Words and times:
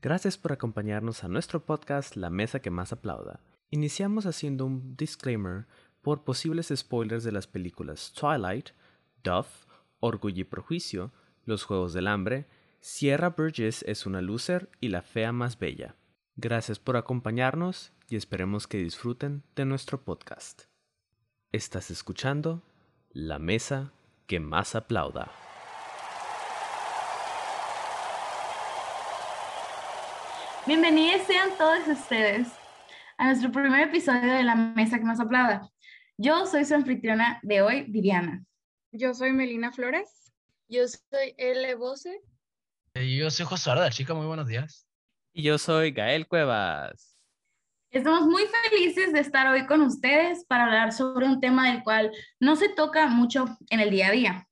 Gracias 0.00 0.38
por 0.38 0.52
acompañarnos 0.52 1.24
a 1.24 1.28
nuestro 1.28 1.64
podcast 1.66 2.14
La 2.14 2.30
Mesa 2.30 2.60
que 2.60 2.70
más 2.70 2.92
aplauda. 2.92 3.40
Iniciamos 3.70 4.26
haciendo 4.26 4.64
un 4.64 4.96
disclaimer 4.96 5.66
por 6.02 6.22
posibles 6.22 6.72
spoilers 6.74 7.24
de 7.24 7.32
las 7.32 7.48
películas 7.48 8.12
Twilight, 8.12 8.70
Duff, 9.24 9.66
Orgullo 9.98 10.42
y 10.42 10.44
Prejuicio, 10.44 11.12
Los 11.44 11.64
Juegos 11.64 11.94
del 11.94 12.06
Hambre, 12.06 12.46
Sierra 12.78 13.30
Burgess 13.30 13.82
es 13.88 14.06
una 14.06 14.22
loser 14.22 14.70
y 14.80 14.88
la 14.88 15.02
fea 15.02 15.32
más 15.32 15.58
bella. 15.58 15.96
Gracias 16.36 16.78
por 16.78 16.96
acompañarnos 16.96 17.92
y 18.08 18.14
esperemos 18.14 18.68
que 18.68 18.78
disfruten 18.78 19.42
de 19.56 19.64
nuestro 19.64 20.04
podcast. 20.04 20.66
Estás 21.50 21.90
escuchando 21.90 22.62
La 23.10 23.40
Mesa 23.40 23.92
que 24.28 24.38
más 24.38 24.76
aplauda. 24.76 25.32
Bienvenidos 30.68 31.26
sean 31.26 31.48
todos 31.56 31.88
ustedes 31.88 32.46
a 33.16 33.24
nuestro 33.24 33.50
primer 33.50 33.88
episodio 33.88 34.34
de 34.34 34.42
La 34.42 34.54
Mesa 34.54 34.98
que 34.98 35.04
más 35.06 35.18
aplauda. 35.18 35.66
Yo 36.18 36.44
soy 36.44 36.66
su 36.66 36.74
anfitriona 36.74 37.40
de 37.42 37.62
hoy, 37.62 37.86
Viviana. 37.88 38.44
Yo 38.92 39.14
soy 39.14 39.32
Melina 39.32 39.72
Flores. 39.72 40.30
Yo 40.68 40.86
soy 40.86 41.34
L. 41.38 41.74
Bose. 41.76 42.20
Eh, 42.92 43.16
yo 43.16 43.30
soy 43.30 43.46
José 43.46 43.70
Arda, 43.70 43.88
chica, 43.88 44.12
muy 44.12 44.26
buenos 44.26 44.46
días. 44.46 44.86
Y 45.32 45.42
yo 45.42 45.56
soy 45.56 45.92
Gael 45.92 46.28
Cuevas. 46.28 47.16
Estamos 47.90 48.26
muy 48.26 48.42
felices 48.68 49.14
de 49.14 49.20
estar 49.20 49.46
hoy 49.46 49.64
con 49.64 49.80
ustedes 49.80 50.44
para 50.44 50.64
hablar 50.64 50.92
sobre 50.92 51.24
un 51.24 51.40
tema 51.40 51.72
del 51.72 51.82
cual 51.82 52.12
no 52.40 52.56
se 52.56 52.68
toca 52.68 53.06
mucho 53.06 53.46
en 53.70 53.80
el 53.80 53.88
día 53.88 54.08
a 54.08 54.12
día. 54.12 54.48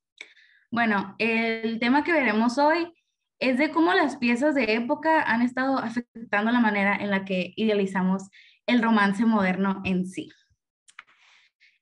Bueno, 0.70 1.14
el 1.18 1.78
tema 1.78 2.04
que 2.04 2.12
veremos 2.12 2.56
hoy 2.56 2.95
es 3.38 3.58
de 3.58 3.70
cómo 3.70 3.92
las 3.92 4.16
piezas 4.16 4.54
de 4.54 4.74
época 4.74 5.22
han 5.22 5.42
estado 5.42 5.78
afectando 5.78 6.50
la 6.52 6.60
manera 6.60 6.96
en 6.96 7.10
la 7.10 7.24
que 7.24 7.52
idealizamos 7.56 8.30
el 8.66 8.82
romance 8.82 9.24
moderno 9.24 9.82
en 9.84 10.06
sí. 10.06 10.30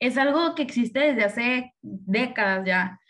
Es 0.01 0.19
algo 0.19 0.55
que 0.55 0.63
existe 0.63 1.01
desde 1.01 1.25
hace 1.25 1.75
décadas 1.81 2.67
ya, 2.67 3.01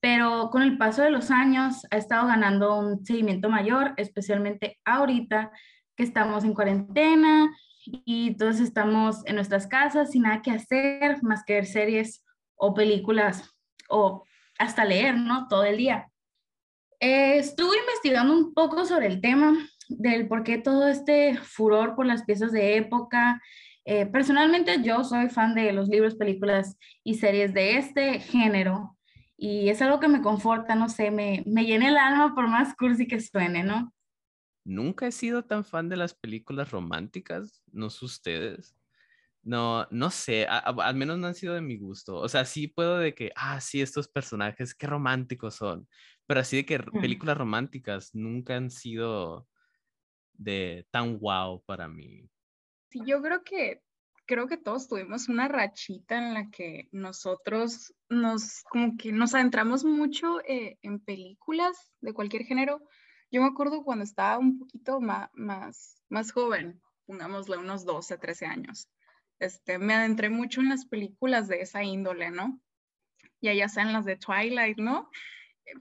pero 0.00 0.50
con 0.50 0.62
el 0.62 0.76
paso 0.76 1.02
de 1.02 1.10
los 1.10 1.30
años 1.30 1.86
ha 1.90 1.96
estado 1.96 2.26
ganando 2.26 2.78
un 2.78 3.04
seguimiento 3.04 3.48
mayor, 3.48 3.94
especialmente 3.96 4.78
ahorita 4.84 5.50
que 5.96 6.02
estamos 6.02 6.44
en 6.44 6.54
cuarentena 6.54 7.50
y 7.86 8.36
todos 8.36 8.60
estamos 8.60 9.26
en 9.26 9.36
nuestras 9.36 9.66
casas 9.66 10.10
sin 10.10 10.22
nada 10.22 10.42
que 10.42 10.50
hacer 10.50 11.22
más 11.22 11.42
que 11.44 11.54
ver 11.54 11.66
series 11.66 12.22
o 12.54 12.74
películas 12.74 13.50
o 13.88 14.24
hasta 14.58 14.84
leer, 14.84 15.16
¿no? 15.16 15.48
Todo 15.48 15.64
el 15.64 15.78
día. 15.78 16.10
Eh, 17.04 17.36
estuve 17.36 17.76
investigando 17.76 18.32
un 18.32 18.54
poco 18.54 18.86
sobre 18.86 19.08
el 19.08 19.20
tema 19.20 19.54
del 19.90 20.26
por 20.26 20.42
qué 20.42 20.56
todo 20.56 20.88
este 20.88 21.36
furor 21.36 21.94
por 21.96 22.06
las 22.06 22.24
piezas 22.24 22.50
de 22.50 22.78
época. 22.78 23.42
Eh, 23.84 24.06
personalmente 24.06 24.82
yo 24.82 25.04
soy 25.04 25.28
fan 25.28 25.54
de 25.54 25.74
los 25.74 25.90
libros, 25.90 26.14
películas 26.14 26.78
y 27.02 27.16
series 27.16 27.52
de 27.52 27.76
este 27.76 28.20
género 28.20 28.96
y 29.36 29.68
es 29.68 29.82
algo 29.82 30.00
que 30.00 30.08
me 30.08 30.22
conforta, 30.22 30.76
no 30.76 30.88
sé, 30.88 31.10
me, 31.10 31.42
me 31.44 31.66
llena 31.66 31.90
el 31.90 31.98
alma 31.98 32.34
por 32.34 32.48
más 32.48 32.74
cursi 32.74 33.06
que 33.06 33.20
suene, 33.20 33.62
¿no? 33.62 33.92
Nunca 34.64 35.06
he 35.06 35.12
sido 35.12 35.44
tan 35.44 35.62
fan 35.62 35.90
de 35.90 35.98
las 35.98 36.14
películas 36.14 36.70
románticas, 36.70 37.62
no 37.70 37.90
sé 37.90 38.06
ustedes. 38.06 38.74
No, 39.42 39.86
no 39.90 40.08
sé, 40.08 40.46
al 40.46 40.94
menos 40.94 41.18
no 41.18 41.26
han 41.26 41.34
sido 41.34 41.52
de 41.52 41.60
mi 41.60 41.76
gusto. 41.76 42.16
O 42.16 42.30
sea, 42.30 42.46
sí 42.46 42.66
puedo 42.66 42.96
de 42.96 43.14
que, 43.14 43.30
ah, 43.36 43.60
sí, 43.60 43.82
estos 43.82 44.08
personajes, 44.08 44.74
qué 44.74 44.86
románticos 44.86 45.56
son. 45.56 45.86
Pero 46.26 46.40
así 46.40 46.56
de 46.56 46.66
que 46.66 46.78
películas 46.78 47.36
románticas 47.36 48.14
nunca 48.14 48.56
han 48.56 48.70
sido 48.70 49.46
de 50.32 50.86
tan 50.90 51.18
wow 51.18 51.62
para 51.64 51.88
mí. 51.88 52.28
Sí, 52.90 53.00
yo 53.06 53.20
creo 53.20 53.44
que 53.44 53.82
creo 54.26 54.48
que 54.48 54.56
todos 54.56 54.88
tuvimos 54.88 55.28
una 55.28 55.48
rachita 55.48 56.16
en 56.16 56.34
la 56.34 56.50
que 56.50 56.88
nosotros 56.92 57.94
nos, 58.08 58.62
como 58.70 58.96
que 58.96 59.12
nos 59.12 59.34
adentramos 59.34 59.84
mucho 59.84 60.40
eh, 60.46 60.78
en 60.82 61.00
películas 61.00 61.92
de 62.00 62.12
cualquier 62.12 62.44
género. 62.44 62.80
Yo 63.30 63.42
me 63.42 63.48
acuerdo 63.48 63.84
cuando 63.84 64.04
estaba 64.04 64.38
un 64.38 64.58
poquito 64.58 65.00
más, 65.00 65.28
más, 65.34 66.02
más 66.08 66.32
joven, 66.32 66.80
pongámosle 67.06 67.58
unos 67.58 67.84
12, 67.84 68.18
13 68.18 68.46
años, 68.46 68.88
este, 69.38 69.78
me 69.78 69.94
adentré 69.94 70.30
mucho 70.30 70.60
en 70.60 70.68
las 70.68 70.86
películas 70.86 71.48
de 71.48 71.60
esa 71.60 71.82
índole, 71.82 72.30
¿no? 72.30 72.60
Y 73.40 73.48
allá 73.48 73.68
sean 73.68 73.92
las 73.92 74.04
de 74.04 74.16
Twilight, 74.16 74.78
¿no? 74.78 75.10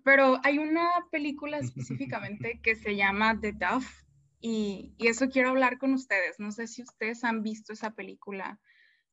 Pero 0.03 0.39
hay 0.43 0.57
una 0.59 0.89
película 1.11 1.57
específicamente 2.09 2.59
que 2.61 2.75
se 2.75 2.95
llama 2.95 3.39
The 3.39 3.53
Duff, 3.53 4.03
y, 4.45 4.93
eso 4.99 5.29
quiero 5.29 5.51
hablar 5.51 5.77
con 5.77 5.93
ustedes. 5.93 6.37
No 6.37 6.51
sé 6.51 6.67
si 6.67 6.83
ustedes 6.83 7.23
han 7.23 7.43
visto 7.43 7.71
esa 7.71 7.91
película, 7.91 8.59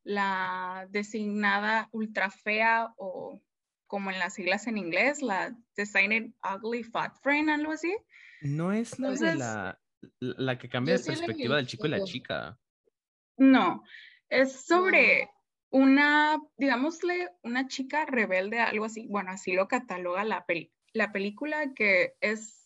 la 0.03 0.89
designada 0.91 1.89
ultra 1.93 2.31
fea 2.31 2.93
o 2.97 3.41
como 3.87 4.11
en 4.11 4.19
las 4.19 4.35
siglas 4.35 4.67
en 4.67 4.77
inglés, 4.77 5.23
la 5.23 5.57
Designer 5.77 6.33
Ugly 6.43 6.83
Fat 6.83 7.17
Friend, 7.23 7.49
algo 7.49 7.71
así. 7.71 7.97
No 8.41 8.73
es 8.73 8.99
la 8.99 9.11
de 9.11 9.35
la, 9.37 9.81
la 10.19 10.59
que 10.59 10.69
cambia 10.69 10.97
de 10.97 11.05
perspectiva 11.05 11.57
del 11.57 11.67
chico 11.69 11.87
y 11.87 11.91
la 11.91 12.03
chica. 12.03 12.59
No, 13.37 13.85
es 14.29 14.67
sobre 14.67 15.31
una, 15.71 16.41
digámosle, 16.57 17.31
una 17.43 17.67
chica 17.69 18.05
rebelde, 18.05 18.61
algo 18.61 18.85
así. 18.85 19.07
Bueno, 19.09 19.31
así 19.31 19.53
lo 19.53 19.69
cataloga 19.69 20.25
la, 20.25 20.45
la 20.93 21.13
película, 21.13 21.73
que 21.75 22.15
es 22.21 22.61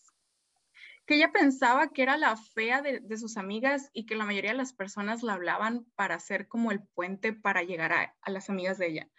que 1.05 1.15
ella 1.15 1.31
pensaba 1.31 1.89
que 1.89 2.01
era 2.01 2.17
la 2.17 2.35
fea 2.35 2.81
de, 2.81 3.17
sus 3.17 3.37
amigas 3.37 3.91
y 3.93 4.07
que 4.07 4.15
la 4.15 4.25
mayoría 4.25 4.51
de 4.51 4.57
las 4.57 4.73
personas 4.73 5.21
la 5.21 5.33
hablaban 5.33 5.85
para 5.95 6.19
ser 6.19 6.47
como 6.47 6.71
el 6.71 6.81
puente 6.81 7.31
para 7.31 7.61
llegar 7.61 7.93
a, 7.93 8.15
las 8.25 8.49
amigas 8.49 8.79
de 8.79 8.87
ella. 8.87 9.09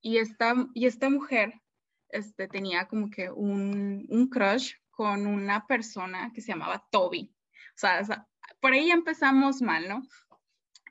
Y 0.00 0.16
esta, 0.16 0.54
y 0.72 0.86
esta 0.86 1.10
mujer 1.10 1.60
este, 2.08 2.48
tenía 2.48 2.88
como 2.88 3.10
que 3.10 3.30
un, 3.30 4.06
un 4.08 4.28
crush 4.30 4.72
con 4.90 5.26
una 5.26 5.66
persona 5.66 6.32
que 6.34 6.40
se 6.40 6.52
llamaba 6.52 6.86
Toby. 6.90 7.34
O 7.74 7.78
sea, 7.78 8.26
por 8.60 8.72
ahí 8.72 8.90
empezamos 8.90 9.60
mal, 9.60 9.88
¿no? 9.88 10.02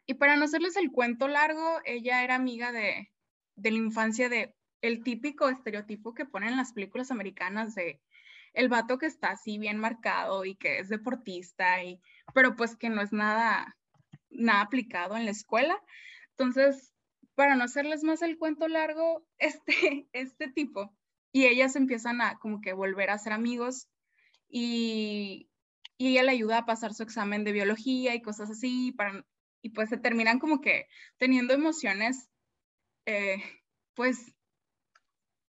Y 0.10 0.16
para 0.16 0.36
no 0.36 0.46
hacerles 0.46 0.76
el 0.76 0.92
cuento 0.92 1.28
largo, 1.28 1.82
ella 1.86 2.24
era 2.24 2.34
amiga 2.34 2.72
de, 2.72 3.12
de 3.56 3.70
la 3.70 3.78
infancia 3.78 4.28
de 4.28 4.56
el 4.82 5.04
típico 5.04 5.50
estereotipo 5.50 6.16
que 6.16 6.26
ponen 6.26 6.50
en 6.50 6.58
las 6.58 6.74
películas 6.74 7.12
americanas 7.12 7.76
de 7.76 8.02
el 8.54 8.70
vato 8.70 8.98
que 8.98 9.06
está 9.06 9.30
así 9.30 9.60
bien 9.60 9.78
marcado 9.78 10.46
y 10.46 10.56
que 10.56 10.80
es 10.80 10.90
deportista, 10.90 11.84
y, 11.84 12.02
pero 12.34 12.56
pues 12.56 12.76
que 12.76 12.90
no 12.90 13.04
es 13.04 13.14
nada, 13.14 13.78
nada 14.32 14.62
aplicado 14.62 15.16
en 15.16 15.26
la 15.26 15.32
escuela. 15.32 15.80
Entonces, 16.32 16.92
para 17.36 17.56
no 17.56 17.66
hacerles 17.66 18.04
más 18.04 18.24
el 18.24 18.40
cuento 18.40 18.68
largo, 18.68 19.28
este, 19.38 20.08
este 20.12 20.48
tipo 20.48 20.92
y 21.32 21.46
ellas 21.46 21.76
empiezan 21.76 22.20
a 22.22 22.40
como 22.40 22.62
que 22.62 22.74
volver 22.74 23.12
a 23.12 23.20
ser 23.20 23.34
amigos 23.34 23.88
y, 24.48 25.52
y 26.00 26.08
ella 26.08 26.24
le 26.24 26.32
ayuda 26.32 26.58
a 26.58 26.66
pasar 26.66 26.96
su 26.96 27.04
examen 27.04 27.44
de 27.44 27.52
biología 27.52 28.16
y 28.16 28.24
cosas 28.24 28.50
así, 28.50 28.92
para, 28.92 29.24
y 29.62 29.70
pues 29.70 29.90
se 29.90 29.98
terminan 29.98 30.40
como 30.40 30.62
que 30.62 30.88
teniendo 31.18 31.54
emociones, 31.54 32.30
eh, 33.06 33.44
pues 33.94 34.34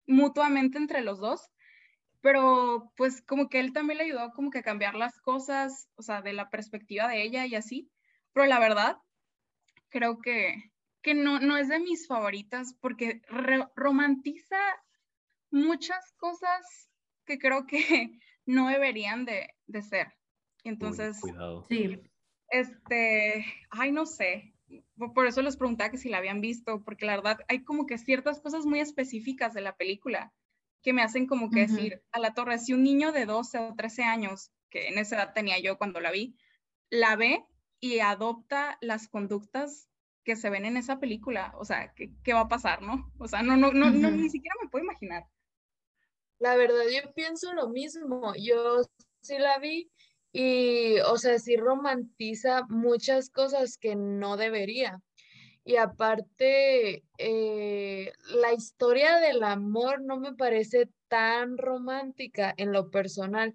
mutuamente 0.06 0.78
entre 0.78 1.02
los 1.02 1.18
dos 1.20 1.50
pero 2.20 2.92
pues 2.96 3.22
como 3.22 3.48
que 3.48 3.60
él 3.60 3.72
también 3.72 3.98
le 3.98 4.04
ayudó 4.04 4.32
como 4.32 4.50
que 4.50 4.58
a 4.58 4.62
cambiar 4.62 4.94
las 4.94 5.18
cosas, 5.20 5.88
o 5.96 6.02
sea, 6.02 6.22
de 6.22 6.32
la 6.32 6.50
perspectiva 6.50 7.08
de 7.08 7.22
ella 7.22 7.46
y 7.46 7.54
así, 7.54 7.90
pero 8.32 8.46
la 8.46 8.58
verdad, 8.58 8.98
creo 9.88 10.18
que, 10.20 10.72
que 11.02 11.14
no, 11.14 11.40
no 11.40 11.56
es 11.56 11.68
de 11.68 11.78
mis 11.78 12.06
favoritas 12.06 12.74
porque 12.80 13.22
romantiza 13.76 14.58
muchas 15.50 16.12
cosas 16.16 16.90
que 17.24 17.38
creo 17.38 17.66
que 17.66 17.78
no 18.46 18.68
deberían 18.68 19.24
de, 19.24 19.54
de 19.66 19.82
ser. 19.82 20.12
Entonces, 20.64 21.20
cuidado. 21.20 21.64
sí, 21.68 22.00
este, 22.50 23.44
ay, 23.70 23.92
no 23.92 24.06
sé, 24.06 24.54
por 25.14 25.26
eso 25.26 25.42
les 25.42 25.56
preguntaba 25.56 25.90
que 25.90 25.98
si 25.98 26.08
la 26.08 26.18
habían 26.18 26.40
visto, 26.40 26.82
porque 26.84 27.06
la 27.06 27.16
verdad 27.16 27.38
hay 27.48 27.64
como 27.64 27.86
que 27.86 27.98
ciertas 27.98 28.40
cosas 28.40 28.66
muy 28.66 28.80
específicas 28.80 29.54
de 29.54 29.60
la 29.60 29.76
película 29.76 30.32
que 30.82 30.92
me 30.92 31.02
hacen 31.02 31.26
como 31.26 31.50
que 31.50 31.66
decir, 31.66 32.02
a 32.12 32.20
la 32.20 32.34
torre, 32.34 32.58
si 32.58 32.72
un 32.72 32.82
niño 32.82 33.12
de 33.12 33.26
12 33.26 33.58
o 33.58 33.74
13 33.74 34.04
años, 34.04 34.52
que 34.70 34.88
en 34.88 34.98
esa 34.98 35.16
edad 35.16 35.32
tenía 35.34 35.58
yo 35.58 35.76
cuando 35.76 36.00
la 36.00 36.10
vi, 36.10 36.36
la 36.90 37.16
ve 37.16 37.44
y 37.80 37.98
adopta 37.98 38.78
las 38.80 39.08
conductas 39.08 39.88
que 40.24 40.36
se 40.36 40.50
ven 40.50 40.66
en 40.66 40.76
esa 40.76 41.00
película, 41.00 41.52
o 41.58 41.64
sea, 41.64 41.92
¿qué, 41.94 42.12
qué 42.22 42.32
va 42.32 42.40
a 42.40 42.48
pasar, 42.48 42.82
no? 42.82 43.12
O 43.18 43.26
sea, 43.26 43.42
no, 43.42 43.56
no, 43.56 43.72
no, 43.72 43.90
no, 43.90 44.10
ni 44.10 44.30
siquiera 44.30 44.54
me 44.62 44.68
puedo 44.68 44.84
imaginar. 44.84 45.26
La 46.38 46.54
verdad, 46.54 46.84
yo 46.92 47.12
pienso 47.14 47.52
lo 47.54 47.68
mismo, 47.68 48.34
yo 48.36 48.82
sí 49.22 49.38
la 49.38 49.58
vi 49.58 49.90
y, 50.32 51.00
o 51.00 51.16
sea, 51.16 51.38
sí 51.38 51.56
romantiza 51.56 52.64
muchas 52.68 53.30
cosas 53.30 53.78
que 53.78 53.96
no 53.96 54.36
debería. 54.36 55.00
Y 55.64 55.76
aparte, 55.76 57.04
eh, 57.18 58.12
la 58.30 58.52
historia 58.52 59.18
del 59.18 59.42
amor 59.42 60.00
no 60.02 60.18
me 60.18 60.34
parece 60.34 60.88
tan 61.08 61.58
romántica 61.58 62.54
en 62.56 62.72
lo 62.72 62.90
personal. 62.90 63.54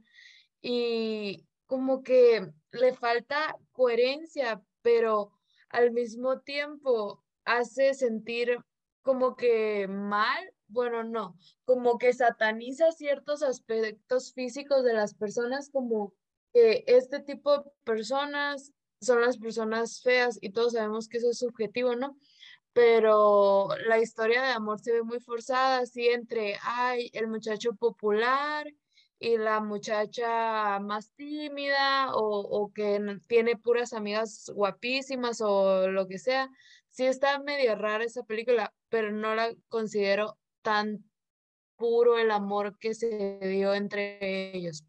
Y, 0.62 1.46
como 1.74 2.04
que 2.04 2.52
le 2.72 2.94
falta 2.94 3.56
coherencia, 3.72 4.62
pero 4.84 5.32
al 5.70 5.92
mismo 5.92 6.42
tiempo 6.42 7.24
hace 7.46 7.96
sentir 7.96 8.60
como 9.02 9.36
que 9.36 9.88
mal, 9.88 10.54
bueno, 10.68 11.04
no, 11.04 11.36
como 11.66 11.98
que 11.98 12.14
sataniza 12.14 12.92
ciertos 12.92 13.42
aspectos 13.42 14.34
físicos 14.34 14.84
de 14.84 14.94
las 14.94 15.16
personas, 15.16 15.72
como 15.72 16.14
que 16.54 16.84
este 16.88 17.20
tipo 17.20 17.58
de 17.58 17.72
personas 17.84 18.72
son 19.02 19.22
las 19.22 19.38
personas 19.38 20.02
feas 20.02 20.38
y 20.42 20.52
todos 20.52 20.74
sabemos 20.74 21.08
que 21.08 21.18
eso 21.18 21.30
es 21.32 21.40
subjetivo, 21.40 21.96
¿no? 21.96 22.18
Pero 22.74 23.70
la 23.88 24.00
historia 24.00 24.42
de 24.42 24.52
amor 24.52 24.80
se 24.80 24.94
ve 24.94 25.04
muy 25.04 25.20
forzada, 25.20 25.80
así 25.80 26.08
entre, 26.08 26.58
ay, 26.64 27.10
el 27.14 27.28
muchacho 27.28 27.74
popular 27.76 28.66
y 29.20 29.38
la 29.38 29.60
muchacha 29.60 30.80
más 30.80 31.12
tímida 31.16 32.14
o, 32.16 32.40
o 32.40 32.72
que 32.74 33.00
tiene 33.28 33.58
puras 33.58 33.94
amigas 33.94 34.52
guapísimas 34.54 35.42
o 35.42 35.88
lo 35.88 36.08
que 36.08 36.18
sea. 36.18 36.50
Sí 36.90 37.06
está 37.06 37.40
medio 37.40 37.76
rara 37.76 38.04
esa 38.04 38.24
película, 38.24 38.74
pero 38.90 39.12
no 39.12 39.36
la 39.36 39.54
considero 39.70 40.38
tan 40.62 41.04
puro 41.76 42.18
el 42.18 42.32
amor 42.32 42.78
que 42.80 42.94
se 42.94 43.40
dio 43.42 43.74
entre 43.74 44.56
ellos. 44.56 44.84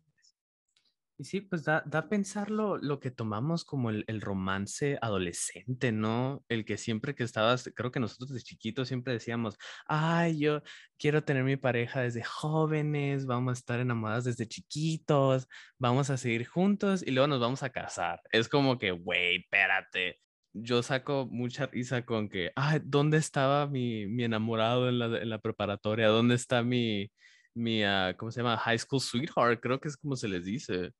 Y 1.16 1.24
sí, 1.24 1.40
pues 1.40 1.62
da, 1.64 1.82
da 1.86 2.00
a 2.00 2.08
pensar 2.08 2.50
lo, 2.50 2.76
lo 2.76 2.98
que 2.98 3.12
tomamos 3.12 3.64
como 3.64 3.90
el, 3.90 4.04
el 4.08 4.20
romance 4.20 4.98
adolescente, 5.00 5.92
¿no? 5.92 6.44
El 6.48 6.64
que 6.64 6.76
siempre 6.76 7.14
que 7.14 7.22
estabas, 7.22 7.70
creo 7.76 7.92
que 7.92 8.00
nosotros 8.00 8.30
de 8.30 8.40
chiquitos 8.40 8.88
siempre 8.88 9.12
decíamos, 9.12 9.56
ay, 9.86 10.40
yo 10.40 10.62
quiero 10.98 11.22
tener 11.22 11.44
mi 11.44 11.56
pareja 11.56 12.00
desde 12.00 12.24
jóvenes, 12.24 13.26
vamos 13.26 13.52
a 13.52 13.60
estar 13.60 13.78
enamorados 13.78 14.24
desde 14.24 14.48
chiquitos, 14.48 15.46
vamos 15.78 16.10
a 16.10 16.16
seguir 16.16 16.46
juntos 16.46 17.04
y 17.06 17.12
luego 17.12 17.28
nos 17.28 17.40
vamos 17.40 17.62
a 17.62 17.70
casar. 17.70 18.20
Es 18.32 18.48
como 18.48 18.76
que, 18.78 18.90
güey, 18.90 19.36
espérate. 19.36 20.18
Yo 20.52 20.82
saco 20.82 21.28
mucha 21.30 21.66
risa 21.66 22.04
con 22.04 22.28
que, 22.28 22.50
ay, 22.56 22.80
¿dónde 22.84 23.18
estaba 23.18 23.68
mi, 23.68 24.06
mi 24.06 24.24
enamorado 24.24 24.88
en 24.88 24.98
la, 24.98 25.06
en 25.06 25.28
la 25.30 25.38
preparatoria? 25.40 26.08
¿Dónde 26.08 26.34
está 26.34 26.62
mi, 26.64 27.10
mi, 27.54 27.84
ah, 27.84 28.14
¿cómo 28.18 28.30
se 28.32 28.40
llama? 28.40 28.56
High 28.58 28.78
School 28.80 29.00
Sweetheart, 29.00 29.60
creo 29.60 29.80
que 29.80 29.88
es 29.88 29.96
como 29.96 30.16
se 30.16 30.28
les 30.28 30.44
dice. 30.44 30.92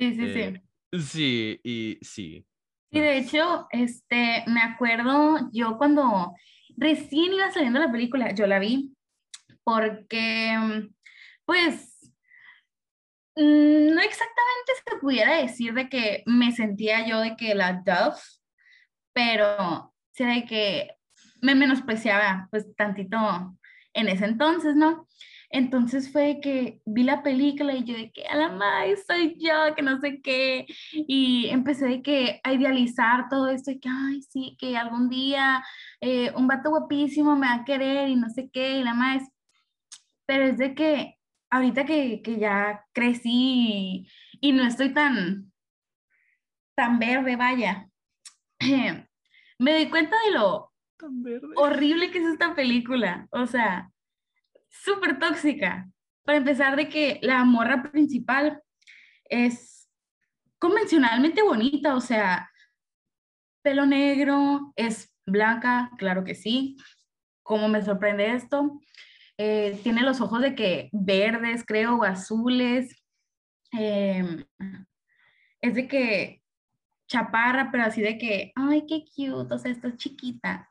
Sí, 0.00 0.14
sí, 0.14 0.32
sí. 0.32 0.40
Eh, 0.40 0.62
sí, 0.98 1.60
y 1.62 1.98
sí. 2.00 2.46
Sí, 2.90 3.00
de 3.00 3.18
hecho, 3.18 3.68
este, 3.70 4.44
me 4.46 4.62
acuerdo 4.62 5.50
yo 5.52 5.76
cuando 5.76 6.34
recién 6.76 7.34
iba 7.34 7.52
saliendo 7.52 7.78
la 7.78 7.92
película, 7.92 8.34
yo 8.34 8.46
la 8.46 8.58
vi, 8.58 8.96
porque, 9.62 10.88
pues, 11.44 12.10
mm, 13.36 13.94
no 13.94 14.00
exactamente 14.00 14.72
se 14.88 14.96
pudiera 14.96 15.36
decir 15.36 15.74
de 15.74 15.90
que 15.90 16.22
me 16.24 16.50
sentía 16.52 17.06
yo 17.06 17.20
de 17.20 17.36
que 17.36 17.54
la 17.54 17.82
Duff, 17.84 18.22
pero 19.12 19.92
sí 20.12 20.24
de 20.24 20.46
que 20.46 20.90
me 21.42 21.54
menospreciaba, 21.54 22.48
pues, 22.50 22.74
tantito 22.74 23.54
en 23.92 24.08
ese 24.08 24.24
entonces, 24.24 24.74
¿no? 24.76 25.06
Entonces 25.52 26.12
fue 26.12 26.38
que 26.40 26.80
vi 26.86 27.02
la 27.02 27.22
película 27.24 27.74
y 27.74 27.84
yo 27.84 27.96
de 27.96 28.12
que 28.12 28.24
a 28.26 28.36
la 28.36 28.50
madre 28.50 28.96
soy 28.96 29.36
yo, 29.40 29.74
que 29.74 29.82
no 29.82 30.00
sé 30.00 30.20
qué. 30.22 30.66
Y 30.92 31.48
empecé 31.48 31.86
de 31.86 32.02
que 32.02 32.40
a 32.44 32.52
idealizar 32.52 33.28
todo 33.28 33.48
esto 33.48 33.72
y 33.72 33.80
que, 33.80 33.88
ay, 33.88 34.22
sí, 34.22 34.56
que 34.60 34.76
algún 34.76 35.10
día 35.10 35.62
eh, 36.00 36.32
un 36.36 36.46
vato 36.46 36.70
guapísimo 36.70 37.34
me 37.36 37.48
va 37.48 37.54
a 37.54 37.64
querer 37.64 38.08
y 38.08 38.16
no 38.16 38.28
sé 38.30 38.48
qué. 38.52 38.78
Y 38.78 38.84
la 38.84 38.94
madre 38.94 39.26
Pero 40.26 40.44
es 40.44 40.58
de 40.58 40.74
que 40.74 41.18
ahorita 41.50 41.84
que, 41.84 42.22
que 42.22 42.38
ya 42.38 42.84
crecí 42.92 44.06
y, 44.40 44.52
no 44.52 44.64
estoy 44.64 44.94
tan, 44.94 45.52
tan 46.76 46.98
verde, 46.98 47.36
vaya, 47.36 47.88
me 49.58 49.72
doy 49.72 49.90
cuenta 49.90 50.16
de 50.26 50.32
lo 50.32 50.72
horrible 51.56 52.10
que 52.10 52.18
es 52.18 52.26
esta 52.26 52.54
película. 52.54 53.26
O 53.32 53.46
sea, 53.46 53.90
súper 54.70 55.18
tóxica. 55.18 55.90
Para 56.24 56.38
empezar, 56.38 56.76
de 56.76 56.88
que 56.88 57.18
la 57.22 57.44
morra 57.44 57.82
principal 57.82 58.62
es 59.24 59.88
convencionalmente 60.58 61.42
bonita, 61.42 61.94
o 61.94 62.00
sea, 62.00 62.50
pelo 63.62 63.86
negro, 63.86 64.72
es 64.76 65.14
blanca, 65.26 65.90
claro 65.98 66.24
que 66.24 66.34
sí. 66.34 66.76
¿Cómo 67.42 67.68
me 67.68 67.82
sorprende 67.82 68.32
esto? 68.32 68.80
Eh, 69.38 69.80
tiene 69.82 70.02
los 70.02 70.20
ojos 70.20 70.40
de 70.42 70.54
que 70.54 70.88
verdes, 70.92 71.64
creo, 71.64 71.96
o 71.96 72.04
azules. 72.04 73.02
Em, 73.72 74.44
es 75.60 75.74
de 75.74 75.88
que 75.88 76.42
chaparra, 77.08 77.70
pero 77.72 77.84
así 77.84 78.00
de 78.02 78.18
que, 78.18 78.52
ay, 78.54 78.86
qué 78.86 79.04
cute, 79.04 79.54
o 79.54 79.58
sea, 79.58 79.72
está 79.72 79.96
chiquita. 79.96 80.69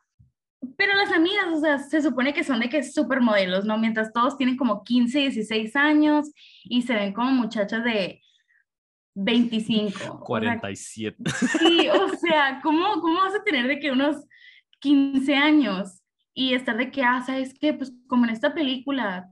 Pero 0.78 0.94
las 0.96 1.12
amigas, 1.12 1.48
o 1.54 1.60
sea, 1.60 1.80
se 1.80 2.02
supone 2.02 2.34
que 2.34 2.44
son 2.44 2.60
de 2.60 2.70
que 2.70 2.84
supermodelos, 2.84 3.66
¿no? 3.66 3.78
Mientras 3.78 4.12
todos 4.12 4.38
tienen 4.38 4.58
como 4.58 4.84
15, 4.84 5.20
16 5.20 5.76
años 5.76 6.32
y 6.64 6.82
se 6.82 6.94
ven 6.94 7.14
como 7.14 7.32
muchachas 7.32 7.84
de 7.84 8.22
25. 9.16 10.20
47. 10.20 11.18
sí, 11.60 11.90
o 11.90 12.10
sea, 12.18 12.60
¿cómo, 12.62 13.00
¿cómo 13.02 13.22
vas 13.22 13.36
a 13.36 13.44
tener 13.44 13.68
de 13.68 13.80
que 13.80 13.92
unos 13.92 14.18
15 14.80 15.36
años 15.36 16.02
y 16.34 16.54
estar 16.54 16.78
de 16.78 16.92
que, 16.92 17.04
ah, 17.04 17.22
¿sabes 17.26 17.54
qué? 17.60 17.74
Pues 17.74 17.92
como 18.08 18.26
en 18.26 18.32
esta 18.32 18.54
película, 18.54 19.30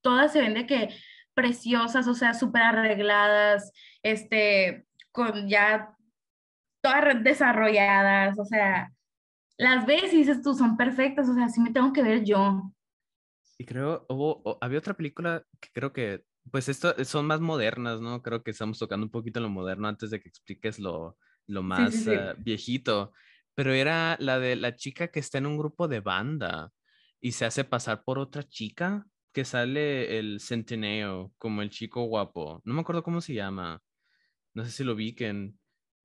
todas 0.00 0.32
se 0.32 0.40
ven 0.40 0.54
de 0.54 0.66
que 0.66 0.88
preciosas, 1.34 2.08
o 2.08 2.14
sea, 2.14 2.34
súper 2.34 2.62
arregladas, 2.62 3.72
este, 4.02 4.86
con 5.12 5.48
ya 5.48 5.94
todas 6.80 7.22
desarrolladas, 7.22 8.38
o 8.38 8.44
sea, 8.44 8.92
las 9.58 9.84
ves 9.86 10.12
y 10.12 10.18
dices 10.18 10.40
tú, 10.40 10.54
son 10.54 10.76
perfectas, 10.76 11.28
o 11.28 11.34
sea, 11.34 11.48
sí 11.48 11.60
me 11.60 11.72
tengo 11.72 11.92
que 11.92 12.02
ver 12.02 12.24
yo. 12.24 12.72
Y 13.58 13.64
creo, 13.64 14.06
hubo, 14.08 14.56
había 14.60 14.78
otra 14.78 14.94
película 14.94 15.44
que 15.60 15.68
creo 15.72 15.92
que, 15.92 16.24
pues 16.50 16.68
esto 16.68 16.94
son 17.04 17.26
más 17.26 17.40
modernas, 17.40 18.00
¿no? 18.00 18.22
Creo 18.22 18.42
que 18.42 18.52
estamos 18.52 18.78
tocando 18.78 19.04
un 19.04 19.10
poquito 19.10 19.40
lo 19.40 19.48
moderno 19.48 19.88
antes 19.88 20.10
de 20.10 20.20
que 20.20 20.28
expliques 20.28 20.78
lo, 20.78 21.18
lo 21.48 21.62
más 21.62 22.06
eh, 22.06 22.34
viejito. 22.38 23.12
Pero 23.54 23.72
era 23.72 24.16
la 24.20 24.38
de 24.38 24.54
la 24.54 24.76
chica 24.76 25.08
que 25.08 25.18
está 25.18 25.38
en 25.38 25.46
un 25.46 25.58
grupo 25.58 25.88
de 25.88 26.00
banda 26.00 26.70
y 27.20 27.32
se 27.32 27.44
hace 27.44 27.64
pasar 27.64 28.04
por 28.04 28.20
otra 28.20 28.44
chica 28.44 29.04
que 29.32 29.44
sale 29.44 30.18
el 30.18 30.38
centeneo 30.38 31.32
como 31.36 31.62
el 31.62 31.70
chico 31.70 32.04
guapo. 32.04 32.62
No 32.64 32.74
me 32.74 32.80
acuerdo 32.82 33.02
cómo 33.02 33.20
se 33.20 33.34
llama. 33.34 33.82
No 34.54 34.64
sé 34.64 34.70
si 34.70 34.84
lo 34.84 34.94
viquen. 34.94 35.58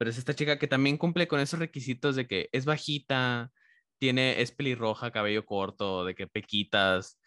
Pero 0.04 0.12
es 0.12 0.18
esta 0.18 0.36
chica 0.36 0.60
que 0.60 0.68
también 0.68 0.98
cumple 0.98 1.30
con 1.30 1.40
esos 1.40 1.58
requisitos 1.58 2.18
de 2.18 2.28
que 2.28 2.50
es 2.52 2.66
bajita, 2.66 3.54
tiene, 4.02 4.42
es 4.42 4.52
pelirroja, 4.52 5.12
cabello 5.12 5.46
corto, 5.46 6.04
de 6.04 6.14
que 6.14 6.28
pequitas. 6.28 7.18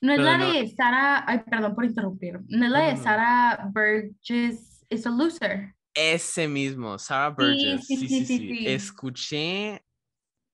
No 0.00 0.12
es 0.12 0.20
la 0.20 0.38
de 0.38 0.68
Sara, 0.68 1.24
ay, 1.26 1.40
perdón 1.50 1.74
por 1.74 1.84
interrumpir. 1.84 2.38
No 2.46 2.66
es 2.66 2.70
la 2.70 2.90
de 2.92 2.96
Sara 2.96 3.68
Burgess, 3.72 4.86
es 4.88 5.04
a 5.04 5.10
loser. 5.10 5.74
Ese 5.92 6.46
mismo, 6.46 6.96
Sarah 6.96 7.30
Burgess. 7.30 7.88
Sí, 7.88 7.96
sí, 8.06 8.24
sí. 8.24 8.66
Escuché 8.68 9.82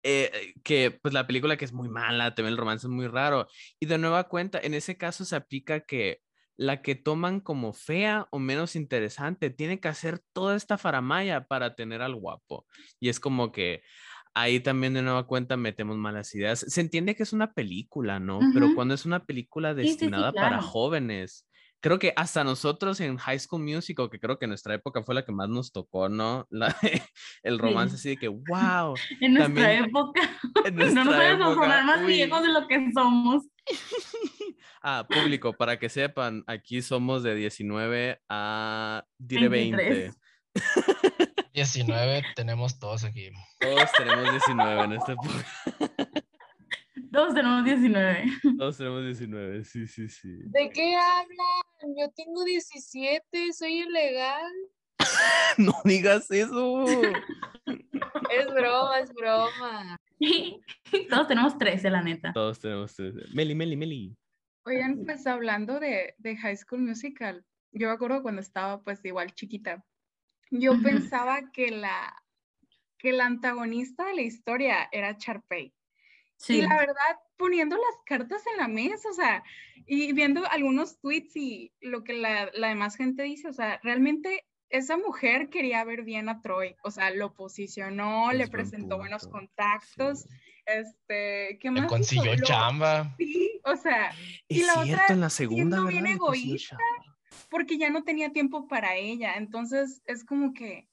eh, 0.03 0.55
que 0.65 0.91
pues 1.03 1.13
la 1.13 1.27
película 1.27 1.59
que 1.59 1.67
es 1.67 1.75
muy 1.75 1.91
mala, 1.91 2.35
también 2.35 2.55
el 2.55 2.59
romance 2.59 2.87
es 2.87 2.91
muy 2.91 3.09
raro. 3.09 3.47
Y 3.79 3.85
de 3.85 3.99
nueva 3.99 4.25
cuenta, 4.25 4.59
en 4.59 4.73
ese 4.73 4.97
caso 4.97 5.27
se 5.27 5.37
aplica 5.37 5.81
que 5.81 6.23
la 6.61 6.83
que 6.83 6.95
toman 6.95 7.41
como 7.41 7.73
fea 7.73 8.29
o 8.31 8.39
menos 8.39 8.77
interesante. 8.77 9.49
Tiene 9.49 9.81
que 9.81 9.89
hacer 9.89 10.21
toda 10.35 10.57
esta 10.57 10.77
faramaya 10.77 11.47
para 11.47 11.75
tener 11.75 12.03
al 12.03 12.15
guapo. 12.15 12.67
Y 13.01 13.09
es 13.09 13.19
como 13.19 13.51
que 13.51 13.83
ahí 14.35 14.61
también 14.61 14.93
de 14.93 15.01
nueva 15.01 15.27
cuenta 15.27 15.57
metemos 15.57 15.97
malas 15.97 16.35
ideas. 16.35 16.61
Se 16.69 16.83
entiende 16.83 17.17
que 17.17 17.23
es 17.23 17.33
una 17.33 17.55
película, 17.55 18.21
¿no? 18.21 18.41
Pero 18.53 18.75
cuando 18.75 18.93
es 18.93 19.07
una 19.07 19.25
película 19.25 19.73
destinada 19.73 20.33
para 20.33 20.61
jóvenes, 20.61 21.47
creo 21.81 21.99
que 21.99 22.13
hasta 22.17 22.45
nosotros 22.45 23.01
en 23.01 23.17
High 23.17 23.41
School 23.41 23.63
Musical, 23.63 24.11
que 24.11 24.21
creo 24.21 24.39
que 24.39 24.45
en 24.45 24.51
nuestra 24.51 24.75
época 24.75 25.03
fue 25.03 25.15
la 25.15 25.25
que 25.25 25.33
más 25.33 25.49
nos 25.49 25.73
tocó, 25.73 26.09
¿no? 26.09 26.47
La, 26.51 26.77
el 27.43 27.59
romance 27.59 27.97
así 27.97 28.11
de 28.11 28.17
que, 28.17 28.29
wow. 28.49 28.95
En 29.21 29.35
nuestra 29.35 29.75
época. 29.75 30.21
no 30.73 31.05
nos 31.05 31.15
podemos 31.15 31.57
poner 31.57 31.85
más 31.85 32.07
viejos 32.07 32.43
de 32.43 32.49
lo 32.49 32.67
que 32.69 32.91
somos. 32.95 33.45
ah, 34.83 35.07
público, 35.09 35.53
para 35.53 35.79
que 35.79 35.89
sepan, 35.89 36.45
aquí 36.47 36.83
somos 36.83 37.23
de 37.23 37.35
19 37.35 38.21
a 38.29 39.05
diré 39.19 39.49
20. 39.49 40.13
19 41.53 42.25
tenemos 42.37 42.79
todos 42.79 43.05
aquí. 43.05 43.31
Todos 43.59 43.91
tenemos 43.97 44.31
19 44.31 44.85
en 44.85 44.93
este 44.93 45.15
podcast. 45.17 46.27
Todos 47.13 47.35
tenemos 47.35 47.65
19. 47.65 48.25
Todos 48.59 48.77
tenemos 48.79 49.05
19, 49.05 49.65
sí, 49.65 49.87
sí, 49.87 50.09
sí. 50.09 50.39
¿De 50.45 50.71
qué 50.71 50.95
hablan? 50.95 51.97
Yo 51.99 52.09
tengo 52.15 52.45
17, 52.45 53.53
soy 53.53 53.83
ilegal. 53.83 54.53
no 55.59 55.73
digas 55.85 56.31
eso. 56.31 56.85
es 56.87 58.47
broma, 58.55 59.01
es 59.01 59.13
broma. 59.13 59.97
Todos 61.09 61.29
tenemos 61.29 61.59
13, 61.59 61.91
la 61.91 62.03
neta. 62.03 62.33
Todos 62.33 62.61
tenemos 62.61 62.95
13. 62.95 63.35
Meli, 63.35 63.55
Meli, 63.55 63.77
Meli. 63.77 64.17
Oigan, 64.67 65.05
pues 65.05 65.27
hablando 65.27 65.81
de, 65.81 66.15
de 66.19 66.37
High 66.37 66.57
School 66.59 66.83
Musical, 66.83 67.45
yo 67.73 67.89
me 67.89 67.95
acuerdo 67.95 68.23
cuando 68.23 68.41
estaba 68.41 68.83
pues 68.83 69.05
igual 69.05 69.33
chiquita, 69.33 69.85
yo 70.51 70.73
pensaba 70.83 71.51
que 71.53 71.71
la, 71.71 72.15
que 72.99 73.13
la 73.13 73.27
antagonista 73.27 74.07
de 74.07 74.15
la 74.15 74.23
historia 74.23 74.89
era 74.93 75.17
Charpey. 75.17 75.73
Sí. 76.41 76.55
Y 76.55 76.63
la 76.63 76.79
verdad, 76.79 77.21
poniendo 77.37 77.77
las 77.77 77.97
cartas 78.07 78.43
en 78.51 78.57
la 78.57 78.67
mesa, 78.67 79.11
o 79.11 79.13
sea, 79.13 79.45
y 79.87 80.15
viendo 80.15 80.47
algunos 80.51 80.99
tweets 80.99 81.37
y 81.37 81.71
lo 81.83 82.03
que 82.03 82.15
la, 82.15 82.51
la 82.55 82.69
demás 82.69 82.97
gente 82.97 83.25
dice, 83.25 83.49
o 83.49 83.53
sea, 83.53 83.79
realmente 83.83 84.47
esa 84.71 84.97
mujer 84.97 85.51
quería 85.51 85.85
ver 85.85 86.03
bien 86.03 86.31
a 86.31 86.41
Troy, 86.41 86.77
o 86.83 86.91
sea, 86.91 87.11
lo 87.11 87.35
posicionó, 87.35 88.31
Es 88.31 88.39
le 88.39 88.45
buen 88.45 88.51
presentó 88.53 88.97
buenos 88.97 89.27
contactos, 89.27 90.21
sí. 90.23 90.29
este, 90.65 91.59
¿qué 91.61 91.71
Le 91.71 91.71
más? 91.73 91.81
hizo? 91.81 91.89
consiguió 91.89 92.37
chamba. 92.37 93.15
Sí, 93.19 93.61
o 93.65 93.77
sea, 93.77 94.15
y 94.49 94.61
Es 94.61 94.67
la 94.67 94.83
cierto, 94.85 95.03
otra 95.03 95.15
en 95.15 95.21
la 95.21 95.31
segunda, 95.31 95.85
bien 95.85 96.05
Le 96.05 96.13
egoísta, 96.13 96.79
porque 97.51 97.77
ya 97.77 97.91
no 97.91 98.03
tenía 98.03 98.33
tiempo 98.33 98.67
para 98.67 98.95
ella. 98.97 99.35
Entonces 99.35 100.01
es 100.07 100.25
como 100.25 100.55
que, 100.55 100.89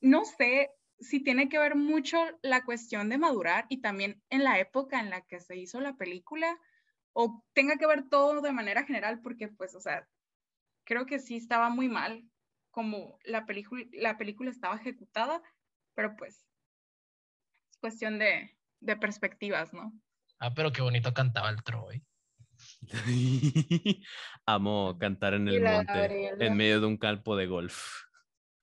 no 0.00 0.24
sé 0.24 0.70
si 1.00 1.20
tiene 1.20 1.48
que 1.48 1.58
ver 1.58 1.76
mucho 1.76 2.18
la 2.42 2.64
cuestión 2.64 3.08
de 3.08 3.18
madurar 3.18 3.66
y 3.68 3.80
también 3.80 4.22
en 4.30 4.44
la 4.44 4.58
época 4.58 5.00
en 5.00 5.10
la 5.10 5.22
que 5.22 5.40
se 5.40 5.56
hizo 5.56 5.80
la 5.80 5.96
película, 5.96 6.58
o 7.12 7.44
tenga 7.52 7.76
que 7.76 7.86
ver 7.86 8.08
todo 8.08 8.40
de 8.40 8.52
manera 8.52 8.84
general, 8.84 9.20
porque 9.22 9.48
pues, 9.48 9.74
o 9.74 9.80
sea, 9.80 10.08
creo 10.84 11.06
que 11.06 11.18
sí 11.18 11.36
estaba 11.36 11.68
muy 11.68 11.88
mal 11.88 12.24
como 12.70 13.18
la 13.24 13.46
película, 13.46 13.84
la 13.92 14.16
película 14.18 14.50
estaba 14.50 14.76
ejecutada, 14.76 15.42
pero 15.94 16.16
pues 16.16 16.46
es 17.70 17.78
cuestión 17.78 18.18
de, 18.18 18.56
de 18.80 18.96
perspectivas, 18.96 19.72
¿no? 19.72 19.92
Ah, 20.38 20.54
pero 20.54 20.70
qué 20.72 20.82
bonito 20.82 21.12
cantaba 21.12 21.50
el 21.50 21.62
Troy. 21.62 22.04
Amo 24.46 24.96
cantar 24.98 25.34
en 25.34 25.48
el 25.48 25.62
monte, 25.62 25.92
Gabriela. 25.92 26.44
en 26.44 26.56
medio 26.56 26.80
de 26.80 26.86
un 26.86 26.96
campo 26.96 27.36
de 27.36 27.46
golf. 27.46 28.07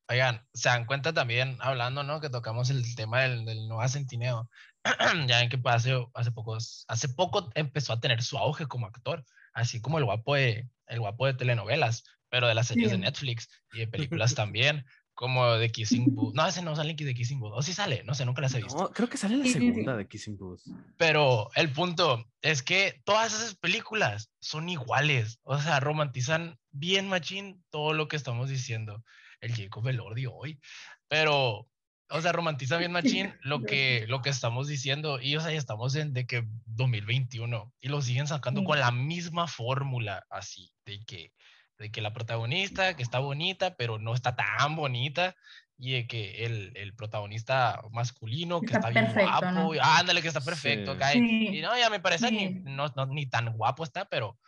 Oigan, 0.07 0.45
se 0.53 0.69
dan 0.69 0.85
cuenta 0.85 1.13
también, 1.13 1.57
hablando, 1.59 2.03
¿no? 2.03 2.21
Que 2.21 2.29
tocamos 2.29 2.69
el 2.69 2.95
tema 2.95 3.21
del, 3.21 3.45
del 3.45 3.67
Nueva 3.67 3.88
Centineo. 3.88 4.50
ya 5.27 5.39
ven 5.39 5.50
que 5.50 5.57
pues, 5.57 5.75
hace, 5.75 6.05
hace, 6.13 6.31
pocos, 6.31 6.85
hace 6.88 7.09
poco 7.09 7.50
empezó 7.55 7.93
a 7.93 8.00
tener 8.00 8.21
su 8.21 8.38
auge 8.38 8.67
como 8.67 8.85
actor, 8.85 9.25
así 9.53 9.81
como 9.81 9.97
el 9.97 10.05
guapo 10.05 10.35
de, 10.35 10.69
el 10.88 11.00
guapo 11.00 11.25
de 11.25 11.33
telenovelas, 11.33 12.03
pero 12.29 12.47
de 12.47 12.53
las 12.53 12.67
series 12.67 12.91
de. 12.91 13.00
Netflix 13.00 13.50
y 13.74 13.79
de 13.79 13.88
películas 13.88 14.35
también, 14.35 14.85
como 15.15 15.53
de 15.53 15.71
Kissing 15.71 16.13
Booth. 16.13 16.35
No, 16.35 16.45
ese 16.45 16.62
no 16.62 16.75
sale 16.75 16.93
de 16.93 17.13
Kissing 17.15 17.39
Booth. 17.39 17.53
O 17.55 17.62
sí 17.63 17.74
sale, 17.74 18.03
no 18.03 18.13
sé, 18.13 18.25
nunca 18.25 18.41
las 18.41 18.53
he 18.53 18.62
visto. 18.62 18.77
No, 18.77 18.91
creo 18.91 19.09
que 19.09 19.17
sale 19.17 19.38
la 19.38 19.45
segunda 19.45 19.95
de 19.95 20.07
Kissing 20.07 20.38
Booth. 20.38 20.62
Pero 20.97 21.50
el 21.55 21.71
punto 21.71 22.25
es 22.41 22.62
que 22.62 23.01
todas 23.05 23.33
esas 23.33 23.55
películas 23.55 24.29
son 24.39 24.69
iguales. 24.69 25.39
O 25.43 25.57
sea, 25.59 25.79
romantizan 25.79 26.59
bien 26.71 27.07
machín 27.07 27.63
todo 27.69 27.93
lo 27.93 28.07
que 28.07 28.17
estamos 28.17 28.50
diciendo. 28.50 29.03
El 29.46 29.56
Jacob 29.56 29.88
Elordi 29.88 30.25
hoy. 30.25 30.60
Pero, 31.08 31.68
o 32.10 32.22
sea, 32.22 32.32
romantizan 32.32 32.80
bien 32.80 32.92
machín 32.92 33.34
lo 33.42 33.62
que, 33.64 34.06
lo 34.08 34.22
que 34.22 34.30
estamos 34.30 34.68
diciendo. 34.68 35.20
Y, 35.22 35.36
o 35.36 35.42
sea, 35.42 35.52
ya 35.52 35.58
estamos 35.58 35.96
en 35.96 36.14
de 36.14 36.25
que 36.25 36.46
2021 36.66 37.74
y 37.80 37.88
lo 37.90 38.02
siguen 38.02 38.28
sacando 38.28 38.62
Sí. 38.62 38.66
con 38.68 38.80
la 38.80 38.92
misma 38.92 39.48
fórmula 39.48 40.25
así, 40.30 40.72
de 40.86 41.00
que, 41.06 41.34
de 41.78 41.92
que 41.92 42.02
la 42.02 42.14
protagonista, 42.14 42.96
que 42.96 43.04
está 43.04 43.20
bonita, 43.20 43.75
pero 43.75 44.00
no 44.00 44.14
está 44.14 44.36
tan 44.36 44.75
bonita. 44.75 45.36
Y 45.78 45.92
de 45.92 46.08
que 46.08 46.46
el, 46.46 46.72
el 46.75 46.96
protagonista 46.96 47.82
masculino, 47.92 48.62
que 48.62 48.68
Está 48.68 48.78
está 48.78 48.90
bien 48.92 49.06
perfecto, 49.08 49.30
guapo, 49.30 49.52
¿no? 49.52 49.75
y- 49.75 49.80
ándale, 49.82 50.22
que 50.22 50.30
está 50.30 50.40
perfecto, 50.40 50.92
Sí. 50.92 50.96
acá, 50.96 51.14
y- 51.16 51.20
Sí. 51.20 51.58
y 51.58 51.62
no, 51.62 51.78
ya 51.78 51.90
me 51.90 52.00
parece 52.00 52.32
ni, 52.32 52.40
Sí. 52.48 52.62
no, 52.64 52.88
no, 52.96 53.06
ni 53.08 53.25
tan 53.25 53.52
guapo 53.58 53.84
está, 53.84 54.06
pero, 54.06 54.40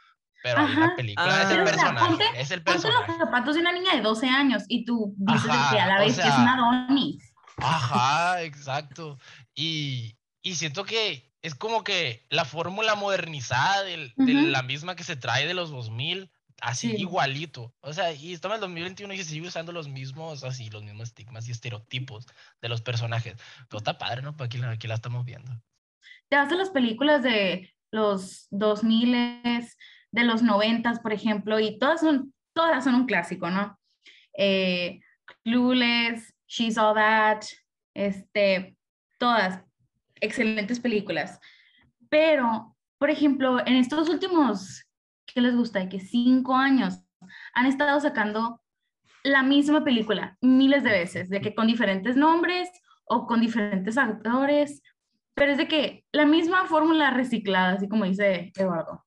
pero 0.43 0.59
ahí 0.61 0.71
en 0.73 0.79
la 0.79 0.85
Ajá. 0.87 0.95
película 0.95 1.27
es 1.27 1.33
Ah. 1.33 1.41
el 1.53 1.61
o 1.61 1.65
sea, 1.65 1.65
personaje, 1.65 2.07
ponte- 2.07 2.41
es 2.41 2.51
el 2.51 2.63
Ponte 2.63 2.73
los 2.79 2.83
personaje. 2.93 3.17
zapatos 3.25 3.55
de 3.55 3.61
una 3.61 3.71
niña 3.71 3.95
de 3.95 4.01
12 4.01 4.27
años 4.29 4.63
y 4.67 4.85
tú 4.85 5.13
dices 5.17 5.43
de 5.43 5.49
que 5.49 5.53
Ajá, 5.55 5.83
a 5.83 5.87
la 5.87 5.95
o 5.95 5.99
vez 6.05 6.15
que 6.15 6.21
es 6.21 6.27
sea- 6.27 6.37
una 6.41 6.57
Donis. 6.57 7.33
Ajá, 7.57 8.41
exacto. 8.43 9.17
Y, 9.55 10.17
y 10.41 10.55
siento 10.55 10.83
que 10.85 11.31
es 11.41 11.55
como 11.55 11.83
que 11.83 12.25
la 12.29 12.45
fórmula 12.45 12.95
modernizada 12.95 13.83
del- 13.83 14.13
de 14.15 14.35
Ujú. 14.35 14.45
la 14.47 14.63
misma 14.63 14.95
que 14.95 15.03
se 15.03 15.15
trae 15.15 15.47
de 15.47 15.53
los 15.53 15.69
2000, 15.71 16.29
así 16.61 16.89
Sí. 16.91 16.95
igualito. 16.97 17.73
O 17.81 17.93
sea, 17.93 18.11
y 18.13 18.33
estamos 18.33 18.55
en 18.55 18.57
el 18.57 18.61
2021 18.61 19.13
y 19.13 19.17
se 19.17 19.23
sigue 19.25 19.47
usando 19.47 19.71
los 19.71 19.87
mismos, 19.87 20.43
así, 20.43 20.69
los 20.69 20.83
mismos 20.83 21.09
estigmas 21.09 21.47
y 21.47 21.51
estereotipos 21.51 22.25
de 22.61 22.69
los 22.69 22.81
personajes. 22.81 23.35
Pero 23.69 23.77
está 23.77 23.97
padre, 23.97 24.21
¿no? 24.21 24.35
Pues 24.35 24.47
aquí, 24.47 24.61
aquí 24.63 24.87
la 24.87 24.95
estamos 24.95 25.25
viendo. 25.25 25.51
Te 26.29 26.35
vas 26.35 26.51
a 26.51 26.55
las 26.55 26.69
películas 26.71 27.23
de 27.23 27.73
los 27.91 28.47
2000, 28.51 29.15
de 30.11 30.23
los 30.23 30.41
90, 30.41 30.93
por 31.01 31.13
ejemplo, 31.13 31.59
y 31.59 31.77
todas 31.79 32.01
son, 32.01 32.33
todas 32.53 32.83
son 32.83 32.95
un 32.95 33.05
clásico, 33.05 33.49
¿no? 33.49 33.79
Eh, 34.37 34.99
Clueless, 35.43 36.33
She's 36.47 36.77
All 36.77 36.95
That, 36.95 37.41
este, 37.93 38.77
todas 39.17 39.61
excelentes 40.21 40.79
películas. 40.79 41.39
Pero, 42.09 42.75
por 42.97 43.09
ejemplo, 43.09 43.59
en 43.65 43.75
estos 43.75 44.09
últimos, 44.09 44.85
¿qué 45.25 45.41
les 45.41 45.55
gusta? 45.55 45.89
Que 45.89 45.99
cinco 45.99 46.55
años 46.55 47.03
han 47.53 47.65
estado 47.65 47.99
sacando 47.99 48.61
la 49.23 49.43
misma 49.43 49.83
película 49.83 50.37
miles 50.41 50.83
de 50.83 50.91
veces, 50.91 51.29
de 51.29 51.41
que 51.41 51.53
con 51.53 51.67
diferentes 51.67 52.15
nombres 52.15 52.69
o 53.05 53.25
con 53.25 53.41
diferentes 53.41 53.97
actores, 53.97 54.81
pero 55.33 55.51
es 55.51 55.57
de 55.57 55.67
que 55.67 56.05
la 56.11 56.25
misma 56.25 56.65
fórmula 56.65 57.11
reciclada, 57.11 57.73
así 57.73 57.87
como 57.87 58.05
dice 58.05 58.51
Eduardo. 58.55 59.06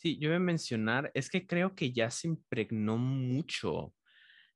Sí, 0.00 0.16
yo 0.20 0.28
voy 0.28 0.36
a 0.36 0.38
mencionar, 0.38 1.10
es 1.14 1.28
que 1.28 1.44
creo 1.46 1.74
que 1.74 1.90
ya 1.92 2.08
se 2.10 2.28
impregnó 2.28 2.96
mucho 2.98 3.94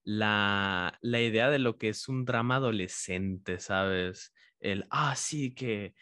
la, 0.05 0.99
la 1.03 1.21
idea 1.21 1.51
de 1.51 1.59
lo 1.59 1.79
que 1.79 1.91
es 1.91 2.09
un 2.09 2.25
drama 2.25 2.57
adolescente, 2.57 3.59
¿sabes? 3.61 4.33
El, 4.61 4.87
ah, 4.91 5.17
sí, 5.17 5.55
que, 5.55 5.95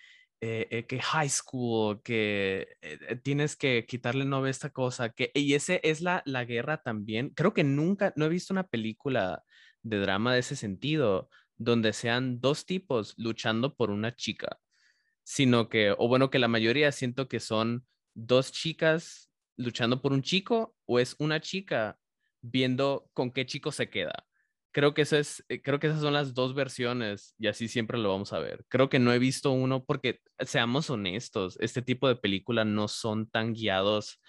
eh, 0.43 0.69
eh, 0.71 0.87
que 0.87 1.01
high 1.01 1.29
school, 1.31 2.03
que 2.03 2.69
eh, 2.83 2.99
eh, 3.09 3.17
tienes 3.17 3.57
que 3.57 3.87
quitarle 3.87 4.27
novia 4.27 4.51
esta 4.51 4.71
cosa, 4.71 5.11
que, 5.11 5.31
y 5.35 5.55
ese 5.55 5.81
es 5.85 6.03
la, 6.03 6.23
la 6.27 6.45
guerra 6.45 6.83
también. 6.83 7.31
Creo 7.31 7.55
que 7.55 7.65
nunca, 7.65 8.13
no 8.17 8.27
he 8.27 8.29
visto 8.29 8.55
una 8.55 8.67
película 8.69 9.43
de 9.83 9.99
drama 10.01 10.35
de 10.35 10.41
ese 10.41 10.57
sentido, 10.57 11.31
donde 11.57 11.93
sean 11.95 12.41
dos 12.41 12.67
tipos 12.67 13.15
luchando 13.19 13.75
por 13.77 13.91
una 13.91 14.15
chica, 14.17 14.59
sino 15.25 15.69
que, 15.69 15.93
o 15.99 16.09
bueno, 16.09 16.31
que 16.31 16.39
la 16.39 16.49
mayoría 16.49 16.93
siento 16.93 17.29
que 17.29 17.41
son 17.41 17.87
dos 18.15 18.53
chicas 18.53 19.30
luchando 19.61 20.01
por 20.03 20.13
un 20.13 20.23
chico 20.23 20.75
o 20.87 20.99
es 20.99 21.15
una 21.19 21.41
chica 21.41 21.99
viendo 22.43 23.09
con 23.13 23.31
qué 23.31 23.47
chico 23.47 23.71
se 23.73 23.89
queda. 23.91 24.27
Creo 24.73 24.95
que, 24.95 25.03
eso 25.03 25.17
es, 25.17 25.45
eh, 25.49 25.61
creo 25.63 25.81
que 25.81 25.89
esas 25.89 26.01
son 26.01 26.13
las 26.13 26.33
dos 26.33 26.55
versiones 26.55 27.35
y 27.39 27.49
así 27.49 27.67
siempre 27.69 27.99
lo 27.99 28.11
vamos 28.11 28.33
a 28.33 28.39
ver. 28.39 28.65
Creo 28.69 28.89
que 28.89 28.99
no 29.01 29.13
he 29.13 29.19
visto 29.19 29.51
uno 29.51 29.85
porque, 29.85 30.21
seamos 30.41 30.89
honestos, 30.91 31.57
este 31.61 31.83
tipo 31.83 32.07
de 32.09 32.17
películas 32.17 32.67
no 32.67 32.87
son 32.87 33.29
tan 33.29 33.53
guiados 33.53 34.21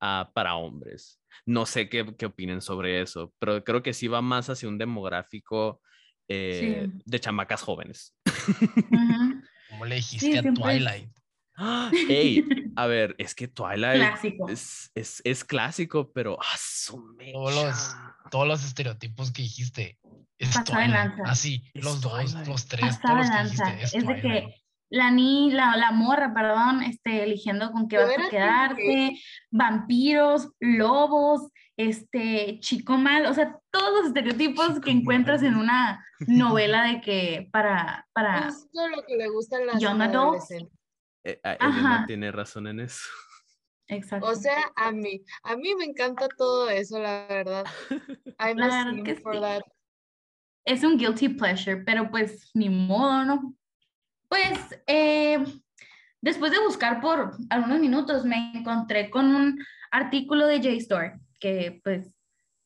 ah, 0.00 0.30
para 0.34 0.54
hombres. 0.56 1.18
No 1.46 1.64
sé 1.64 1.88
qué, 1.88 2.14
qué 2.18 2.26
opinen 2.26 2.60
sobre 2.60 3.00
eso, 3.00 3.32
pero 3.38 3.64
creo 3.64 3.82
que 3.82 3.94
sí 3.94 4.06
va 4.06 4.20
más 4.20 4.50
hacia 4.50 4.68
un 4.68 4.78
demográfico 4.78 5.80
eh, 6.28 6.88
Sí. 6.92 7.02
de 7.06 7.20
chamacas 7.20 7.62
jóvenes. 7.62 8.14
Ujú. 8.26 9.42
Como 9.70 9.84
le 9.86 9.94
dijiste 9.96 10.32
Sí, 10.32 10.36
a 10.38 10.42
Twilight. 10.42 11.10
¡Ah! 11.56 11.90
Ey, 12.08 12.44
a 12.76 12.86
ver, 12.86 13.14
es 13.18 13.34
que 13.34 13.48
Twilight 13.48 13.96
Clásico. 14.00 14.48
es, 14.48 14.90
es, 14.94 15.22
es 15.24 15.44
clásico, 15.44 16.10
pero 16.12 16.38
¡ah, 16.40 16.56
su 16.58 16.96
Todos 17.32 17.54
los, 17.54 17.64
mecha! 17.64 18.16
todos 18.30 18.46
los 18.46 18.64
estereotipos 18.64 19.32
que 19.32 19.42
dijiste. 19.42 19.98
Es 20.38 20.48
Pasada 20.54 20.80
de 20.80 20.86
Twilight. 20.86 20.92
lanza. 20.94 21.22
Así, 21.24 21.70
Es 21.74 21.84
los 21.84 22.00
dos, 22.00 22.34
los 22.46 22.66
tres, 22.68 22.98
Pasada 22.98 23.14
todos 23.14 23.16
de 23.16 23.20
los 23.22 23.30
que 23.30 23.36
lanza. 23.36 23.64
dijiste. 23.72 23.84
Es, 23.84 23.94
Es 23.94 24.06
de 24.06 24.20
que 24.20 24.54
la 24.90 25.10
ni 25.10 25.50
la, 25.50 25.76
la 25.76 25.90
morra, 25.92 26.32
perdón, 26.34 26.82
este, 26.82 27.24
eligiendo 27.24 27.72
con 27.72 27.88
qué 27.88 27.96
vas 27.98 28.10
a 28.18 28.30
quedarte, 28.30 29.18
vampiros, 29.50 30.50
lobos, 30.60 31.50
este, 31.76 32.58
chico 32.60 32.96
mal, 32.96 33.26
o 33.26 33.34
sea, 33.34 33.58
todos 33.70 33.98
los 33.98 34.06
estereotipos 34.08 34.68
Chico 34.68 34.80
que 34.80 34.90
encuentras 34.90 35.42
en 35.42 35.54
mal. 35.54 35.62
una 35.62 36.06
novela 36.20 36.84
de 36.84 37.00
que 37.00 37.48
para, 37.50 38.06
para, 38.12 38.44
Justo 38.52 38.88
lo 38.88 39.02
que 39.06 39.16
le 39.16 39.28
gusta 39.28 39.56
a 39.56 39.60
las 39.60 39.80
Young 39.80 40.02
adults. 40.02 40.48
Eh, 41.28 41.40
Elena 41.58 42.04
tiene 42.06 42.30
razón 42.30 42.68
en 42.68 42.80
eso. 42.80 43.02
exacto. 43.88 44.28
O 44.28 44.34
sea, 44.36 44.58
a 44.76 44.92
mí, 44.92 45.24
a 45.42 45.56
mí 45.56 45.74
me 45.74 45.84
encanta 45.84 46.28
todo 46.28 46.70
eso, 46.70 47.00
la 47.00 47.26
verdad. 47.28 47.64
I'm 48.38 48.56
La 48.58 48.68
verdad 48.68 49.02
que 49.04 49.16
for 49.16 49.34
sí. 49.34 49.40
that. 49.40 49.62
es 50.64 50.84
un 50.84 50.96
guilty 50.96 51.30
pleasure, 51.30 51.78
pero 51.84 52.10
pues 52.10 52.50
ni 52.54 52.68
modo, 52.70 53.24
¿no? 53.24 53.54
Pues 54.28 54.58
eh, 54.86 55.44
después 56.20 56.52
de 56.52 56.60
buscar 56.60 57.00
por 57.00 57.36
algunos 57.50 57.80
minutos 57.80 58.24
me 58.24 58.52
encontré 58.54 59.10
con 59.10 59.26
un 59.34 59.58
artículo 59.90 60.46
de 60.46 60.60
JSTOR 60.60 61.18
que 61.40 61.80
pues 61.82 62.12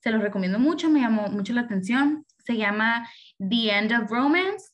se 0.00 0.10
los 0.10 0.20
recomiendo 0.22 0.58
mucho, 0.58 0.90
me 0.90 1.00
llamó 1.00 1.28
mucho 1.28 1.52
la 1.54 1.62
atención. 1.62 2.26
Se 2.44 2.56
llama 2.56 3.08
The 3.38 3.70
End 3.78 3.92
of 3.92 4.10
Romance, 4.10 4.70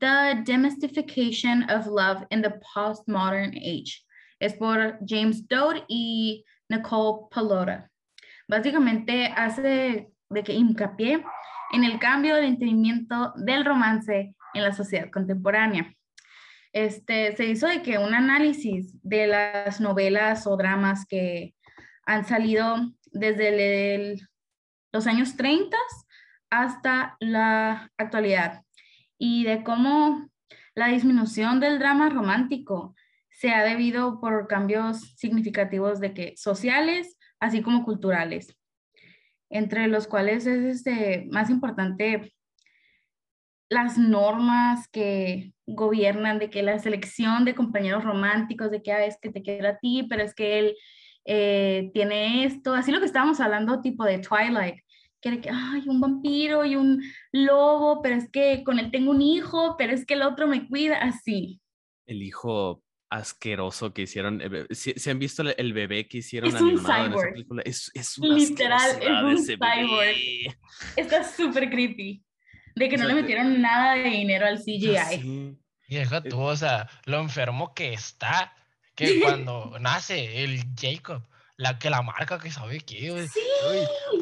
The 0.00 0.42
Demystification 0.44 1.70
of 1.70 1.86
Love 1.86 2.26
in 2.30 2.42
the 2.42 2.60
Postmodern 2.74 3.56
Age. 3.56 4.04
Es 4.40 4.54
por 4.54 4.98
James 5.06 5.46
Dodd 5.48 5.84
y 5.88 6.44
Nicole 6.68 7.28
Palota. 7.30 7.90
básicamente 8.48 9.26
hace 9.26 10.10
de 10.28 10.42
que 10.42 10.52
hincapié 10.52 11.24
en 11.72 11.84
el 11.84 11.98
cambio 11.98 12.34
del 12.34 12.44
entendimiento 12.44 13.32
del 13.36 13.64
romance 13.64 14.34
en 14.54 14.62
la 14.62 14.72
sociedad 14.72 15.10
contemporánea. 15.10 15.94
Este, 16.72 17.36
se 17.36 17.46
hizo 17.46 17.68
de 17.68 17.82
que 17.82 17.98
un 17.98 18.14
análisis 18.14 18.92
de 19.02 19.28
las 19.28 19.80
novelas 19.80 20.46
o 20.46 20.56
dramas 20.56 21.06
que 21.06 21.54
han 22.04 22.26
salido 22.26 22.76
desde 23.12 24.16
los 24.92 25.06
años 25.06 25.36
30 25.36 25.76
hasta 26.50 27.16
la 27.20 27.90
actualidad 27.96 28.63
y 29.26 29.42
de 29.44 29.64
cómo 29.64 30.28
la 30.74 30.88
disminución 30.88 31.58
del 31.58 31.78
drama 31.78 32.10
romántico 32.10 32.94
se 33.30 33.52
ha 33.52 33.64
debido 33.64 34.20
por 34.20 34.46
cambios 34.48 35.14
significativos 35.16 35.98
de 35.98 36.12
que 36.12 36.34
sociales, 36.36 37.16
así 37.40 37.62
como 37.62 37.86
culturales, 37.86 38.54
entre 39.48 39.88
los 39.88 40.06
cuales 40.08 40.46
es 40.46 40.76
este, 40.76 41.26
más 41.30 41.48
importante 41.48 42.34
las 43.70 43.96
normas 43.96 44.88
que 44.88 45.54
gobiernan 45.66 46.38
de 46.38 46.50
que 46.50 46.62
la 46.62 46.78
selección 46.78 47.46
de 47.46 47.54
compañeros 47.54 48.04
románticos, 48.04 48.70
de 48.70 48.82
que 48.82 48.92
a 48.92 48.96
ah, 48.96 48.98
veces 48.98 49.18
que 49.22 49.30
te 49.30 49.40
quiere 49.40 49.66
a 49.66 49.78
ti, 49.78 50.06
pero 50.06 50.22
es 50.22 50.34
que 50.34 50.58
él 50.58 50.76
eh, 51.24 51.90
tiene 51.94 52.44
esto, 52.44 52.74
así 52.74 52.92
lo 52.92 53.00
que 53.00 53.06
estábamos 53.06 53.40
hablando 53.40 53.80
tipo 53.80 54.04
de 54.04 54.18
Twilight, 54.18 54.83
que 55.30 55.40
que, 55.40 55.50
hay 55.50 55.88
un 55.88 56.00
vampiro 56.00 56.64
y 56.64 56.76
un 56.76 57.02
lobo, 57.32 58.02
pero 58.02 58.16
es 58.16 58.30
que 58.30 58.62
con 58.64 58.78
él 58.78 58.90
tengo 58.90 59.10
un 59.10 59.22
hijo, 59.22 59.76
pero 59.78 59.92
es 59.92 60.04
que 60.04 60.14
el 60.14 60.22
otro 60.22 60.46
me 60.46 60.68
cuida, 60.68 60.98
así. 60.98 61.60
El 62.06 62.22
hijo 62.22 62.82
asqueroso 63.08 63.94
que 63.94 64.02
hicieron. 64.02 64.40
Eh, 64.42 64.66
¿Se, 64.70 65.10
han 65.10 65.18
visto 65.18 65.42
el 65.42 65.72
bebé 65.72 66.08
que 66.08 66.18
hicieron 66.18 66.50
es 66.50 66.56
animado 66.56 67.06
en 67.06 67.12
esa 67.12 67.30
película? 67.30 67.62
Es, 67.64 67.90
es 67.94 68.18
Literal, 68.18 68.90
es 69.00 69.50
un 69.50 69.58
cyborg. 69.58 70.56
Está 70.96 71.24
súper 71.24 71.70
creepy. 71.70 72.22
De 72.74 72.88
que 72.88 72.96
no 72.96 73.06
le 73.06 73.14
metieron 73.14 73.62
nada 73.62 73.94
de 73.94 74.10
dinero 74.10 74.46
al 74.46 74.58
CGI. 74.58 75.56
Y 75.86 75.96
deja 75.96 76.22
tú, 76.22 76.40
o 76.40 76.56
sea, 76.56 76.88
lo 77.04 77.20
enfermo 77.20 77.72
que 77.72 77.92
está, 77.92 78.52
que 78.94 79.20
cuando 79.22 79.78
nace 79.78 80.42
el 80.42 80.60
Jacob, 80.76 81.22
la 81.56 81.78
que 81.78 81.90
la 81.90 82.02
marca 82.02 82.38
que 82.38 82.50
sabe 82.50 82.80
qué, 82.80 83.28
sí, 83.28 83.40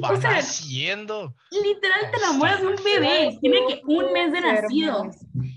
va 0.03 0.11
o 0.11 0.21
sea, 0.21 0.33
naciendo. 0.33 1.35
Literal 1.51 2.11
te 2.11 2.17
enamoras 2.19 2.61
de 2.61 2.67
un 2.67 2.85
bebé, 2.85 3.39
tiene 3.41 3.59
que 3.67 3.81
un 3.87 4.13
mes 4.13 4.33
de 4.33 4.41
nacido. 4.41 5.11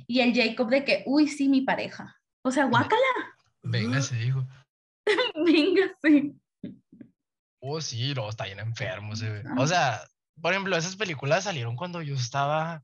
Y 0.07 0.21
el 0.21 0.33
Jacob 0.33 0.69
de 0.69 0.85
que, 0.85 1.03
uy, 1.05 1.27
sí, 1.27 1.49
mi 1.49 1.61
pareja. 1.61 2.15
O 2.43 2.51
sea, 2.51 2.65
guácala. 2.65 3.01
Véngase, 3.63 4.21
hijo. 4.23 4.45
Véngase. 5.45 6.33
Oh, 7.59 7.81
sí, 7.81 8.13
no, 8.13 8.29
está 8.29 8.45
bien 8.45 8.59
enfermo 8.59 9.13
ese 9.13 9.43
O 9.57 9.65
sea, 9.65 10.01
por 10.39 10.53
ejemplo, 10.53 10.77
esas 10.77 10.95
películas 10.95 11.45
salieron 11.45 11.75
cuando 11.75 12.01
yo 12.01 12.15
estaba, 12.15 12.83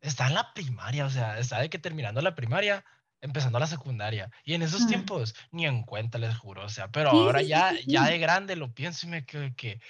estaba 0.00 0.28
en 0.28 0.34
la 0.34 0.54
primaria, 0.54 1.06
o 1.06 1.10
sea, 1.10 1.38
estaba 1.38 1.62
de 1.62 1.70
que 1.70 1.78
terminando 1.78 2.20
la 2.20 2.36
primaria, 2.36 2.84
empezando 3.26 3.58
la 3.58 3.66
secundaria. 3.66 4.30
Y 4.44 4.54
en 4.54 4.62
esos 4.62 4.86
tiempos, 4.86 5.34
ni 5.50 5.66
en 5.66 5.82
cuenta, 5.82 6.18
les 6.18 6.36
juro, 6.36 6.64
o 6.64 6.68
sea, 6.68 6.90
pero 6.90 7.10
ahora 7.10 7.42
ya, 7.42 7.72
ya 7.86 8.06
de 8.06 8.18
grande 8.18 8.56
lo 8.56 8.72
pienso 8.72 9.06
y 9.06 9.10
me 9.10 9.26
quedo 9.26 9.48
que 9.56 9.80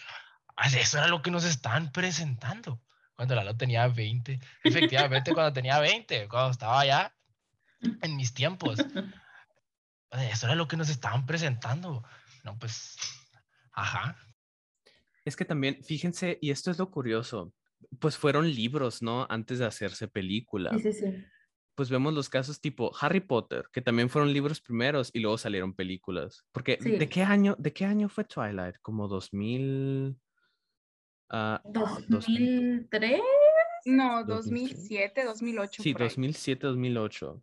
eso 0.78 0.98
era 0.98 1.08
lo 1.08 1.22
que 1.22 1.30
nos 1.30 1.44
estaban 1.44 1.92
presentando 1.92 2.80
cuando 3.16 3.34
Lalo 3.34 3.56
tenía 3.56 3.88
20. 3.88 4.38
Efectivamente, 4.62 5.32
cuando 5.32 5.52
tenía 5.52 5.78
20, 5.80 6.28
cuando 6.28 6.50
estaba 6.50 6.84
ya 6.84 7.14
en 7.80 8.16
mis 8.16 8.34
tiempos. 8.34 8.78
Eso 10.30 10.46
era 10.46 10.54
lo 10.54 10.68
que 10.68 10.76
nos 10.76 10.88
estaban 10.88 11.26
presentando. 11.26 12.04
No, 12.44 12.56
pues, 12.58 12.96
ajá. 13.72 14.16
Es 15.24 15.34
que 15.34 15.44
también, 15.44 15.82
fíjense, 15.82 16.38
y 16.40 16.50
esto 16.52 16.70
es 16.70 16.78
lo 16.78 16.90
curioso, 16.90 17.52
pues 17.98 18.16
fueron 18.16 18.48
libros, 18.48 19.02
¿no? 19.02 19.26
Antes 19.28 19.58
de 19.58 19.66
hacerse 19.66 20.08
película. 20.08 20.70
Sí, 20.74 20.80
sí, 20.80 20.92
sí. 20.92 21.24
Pues 21.76 21.90
vemos 21.90 22.14
los 22.14 22.30
casos 22.30 22.60
tipo 22.60 22.90
Harry 23.00 23.20
Potter, 23.20 23.66
que 23.70 23.82
también 23.82 24.08
fueron 24.08 24.32
libros 24.32 24.60
primeros 24.62 25.10
y 25.12 25.20
luego 25.20 25.36
salieron 25.36 25.74
películas. 25.74 26.44
Porque, 26.50 26.78
¿de 26.78 27.08
qué 27.08 27.22
año, 27.22 27.54
de 27.58 27.72
qué 27.72 27.84
año 27.84 28.08
fue 28.08 28.24
Twilight? 28.24 28.76
Como 28.80 29.06
2000... 29.06 30.16
Uh, 31.28 31.58
¿2003? 31.68 33.20
No, 33.84 34.24
2007, 34.24 35.24
2008. 35.24 35.82
Sí, 35.82 35.92
2007, 35.92 36.66
2008. 36.66 37.42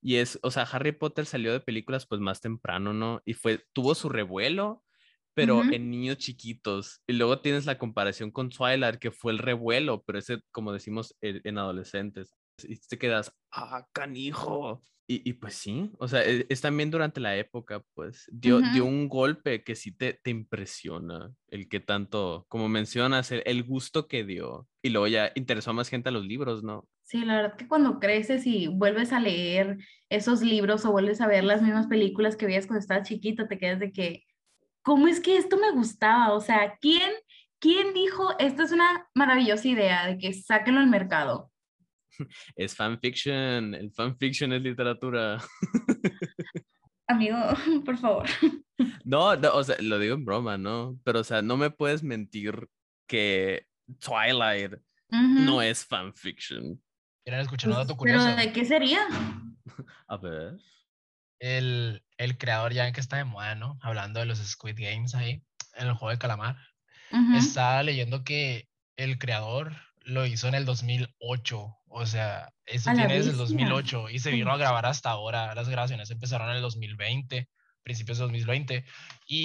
Y 0.00 0.16
es, 0.16 0.38
o 0.42 0.50
sea, 0.50 0.62
Harry 0.62 0.92
Potter 0.92 1.26
salió 1.26 1.52
de 1.52 1.60
películas 1.60 2.06
pues 2.06 2.20
más 2.20 2.40
temprano, 2.40 2.94
¿no? 2.94 3.20
Y 3.26 3.34
fue, 3.34 3.64
tuvo 3.72 3.94
su 3.94 4.08
revuelo, 4.08 4.84
pero 5.34 5.62
en 5.62 5.90
niños 5.90 6.16
chiquitos. 6.16 7.02
Y 7.06 7.12
luego 7.12 7.40
tienes 7.40 7.66
la 7.66 7.76
comparación 7.76 8.30
con 8.30 8.48
Twilight, 8.48 8.96
que 8.96 9.10
fue 9.10 9.32
el 9.32 9.38
revuelo, 9.38 10.02
pero 10.06 10.18
ese, 10.18 10.40
como 10.50 10.72
decimos, 10.72 11.14
en 11.20 11.58
adolescentes. 11.58 12.34
Y 12.62 12.76
te 12.76 12.98
quedas, 12.98 13.32
ah, 13.52 13.86
canijo. 13.92 14.82
Y, 15.08 15.28
y 15.28 15.34
pues 15.34 15.54
sí, 15.54 15.92
o 15.98 16.08
sea, 16.08 16.24
e, 16.24 16.46
es, 16.48 16.60
también 16.60 16.90
durante 16.90 17.20
la 17.20 17.36
época, 17.36 17.80
pues, 17.94 18.28
dio, 18.32 18.60
dio 18.60 18.84
un 18.84 19.08
golpe 19.08 19.62
que 19.62 19.76
sí 19.76 19.92
te, 19.92 20.14
te 20.14 20.30
impresiona, 20.30 21.32
el 21.46 21.68
que 21.68 21.78
tanto, 21.78 22.44
como 22.48 22.68
mencionas, 22.68 23.30
el, 23.30 23.42
el, 23.46 23.62
gusto 23.62 24.08
que 24.08 24.24
dio. 24.24 24.66
Y 24.82 24.88
luego 24.88 25.06
ya 25.06 25.30
interesó 25.36 25.70
a 25.70 25.74
más 25.74 25.88
gente 25.88 26.08
a 26.08 26.12
los 26.12 26.24
libros, 26.24 26.64
¿no? 26.64 26.88
Sí, 27.02 27.24
la 27.24 27.36
verdad 27.36 27.56
que 27.56 27.68
cuando 27.68 28.00
creces 28.00 28.48
y 28.48 28.66
vuelves 28.66 29.12
a 29.12 29.20
leer 29.20 29.78
esos 30.08 30.42
libros 30.42 30.84
o 30.84 30.90
vuelves 30.90 31.20
a 31.20 31.28
ver 31.28 31.44
las 31.44 31.62
mismas 31.62 31.86
películas 31.86 32.34
que 32.34 32.46
veías 32.46 32.66
cuando 32.66 32.80
estabas 32.80 33.06
chiquito, 33.06 33.46
te 33.46 33.58
quedas 33.58 33.78
de 33.78 33.92
que, 33.92 34.24
¿cómo 34.82 35.06
es 35.06 35.20
que 35.20 35.36
esto 35.36 35.56
me 35.56 35.70
gustaba? 35.70 36.32
O 36.32 36.40
sea, 36.40 36.78
¿quién, 36.80 37.12
quién 37.60 37.94
dijo, 37.94 38.36
esta 38.40 38.64
es 38.64 38.72
una 38.72 39.08
maravillosa 39.14 39.68
idea 39.68 40.06
de 40.08 40.18
que 40.18 40.32
sáquenlo 40.32 40.80
al 40.80 40.88
mercado? 40.88 41.52
Es 42.56 42.74
fanfiction, 42.74 43.74
el 43.74 43.92
fanfiction 43.92 44.52
es 44.52 44.62
literatura. 44.62 45.38
Amigo, 47.08 47.36
por 47.84 47.98
favor. 47.98 48.26
No, 49.04 49.34
no, 49.36 49.54
o 49.54 49.64
sea, 49.64 49.76
lo 49.80 49.98
digo 49.98 50.16
en 50.16 50.24
broma, 50.26 50.58
¿no? 50.58 50.98
Pero, 51.02 51.20
o 51.20 51.24
sea, 51.24 51.40
no 51.40 51.56
me 51.56 51.70
puedes 51.70 52.02
mentir 52.02 52.68
que 53.08 53.64
Twilight 54.00 54.74
no 55.08 55.62
es 55.62 55.86
fanfiction. 55.86 56.82
¿Quieren 57.24 57.40
escuchar 57.40 57.70
un 57.70 57.76
pues, 57.76 57.86
dato 57.86 57.96
curioso? 57.96 58.26
¿Pero 58.26 58.36
de 58.36 58.52
qué 58.52 58.64
sería? 58.66 59.06
A 60.08 60.16
ver 60.18 60.58
el, 61.38 62.02
el 62.18 62.38
creador 62.38 62.72
ya 62.72 62.90
que 62.92 63.00
está 63.00 63.16
de 63.16 63.24
moda, 63.24 63.54
¿no? 63.54 63.78
Hablando 63.82 64.20
de 64.20 64.26
los 64.26 64.38
Squid 64.38 64.76
Games 64.78 65.14
ahí, 65.14 65.42
en 65.74 65.88
el 65.88 65.94
juego 65.94 66.10
de 66.10 66.18
calamar, 66.18 66.56
estaba 67.36 67.82
leyendo 67.82 68.24
que 68.24 68.68
el 68.96 69.18
creador 69.18 69.72
lo 70.06 70.24
hizo 70.24 70.48
en 70.48 70.54
el 70.54 70.64
2008, 70.64 71.76
o 71.88 72.06
sea, 72.06 72.52
eso 72.64 72.90
tiene 72.92 73.14
desde 73.14 73.30
el 73.30 73.36
2008 73.36 74.10
y 74.10 74.18
se 74.18 74.30
vino 74.30 74.52
a 74.52 74.56
grabar 74.56 74.86
hasta 74.86 75.10
ahora, 75.10 75.54
las 75.54 75.68
grabaciones 75.68 76.10
empezaron 76.10 76.48
en 76.50 76.56
el 76.56 76.62
2020 76.62 77.48
principios 77.86 78.18
de 78.18 78.24
2020. 78.24 78.84
Y 79.28 79.44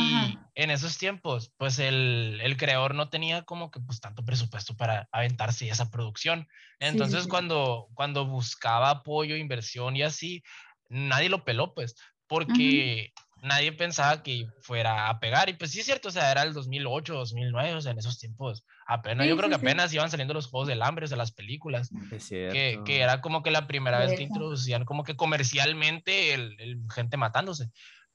en 0.56 0.71
esos 0.71 0.97
tiempos, 0.97 1.54
pues 1.58 1.78
el, 1.78 2.39
el, 2.41 2.58
creador 2.58 2.95
no 2.95 3.08
tenía 3.08 3.43
como 3.43 3.69
que 3.69 3.80
pues 3.80 4.02
tanto 4.02 4.26
presupuesto 4.26 4.76
para 4.76 5.08
aventarse 5.12 5.69
esa 5.69 5.91
producción. 5.91 6.47
Entonces, 6.80 7.28
Cuando, 7.28 7.88
cuando 7.93 8.26
buscaba 8.26 8.89
apoyo, 8.89 9.36
inversión 9.36 9.95
y 9.95 10.02
así, 10.02 10.41
nadie 10.89 11.30
lo 11.30 11.45
peló, 11.45 11.76
pues, 11.76 11.95
porque 12.26 13.13
nadie 13.41 13.71
pensaba 13.71 14.23
que 14.23 14.47
fuera 14.62 15.10
a 15.10 15.19
pegar. 15.19 15.49
Y 15.49 15.54
pues 15.54 15.71
sí 15.71 15.80
es 15.80 15.86
cierto, 15.86 16.10
o 16.10 16.12
sea, 16.12 16.32
era 16.32 16.43
el 16.43 16.54
2008, 16.54 17.13
2009, 17.13 17.75
o 17.75 17.82
sea, 17.82 17.91
en 17.91 17.99
esos 17.99 18.19
tiempos, 18.19 18.65
apenas, 18.86 19.27
yo 19.27 19.36
creo 19.36 19.49
que 19.49 19.56
apenas 19.56 19.93
iban 19.93 20.10
saliendo 20.10 20.34
los 20.34 20.47
juegos 20.47 20.67
del 20.67 20.82
hambre, 20.82 21.06
o 21.06 21.08
sea, 21.08 21.17
las 21.17 21.32
películas. 21.32 21.89
Que, 22.30 22.80
que, 22.86 23.01
era 23.01 23.21
como 23.21 23.43
que 23.43 23.51
la 23.51 23.67
primera 23.67 23.99
vez 23.99 24.13
que 24.15 24.23
introducían 24.23 24.86
como 24.86 25.04
que 25.04 25.15
comercialmente 25.15 26.34
el, 26.34 26.56
el 26.60 26.80
gente 26.93 27.17
matándose. 27.17 27.69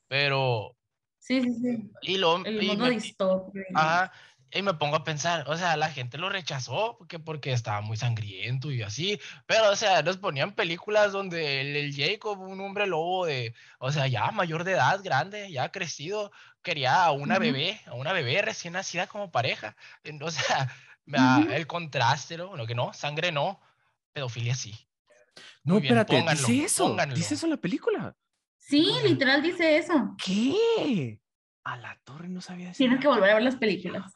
Pero... 0.08 0.76
Sí, 1.18 1.42
sí, 1.42 1.54
sí. 1.54 1.90
Y 2.02 2.18
lo, 2.18 2.44
el 2.44 2.62
mundo 2.62 2.88
distópico. 2.88 3.58
Ajá, 3.74 4.12
y 4.52 4.62
me 4.62 4.74
pongo 4.74 4.96
a 4.96 5.04
pensar, 5.04 5.44
o 5.48 5.56
sea, 5.56 5.76
la 5.76 5.90
gente 5.90 6.18
lo 6.18 6.28
rechazó 6.28 6.96
porque, 6.98 7.18
porque 7.18 7.52
estaba 7.52 7.80
muy 7.80 7.96
sangriento 7.96 8.70
y 8.70 8.82
así, 8.82 9.20
pero, 9.46 9.70
o 9.70 9.76
sea, 9.76 10.02
nos 10.02 10.18
ponían 10.18 10.54
películas 10.54 11.12
donde 11.12 11.60
el, 11.60 11.94
Jacob, 11.94 12.40
un 12.40 12.60
hombre 12.60 12.86
lobo 12.86 13.26
de, 13.26 13.54
o 13.78 13.90
sea, 13.92 14.06
ya 14.06 14.30
mayor 14.30 14.64
de 14.64 14.72
edad, 14.72 15.00
grande, 15.02 15.50
ya 15.50 15.70
crecido, 15.70 16.30
quería 16.62 17.04
a 17.04 17.12
una 17.12 17.38
bebé, 17.38 17.80
a 17.86 17.94
una 17.94 18.12
bebé 18.12 18.40
recién 18.42 18.74
nacida 18.74 19.06
como 19.06 19.30
pareja. 19.30 19.76
O 20.20 20.30
sea, 20.30 20.72
el 21.52 21.66
contraste, 21.66 22.36
¿no? 22.36 22.56
Lo 22.56 22.66
que 22.66 22.74
no, 22.74 22.92
sangre 22.92 23.32
no, 23.32 23.60
pedofilia 24.12 24.54
sí. 24.54 24.74
No, 25.64 25.78
espérate, 25.78 26.24
dice 26.30 26.64
eso, 26.64 26.96
dice 27.14 27.34
eso 27.34 27.46
en 27.46 27.50
la 27.50 27.56
película. 27.56 28.16
Sí, 28.56 28.90
literal 29.04 29.42
dice 29.42 29.76
eso. 29.76 30.16
¿Qué? 30.24 31.20
A 31.66 31.76
la 31.78 31.98
torre 32.04 32.28
no 32.28 32.40
sabía 32.40 32.70
eso. 32.70 32.78
Tienes 32.78 33.00
que 33.00 33.08
volver 33.08 33.30
a 33.30 33.34
ver 33.34 33.42
las 33.42 33.56
películas. 33.56 34.14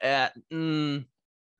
Eh, 0.00 0.28
mm, 0.50 0.96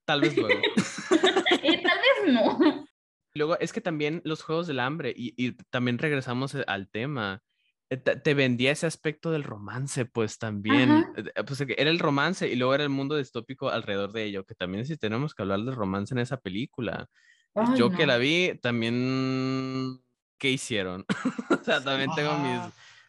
tal 0.05 0.21
vez 0.21 0.37
luego. 0.37 0.61
Eh, 1.63 1.83
tal 1.83 1.99
vez 1.99 2.35
no. 2.35 2.87
Luego, 3.35 3.59
es 3.59 3.73
que 3.73 3.81
también 3.81 4.21
los 4.25 4.43
Juegos 4.43 4.67
del 4.67 4.81
Hambre, 4.81 5.13
y, 5.17 5.53
también 5.71 5.99
regresamos 5.99 6.55
al 6.55 6.89
tema, 6.89 7.43
eh, 7.89 7.97
te, 7.97 8.35
vendía 8.35 8.73
ese 8.73 8.87
aspecto 8.87 9.31
del 9.31 9.45
romance, 9.45 10.05
pues 10.07 10.39
también. 10.39 10.91
Ajá. 10.91 11.13
eh, 11.17 11.45
Pues 11.45 11.65
que 11.65 11.77
era 11.79 11.91
el 11.91 12.01
romance 12.01 12.49
y 12.49 12.57
luego 12.57 12.75
era 12.75 12.85
el 12.85 12.91
mundo 12.91 13.17
distópico 13.17 13.71
alrededor 13.71 14.13
de 14.13 14.25
ello, 14.25 14.45
que 14.45 14.55
también 14.55 14.87
sí 14.87 14.97
tenemos 14.97 15.35
que 15.35 15.43
hablar 15.43 15.61
del 15.61 15.75
romance 15.77 16.15
en 16.15 16.19
esa 16.19 16.39
película. 16.39 17.07
Ay, 17.55 17.79
Yo 17.79 17.91
que 17.91 18.07
la 18.07 18.19
vi, 18.19 18.59
también, 18.61 20.01
¿qué 20.37 20.51
hicieron? 20.51 21.05
O 21.61 21.65
sea, 21.65 21.83
también 21.83 22.11
tengo 22.15 22.37
mis, 22.39 22.61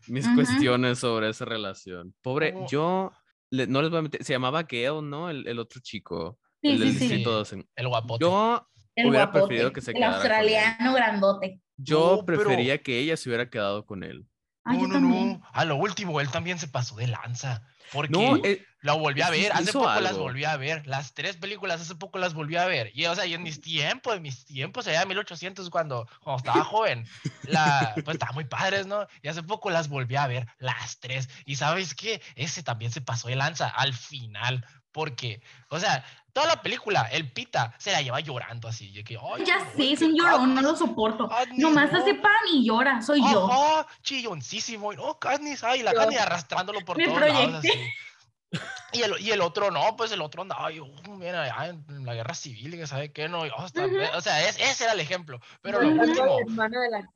Mis 0.07 0.27
cuestiones 0.29 0.99
sobre 0.99 1.29
esa 1.29 1.45
relación. 1.45 2.13
Pobre, 2.21 2.53
¿Cómo? 2.53 2.67
yo 2.67 3.11
le- 3.51 3.67
no 3.67 3.81
les 3.81 3.89
voy 3.89 3.99
a 3.99 4.01
meter, 4.03 4.23
se 4.23 4.33
llamaba 4.33 4.63
Gale, 4.63 5.01
¿no? 5.01 5.29
El, 5.29 5.47
el 5.47 5.59
otro 5.59 5.81
chico, 5.83 6.39
Sí, 6.61 6.69
el 6.69 6.93
sí. 6.93 7.23
12. 7.23 7.65
El 7.75 7.87
guapote. 7.87 8.23
Yo, 8.23 8.67
El 8.95 9.07
hubiera 9.09 9.25
guapote, 9.25 9.45
preferido 9.47 9.73
que 9.73 9.81
se 9.81 9.91
el 9.91 9.97
quedara 9.97 10.17
con 10.17 10.25
él. 10.25 10.31
australiano 10.31 10.93
grandote. 10.93 11.61
yo 11.77 12.17
No, 12.17 12.25
pero- 12.25 12.39
prefería 12.43 12.77
que 12.81 12.99
ella 12.99 13.15
se 13.17 13.29
hubiera 13.29 13.49
quedado 13.49 13.85
con 13.85 14.03
él. 14.03 14.25
Ay, 14.69 14.77
no, 14.77 14.81
yo 14.83 14.87
no, 14.87 14.93
también. 14.93 15.27
no. 15.39 15.41
A 15.51 15.65
lo 15.65 15.75
último, 15.77 16.21
él 16.21 16.29
también 16.29 16.59
se 16.59 16.67
pasó 16.67 16.95
de 16.95 17.07
lanza. 17.07 17.63
Porque 17.91 18.11
No, 18.11 18.37
eh, 18.43 18.63
la 18.81 18.93
volví 18.93 19.21
a 19.21 19.31
ver. 19.31 19.51
Hace 19.51 19.73
poco 19.73 19.99
las 19.99 20.11
algo. 20.11 20.23
volví 20.23 20.43
a 20.45 20.55
ver. 20.57 20.85
Las 20.85 21.13
tres 21.15 21.37
películas 21.37 21.81
hace 21.81 21.95
poco 21.95 22.19
las 22.19 22.35
volví 22.35 22.55
a 22.55 22.65
ver. 22.65 22.91
Y, 22.93 23.05
o 23.05 23.15
sea, 23.15 23.25
y 23.25 23.33
en 23.33 23.41
mis 23.41 23.61
tiempos, 23.61 24.15
en 24.15 24.21
mis 24.21 24.45
tiempos, 24.45 24.87
allá 24.87 25.01
en 25.01 25.07
1800, 25.07 25.69
cuando, 25.71 26.07
cuando 26.21 26.37
estaba 26.37 26.63
joven, 26.63 27.05
la, 27.43 27.93
pues 28.05 28.15
estaban 28.15 28.35
muy 28.35 28.45
padres, 28.45 28.85
¿no? 28.85 29.07
Y 29.23 29.27
hace 29.27 29.41
poco 29.41 29.71
las 29.71 29.89
volví 29.89 30.15
a 30.17 30.27
ver, 30.27 30.47
las 30.59 30.99
tres. 30.99 31.29
Y 31.45 31.55
¿sabes 31.55 31.95
qué? 31.95 32.21
Ese 32.35 32.61
también 32.61 32.91
se 32.91 33.01
pasó 33.01 33.27
de 33.27 33.35
lanza 33.35 33.67
al 33.67 33.93
final. 33.95 34.63
Porque, 34.99 35.41
o 35.69 35.79
sea, 35.79 36.03
toda 36.33 36.45
la 36.47 36.61
película, 36.61 37.07
el 37.09 37.31
pita 37.31 37.73
se 37.77 37.93
la 37.93 38.01
lleva 38.01 38.19
llorando 38.19 38.67
así. 38.67 38.91
de 38.91 39.01
que, 39.01 39.15
"Ay, 39.17 39.45
Ya 39.45 39.59
güey, 39.75 39.87
sé, 39.87 39.93
es 39.93 40.01
un 40.01 40.13
llorón, 40.13 40.49
no 40.49 40.55
Katniss". 40.55 40.63
lo 40.63 40.75
soporto. 40.75 41.29
Katniss, 41.29 41.57
Nomás 41.59 41.89
no. 41.93 41.99
hace 41.99 42.15
pan 42.15 42.31
y 42.51 42.65
llora, 42.67 43.01
soy 43.01 43.21
yo. 43.21 43.85
Chilloncísimo. 44.03 44.91
No, 44.91 45.17
Katniss, 45.17 45.63
ay, 45.63 45.83
la 45.83 45.93
Katniss 45.93 46.19
arrastrándolo 46.19 46.81
por 46.81 46.97
me 46.97 47.05
todos 47.05 47.21
lados 47.21 47.33
proyecté. 47.33 47.69
así. 47.69 47.79
Y 48.91 49.03
el, 49.03 49.19
y 49.19 49.29
el 49.29 49.41
otro 49.41 49.69
no, 49.69 49.95
pues 49.95 50.11
el 50.11 50.21
otro 50.21 50.41
andaba, 50.41 50.71
yo, 50.71 50.87
mira, 51.07 51.43
allá 51.43 51.67
en 51.67 52.05
la 52.05 52.15
guerra 52.15 52.33
civil, 52.33 52.71
que 52.71 52.87
sabe 52.87 53.11
qué, 53.11 53.29
no, 53.29 53.45
y, 53.45 53.51
oh, 53.55 53.65
está- 53.65 53.85
Ujú. 53.85 53.95
o 54.15 54.21
sea, 54.21 54.47
es- 54.49 54.59
ese 54.59 54.85
era 54.85 54.93
el 54.93 54.99
ejemplo. 54.99 55.39
Pero 55.61 55.79
lo 55.81 55.91
último, 55.91 56.39
de 56.47 56.89
la 56.89 57.07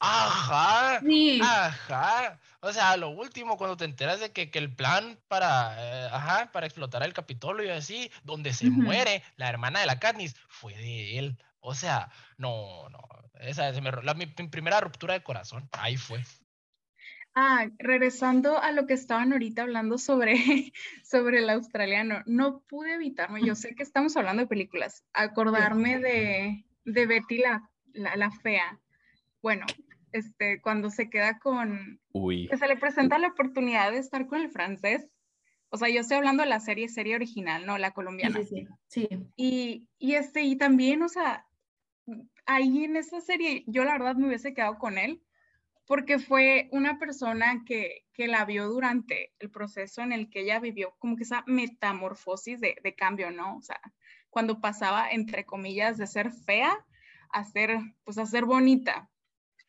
ajá, 0.00 1.00
Sí, 1.00 1.40
ajá, 1.40 2.40
o 2.60 2.72
sea, 2.72 2.96
lo 2.96 3.10
último, 3.10 3.56
cuando 3.56 3.76
te 3.76 3.84
enteras 3.84 4.18
de 4.18 4.32
que, 4.32 4.50
que 4.50 4.58
el 4.58 4.74
plan 4.74 5.18
para, 5.28 5.76
eh, 5.78 6.08
ajá, 6.12 6.50
para 6.52 6.66
explotar 6.66 7.02
el 7.04 7.12
Capitolio 7.12 7.64
y 7.64 7.70
así, 7.70 8.10
donde 8.24 8.52
se 8.52 8.68
Ujú. 8.68 8.82
muere 8.82 9.22
la 9.36 9.48
hermana 9.48 9.80
de 9.80 9.86
la 9.86 10.00
Katniss, 10.00 10.34
fue 10.48 10.74
de 10.74 11.18
él. 11.18 11.38
O 11.60 11.74
sea, 11.74 12.10
no, 12.36 12.88
no, 12.90 12.98
esa 13.40 13.68
es 13.68 13.80
mi, 13.80 13.88
la- 14.02 14.14
mi 14.14 14.26
primera 14.26 14.80
ruptura 14.80 15.14
de 15.14 15.22
corazón, 15.22 15.68
ahí 15.72 15.96
fue. 15.96 16.24
Ah, 17.34 17.68
regresando 17.78 18.58
a 18.62 18.70
lo 18.70 18.86
que 18.86 18.94
estaban 18.94 19.32
ahorita 19.32 19.62
hablando 19.62 19.98
sobre, 19.98 20.34
sobre 21.02 21.38
el 21.38 21.50
australiano, 21.50 22.22
no 22.26 22.60
pude 22.68 22.94
evitarme, 22.94 23.42
yo 23.44 23.56
sé 23.56 23.74
que 23.74 23.82
estamos 23.82 24.16
hablando 24.16 24.42
de 24.42 24.48
películas, 24.48 25.04
acordarme 25.12 25.98
de, 25.98 26.64
de 26.84 27.06
Betty 27.06 27.38
la, 27.38 27.68
la, 27.92 28.14
la 28.16 28.30
fea. 28.30 28.80
Bueno, 29.42 29.66
este, 30.12 30.60
cuando 30.62 30.90
se 30.90 31.10
queda 31.10 31.40
con, 31.40 32.00
Uy. 32.12 32.46
que 32.48 32.56
se 32.56 32.68
le 32.68 32.76
presenta 32.76 33.18
la 33.18 33.28
oportunidad 33.28 33.90
de 33.90 33.98
estar 33.98 34.28
con 34.28 34.40
el 34.40 34.50
francés. 34.50 35.08
O 35.70 35.76
sea, 35.76 35.88
yo 35.88 36.02
estoy 36.02 36.18
hablando 36.18 36.44
de 36.44 36.48
la 36.48 36.60
serie, 36.60 36.88
serie 36.88 37.16
original, 37.16 37.66
no 37.66 37.78
la 37.78 37.90
colombiana. 37.90 38.40
sí, 38.44 38.68
sí. 38.86 39.08
sí. 39.08 39.08
Y, 39.34 39.88
y 39.98 40.14
este, 40.14 40.42
y 40.42 40.54
también, 40.54 41.02
o 41.02 41.08
sea, 41.08 41.46
ahí 42.46 42.84
en 42.84 42.96
esa 42.96 43.20
serie, 43.20 43.64
yo 43.66 43.84
la 43.84 43.92
verdad 43.92 44.14
me 44.14 44.28
hubiese 44.28 44.54
quedado 44.54 44.78
con 44.78 44.98
él, 44.98 45.20
porque 45.86 46.18
fue 46.18 46.68
una 46.72 46.98
persona 46.98 47.62
que, 47.66 48.06
que 48.12 48.26
la 48.28 48.44
vio 48.44 48.68
durante 48.68 49.32
el 49.38 49.50
proceso 49.50 50.02
en 50.02 50.12
el 50.12 50.30
que 50.30 50.40
ella 50.42 50.60
vivió 50.60 50.94
como 50.98 51.16
que 51.16 51.24
esa 51.24 51.44
metamorfosis 51.46 52.60
de, 52.60 52.76
de 52.82 52.94
cambio, 52.94 53.30
¿no? 53.30 53.56
O 53.56 53.62
sea, 53.62 53.80
cuando 54.30 54.60
pasaba, 54.60 55.10
entre 55.10 55.44
comillas, 55.44 55.98
de 55.98 56.06
ser 56.06 56.30
fea 56.32 56.84
a 57.30 57.44
ser, 57.44 57.78
pues, 58.04 58.18
a 58.18 58.26
ser 58.26 58.44
bonita. 58.44 59.10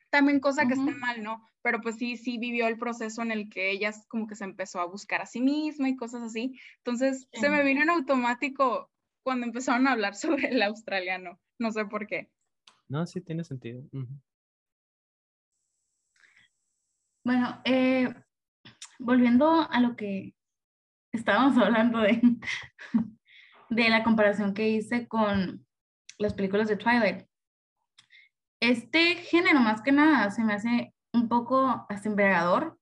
También 0.10 0.40
cosa 0.40 0.68
que 0.68 0.76
está 0.76 0.92
mal, 0.92 1.24
¿no? 1.24 1.46
Pero 1.62 1.82
pues 1.82 1.98
sí, 1.98 2.16
sí 2.16 2.38
vivió 2.38 2.68
el 2.68 2.78
proceso 2.78 3.22
en 3.22 3.32
el 3.32 3.50
que 3.50 3.72
ella 3.72 3.92
como 4.08 4.28
que 4.28 4.36
se 4.36 4.46
empezó 4.46 4.80
a 4.80 4.86
buscar 4.86 5.22
a 5.22 5.26
sí 5.26 5.42
misma 5.42 5.90
y 5.90 5.96
cosas 5.98 6.22
así. 6.22 6.58
Entonces, 6.78 7.28
se 7.34 7.50
me 7.50 7.60
Sí. 7.62 7.68
vino 7.68 7.82
en 7.82 7.90
automático 7.90 8.90
cuando 9.24 9.46
empezaron 9.48 9.88
a 9.88 9.92
hablar 9.92 10.16
sobre 10.48 10.50
el 10.50 10.62
australiano. 10.62 11.40
No 11.60 11.72
sé 11.72 11.86
por 11.86 12.08
qué. 12.08 12.30
No, 12.88 13.06
sí 13.08 13.20
tiene 13.20 13.44
sentido. 13.44 13.82
Ujú. 13.92 14.08
Bueno, 17.26 17.60
eh, 17.66 18.14
volviendo 19.00 19.68
a 19.72 19.80
lo 19.80 19.96
que 19.96 20.36
estábamos 21.12 21.58
hablando 21.62 22.00
de, 22.00 22.22
de 23.72 23.90
la 23.90 24.04
comparación 24.04 24.54
que 24.54 24.70
hice 24.70 25.08
con 25.08 25.66
las 26.20 26.36
películas 26.36 26.68
de 26.68 26.78
Twilight. 26.78 27.26
Este 28.60 29.16
género, 29.16 29.60
más 29.60 29.82
que 29.82 29.92
nada, 29.92 30.30
se 30.30 30.44
me 30.44 30.54
hace 30.54 30.94
un 31.14 31.28
poco 31.28 31.88
hasta 31.90 32.10
embriagador, 32.10 32.78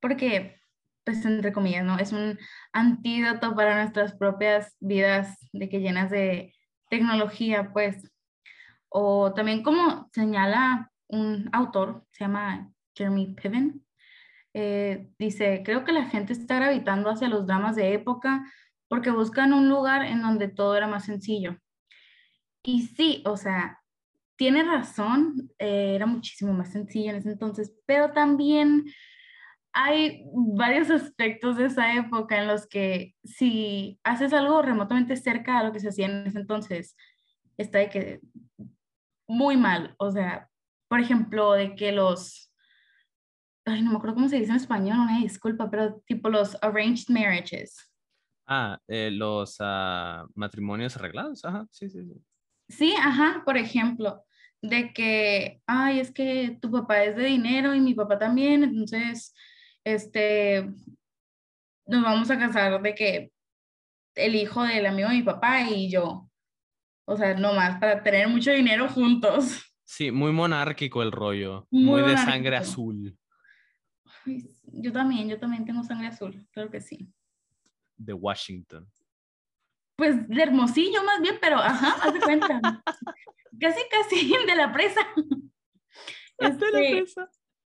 porque, 0.00 0.60
pues, 1.04 1.24
entre 1.24 1.52
comillas, 1.52 1.84
¿no? 1.84 1.98
Es 1.98 2.12
un 2.12 2.38
antídoto 2.72 3.56
para 3.56 3.82
nuestras 3.82 4.14
propias 4.14 4.76
vidas 4.78 5.36
de 5.52 5.68
que 5.68 5.80
llenas 5.80 6.08
de 6.08 6.54
tecnología, 6.88 7.72
pues. 7.72 8.12
O 8.88 9.34
también 9.34 9.64
como 9.64 10.08
señala 10.12 10.92
un 11.08 11.50
autor, 11.52 12.06
se 12.12 12.24
llama 12.24 12.72
Jeremy 12.94 13.34
Piven, 13.34 13.84
eh, 14.54 15.08
dice, 15.18 15.62
creo 15.64 15.84
que 15.84 15.92
la 15.92 16.06
gente 16.06 16.32
está 16.32 16.56
gravitando 16.56 17.10
hacia 17.10 17.28
los 17.28 17.46
dramas 17.46 17.76
de 17.76 17.94
época 17.94 18.44
porque 18.88 19.10
buscan 19.10 19.52
un 19.54 19.68
lugar 19.68 20.04
en 20.04 20.20
donde 20.22 20.48
todo 20.48 20.76
era 20.76 20.86
más 20.86 21.06
sencillo. 21.06 21.56
Y 22.62 22.82
sí, 22.82 23.22
o 23.26 23.36
sea, 23.36 23.80
tiene 24.36 24.62
razón, 24.62 25.50
eh, 25.58 25.94
era 25.94 26.06
muchísimo 26.06 26.52
más 26.52 26.72
sencillo 26.72 27.10
en 27.10 27.16
ese 27.16 27.30
entonces, 27.30 27.72
pero 27.86 28.12
también 28.12 28.84
hay 29.72 30.24
varios 30.34 30.90
aspectos 30.90 31.56
de 31.56 31.66
esa 31.66 31.94
época 31.94 32.38
en 32.38 32.46
los 32.46 32.66
que 32.66 33.14
si 33.24 33.98
haces 34.04 34.32
algo 34.32 34.60
remotamente 34.60 35.16
cerca 35.16 35.58
a 35.58 35.64
lo 35.64 35.72
que 35.72 35.80
se 35.80 35.88
hacía 35.88 36.06
en 36.06 36.26
ese 36.26 36.38
entonces, 36.38 36.94
está 37.56 37.78
de 37.78 37.88
que 37.88 38.20
muy 39.26 39.56
mal, 39.56 39.94
o 39.98 40.10
sea, 40.10 40.50
por 40.88 41.00
ejemplo, 41.00 41.52
de 41.52 41.74
que 41.74 41.92
los, 41.92 42.51
ay, 43.64 43.82
no 43.82 43.90
me 43.90 43.96
acuerdo 43.96 44.14
cómo 44.14 44.28
se 44.28 44.38
dice 44.38 44.50
en 44.50 44.56
español, 44.56 44.98
una 44.98 45.18
disculpa, 45.18 45.70
pero 45.70 46.00
tipo 46.06 46.28
los 46.28 46.56
arranged 46.62 47.08
marriages. 47.08 47.76
Ah, 48.46 48.78
eh, 48.88 49.10
los 49.10 49.56
ah, 49.60 50.26
matrimonios 50.34 50.96
arreglados. 50.96 51.44
Ajá, 51.44 51.66
sí, 51.70 51.88
sí, 51.88 52.04
sí. 52.04 52.22
Sí, 52.68 52.94
ajá, 52.98 53.42
por 53.44 53.56
ejemplo, 53.56 54.24
de 54.62 54.92
que, 54.92 55.60
ay, 55.66 56.00
es 56.00 56.10
que 56.10 56.58
tu 56.60 56.70
papá 56.70 57.04
es 57.04 57.16
de 57.16 57.24
dinero 57.24 57.74
y 57.74 57.80
mi 57.80 57.94
papá 57.94 58.18
también, 58.18 58.64
entonces, 58.64 59.34
este, 59.84 60.70
nos 61.86 62.02
vamos 62.02 62.30
a 62.30 62.38
casar 62.38 62.80
de 62.80 62.94
que 62.94 63.32
el 64.14 64.34
hijo 64.34 64.62
del 64.62 64.86
amigo 64.86 65.08
de 65.08 65.16
mi 65.16 65.22
papá 65.22 65.62
y 65.62 65.90
yo. 65.90 66.28
O 67.04 67.16
sea, 67.16 67.34
nomás 67.34 67.78
para 67.80 68.02
tener 68.02 68.28
mucho 68.28 68.50
dinero 68.50 68.88
juntos. 68.88 69.60
Sí, 69.84 70.10
muy 70.10 70.32
monárquico 70.32 71.02
el 71.02 71.12
rollo. 71.12 71.66
Muy 71.70 72.00
Muy, 72.00 72.10
de 72.10 72.16
sangre 72.16 72.56
azul. 72.56 73.18
Yo 74.24 74.92
también, 74.92 75.28
yo 75.28 75.38
también 75.38 75.64
tengo 75.64 75.82
sangre 75.82 76.08
azul, 76.08 76.46
claro 76.52 76.70
que 76.70 76.80
sí. 76.80 77.12
De 77.96 78.12
Washington. 78.12 78.90
Pues 79.96 80.28
de 80.28 80.42
Hermosillo 80.42 81.02
más 81.04 81.20
bien, 81.20 81.36
pero 81.40 81.58
ajá, 81.58 81.94
haz 82.02 82.14
de 82.14 82.20
cuenta. 82.20 82.60
casi, 83.60 83.80
casi 83.90 84.34
de 84.46 84.54
la 84.54 84.72
presa. 84.72 85.00
Este, 86.38 87.04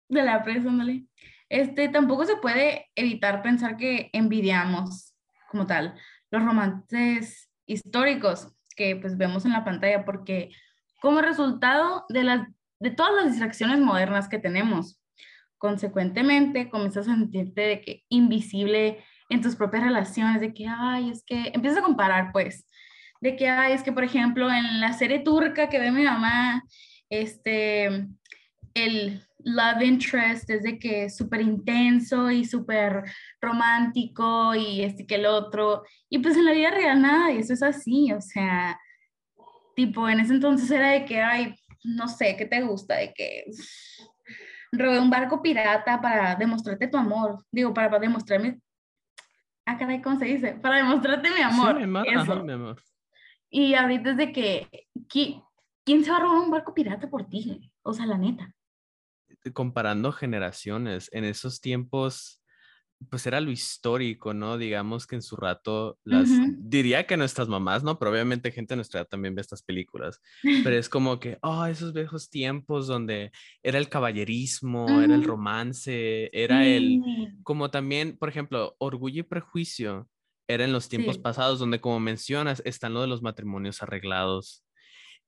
De 0.09 0.23
la 0.23 0.43
presa, 0.43 0.69
ándale. 0.69 1.05
Este, 1.49 1.87
tampoco 1.87 2.25
se 2.25 2.35
puede 2.37 2.89
evitar 2.95 3.41
pensar 3.41 3.77
que 3.77 4.09
envidiamos, 4.11 5.15
como 5.49 5.65
tal, 5.65 5.95
los 6.29 6.43
romances 6.43 7.49
históricos 7.65 8.53
que 8.75 8.95
pues 8.95 9.17
vemos 9.17 9.45
en 9.45 9.53
la 9.53 9.63
pantalla, 9.63 10.03
porque 10.03 10.51
como 11.01 11.21
resultado 11.21 12.05
de, 12.09 12.23
las, 12.23 12.47
de 12.79 12.91
todas 12.91 13.13
las 13.15 13.31
distracciones 13.31 13.79
modernas 13.79 14.27
que 14.27 14.39
tenemos, 14.39 14.99
consecuentemente 15.57 16.69
comienzas 16.69 17.07
a 17.07 17.15
sentirte 17.15 17.61
de 17.61 17.81
que 17.81 18.03
invisible 18.09 19.03
en 19.29 19.41
tus 19.41 19.55
propias 19.55 19.83
relaciones, 19.83 20.41
de 20.41 20.53
que, 20.53 20.67
ay, 20.67 21.09
es 21.09 21.23
que, 21.25 21.51
empiezas 21.53 21.79
a 21.79 21.85
comparar, 21.85 22.31
pues, 22.31 22.67
de 23.21 23.35
que, 23.35 23.49
ay, 23.49 23.73
es 23.73 23.83
que, 23.83 23.91
por 23.91 24.03
ejemplo, 24.03 24.49
en 24.51 24.79
la 24.79 24.93
serie 24.93 25.19
turca 25.19 25.69
que 25.69 25.79
ve 25.79 25.91
mi 25.91 26.03
mamá, 26.03 26.63
este, 27.09 28.07
el 28.73 29.21
love 29.39 29.81
interest 29.81 30.49
es 30.49 30.63
de 30.63 30.77
que 30.77 31.05
es 31.05 31.17
súper 31.17 31.41
intenso 31.41 32.29
y 32.31 32.45
súper 32.45 33.03
romántico 33.41 34.53
y 34.55 34.81
este 34.81 35.05
que 35.05 35.15
el 35.15 35.25
otro. 35.25 35.83
Y 36.09 36.19
pues 36.19 36.35
en 36.37 36.45
la 36.45 36.53
vida 36.53 36.71
real 36.71 37.01
nada, 37.01 37.31
y 37.31 37.39
eso 37.39 37.53
es 37.53 37.63
así, 37.63 38.11
o 38.13 38.21
sea, 38.21 38.79
tipo, 39.75 40.07
en 40.09 40.19
ese 40.19 40.33
entonces 40.33 40.69
era 40.71 40.91
de 40.91 41.05
que, 41.05 41.21
ay, 41.21 41.55
no 41.83 42.07
sé, 42.07 42.35
¿qué 42.37 42.45
te 42.45 42.61
gusta? 42.61 42.95
De 42.95 43.13
que 43.13 43.45
robé 44.71 44.99
un 44.99 45.09
barco 45.09 45.41
pirata 45.41 46.01
para 46.01 46.35
demostrarte 46.35 46.87
tu 46.87 46.97
amor. 46.97 47.43
Digo, 47.51 47.73
para, 47.73 47.89
para 47.89 48.01
demostrarme. 48.01 48.59
Ah, 49.65 49.77
caray, 49.77 50.01
¿cómo 50.01 50.17
se 50.17 50.25
dice? 50.25 50.53
Para 50.53 50.77
demostrarte 50.77 51.29
mi 51.29 51.41
amor. 51.41 51.73
Sí, 51.73 51.77
mi 51.77 51.83
amor. 51.83 52.07
eso. 52.07 52.33
Ajá, 52.33 52.43
mi 52.43 52.53
amor. 52.53 52.81
Y 53.49 53.73
ahorita 53.75 54.11
es 54.11 54.17
de 54.17 54.31
que, 54.31 54.87
¿qui- 55.07 55.43
¿quién 55.85 56.03
se 56.03 56.11
va 56.11 56.17
a 56.17 56.19
robar 56.21 56.39
un 56.39 56.51
barco 56.51 56.73
pirata 56.73 57.09
por 57.09 57.27
ti? 57.27 57.71
O 57.81 57.93
sea, 57.93 58.05
la 58.05 58.17
neta. 58.17 58.53
comparando 59.53 60.11
generaciones, 60.11 61.09
en 61.13 61.23
esos 61.23 61.61
tiempos, 61.61 62.41
pues 63.09 63.25
era 63.27 63.39
lo 63.41 63.51
histórico, 63.51 64.33
¿no? 64.33 64.57
Digamos 64.57 65.05
que 65.07 65.15
en 65.15 65.21
su 65.21 65.35
rato, 65.35 65.99
las, 66.03 66.29
diría 66.57 67.05
que 67.05 67.17
nuestras 67.17 67.47
mamás, 67.47 67.83
¿no? 67.83 67.99
Pero 67.99 68.11
obviamente 68.11 68.51
gente 68.51 68.73
de 68.73 68.77
nuestra 68.77 69.01
edad 69.01 69.07
también 69.07 69.35
ve 69.35 69.41
estas 69.41 69.61
películas, 69.63 70.19
pero 70.63 70.75
es 70.77 70.89
como 70.89 71.19
que, 71.19 71.37
oh, 71.41 71.65
esos 71.65 71.93
viejos 71.93 72.29
tiempos 72.29 72.87
donde 72.87 73.31
era 73.63 73.77
el 73.77 73.89
caballerismo, 73.89 75.01
era 75.01 75.15
el 75.15 75.23
romance, 75.23 76.29
era 76.33 76.65
el, 76.65 77.01
como 77.43 77.69
también, 77.71 78.17
por 78.17 78.29
ejemplo, 78.29 78.75
Orgullo 78.79 79.21
y 79.21 79.23
Prejuicio, 79.23 80.09
era 80.49 80.63
en 80.63 80.71
los 80.73 80.89
tiempos 80.89 81.15
Sí. 81.15 81.21
pasados, 81.21 81.59
donde 81.59 81.81
como 81.81 81.99
mencionas, 81.99 82.61
están 82.65 82.93
lo 82.93 83.01
de 83.01 83.07
los 83.07 83.21
matrimonios 83.21 83.83
arreglados. 83.83 84.63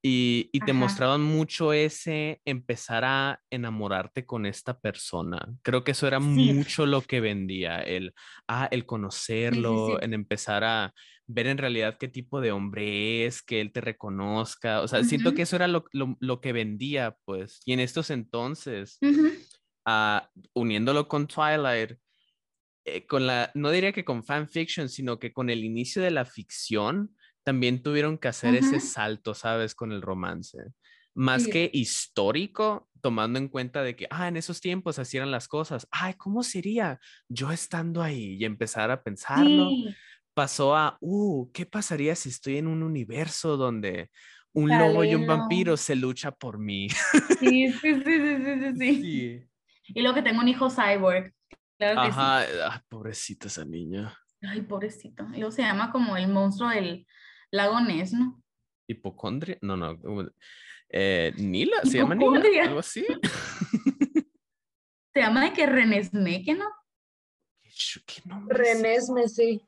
Y, 0.01 0.49
y 0.53 0.59
te 0.61 0.71
Ajá. 0.71 0.79
mostraban 0.79 1.21
mucho 1.21 1.73
ese 1.73 2.41
empezar 2.45 3.03
a 3.03 3.41
enamorarte 3.49 4.25
con 4.25 4.45
esta 4.45 4.79
persona. 4.79 5.39
Creo 5.61 5.83
que 5.83 5.91
eso 5.91 6.07
era 6.07 6.19
Sí. 6.21 6.25
mucho 6.53 6.85
lo 6.85 7.01
que 7.01 7.19
vendía, 7.19 7.79
el, 7.79 8.13
ah, 8.47 8.69
el 8.71 8.85
conocerlo, 8.85 9.97
sí. 9.99 10.05
en 10.05 10.13
empezar 10.13 10.63
a 10.63 10.93
ver 11.27 11.47
en 11.47 11.57
realidad 11.57 11.97
qué 11.99 12.07
tipo 12.07 12.39
de 12.39 12.51
hombre 12.53 13.25
es, 13.25 13.41
que 13.41 13.59
él 13.59 13.73
te 13.73 13.81
reconozca. 13.81 14.81
O 14.81 14.87
sea, 14.87 15.03
siento 15.03 15.29
Ujú. 15.29 15.35
que 15.35 15.41
eso 15.43 15.57
era 15.57 15.67
lo, 15.67 15.83
lo- 15.91 16.15
lo 16.21 16.39
que 16.39 16.53
vendía, 16.53 17.17
pues. 17.25 17.59
Y 17.65 17.73
en 17.73 17.81
estos 17.81 18.09
entonces, 18.09 18.99
Ujú. 19.01 19.33
ah, 19.85 20.29
uniéndolo 20.53 21.07
con 21.09 21.27
Twilight, 21.27 21.97
eh, 22.85 23.05
con 23.05 23.27
la, 23.27 23.51
no 23.53 23.71
diría 23.71 23.91
que 23.93 24.05
con 24.05 24.23
fanfiction, 24.23 24.89
sino 24.89 25.19
que 25.19 25.33
con 25.33 25.49
el 25.49 25.63
inicio 25.63 26.01
de 26.01 26.11
la 26.11 26.25
ficción, 26.25 27.15
también 27.43 27.81
tuvieron 27.83 28.17
que 28.17 28.27
hacer 28.27 28.55
ese 28.55 28.77
Ujú. 28.77 28.85
salto, 28.85 29.33
¿sabes? 29.33 29.75
Con 29.75 29.91
el 29.91 30.01
romance. 30.01 30.57
Más 31.15 31.45
Sí. 31.45 31.51
que 31.51 31.69
histórico, 31.73 32.89
tomando 33.01 33.39
en 33.39 33.47
cuenta 33.49 33.83
de 33.83 33.95
que, 33.95 34.07
ah, 34.11 34.27
en 34.27 34.37
esos 34.37 34.61
tiempos 34.61 34.99
así 34.99 35.17
eran 35.17 35.31
las 35.31 35.47
cosas. 35.47 35.87
Ay, 35.91 36.13
¿cómo 36.15 36.43
sería 36.43 36.99
yo 37.27 37.51
estando 37.51 38.01
ahí? 38.01 38.35
Y 38.39 38.45
empezar 38.45 38.91
a 38.91 39.03
pensarlo. 39.03 39.69
Sí. 39.71 39.95
Pasó 40.33 40.75
a, 40.77 40.97
uh, 41.01 41.51
¿qué 41.51 41.65
pasaría 41.65 42.15
si 42.15 42.29
estoy 42.29 42.57
en 42.57 42.67
un 42.67 42.83
universo 42.83 43.57
donde 43.57 44.09
un 44.53 44.77
lobo 44.77 45.03
y 45.03 45.15
un 45.15 45.25
vampiro 45.25 45.75
se 45.77 45.95
lucha 45.95 46.31
por 46.31 46.59
mí? 46.59 46.87
Sí, 47.39 47.71
sí, 47.71 47.95
sí, 47.95 48.01
sí, 48.03 48.37
sí, 48.43 48.59
sí, 48.61 48.77
sí. 48.77 49.01
Sí. 49.01 49.49
Y 49.87 50.01
luego 50.01 50.15
que 50.15 50.21
tengo 50.21 50.41
un 50.41 50.47
hijo 50.47 50.69
cyborg. 50.69 51.33
Claro 51.77 52.01
que 52.01 52.11
Ajá, 52.11 52.41
ah, 52.65 52.83
pobrecita 52.89 53.47
esa 53.47 53.65
niña. 53.65 54.17
sí. 54.41 54.47
Ay, 54.47 54.61
pobrecito. 54.61 55.25
Y 55.33 55.37
luego 55.39 55.51
se 55.51 55.61
llama 55.63 55.91
como 55.91 56.15
el 56.17 56.27
monstruo 56.29 56.69
del 56.69 57.05
lago 57.51 57.79
Ness, 57.81 58.13
¿no? 58.13 58.41
hipocondria, 58.87 59.57
no, 59.61 59.77
no, 59.77 59.97
eh, 60.89 61.31
Nila, 61.37 61.77
se 61.83 61.97
llama 61.99 62.15
Nila, 62.15 62.25
Hipocondria. 62.31 62.63
algo 62.63 62.79
así. 62.79 63.05
Se 65.13 65.21
llama 65.21 65.43
de 65.45 65.53
que 65.53 65.65
Renesmeke, 65.65 66.53
¿no? 66.53 66.65
¿Qué, 67.61 67.69
qué 68.05 68.21
nombre 68.25 68.69
es 68.71 68.77
René 68.77 68.95
ese? 68.95 69.11
Messi. 69.13 69.61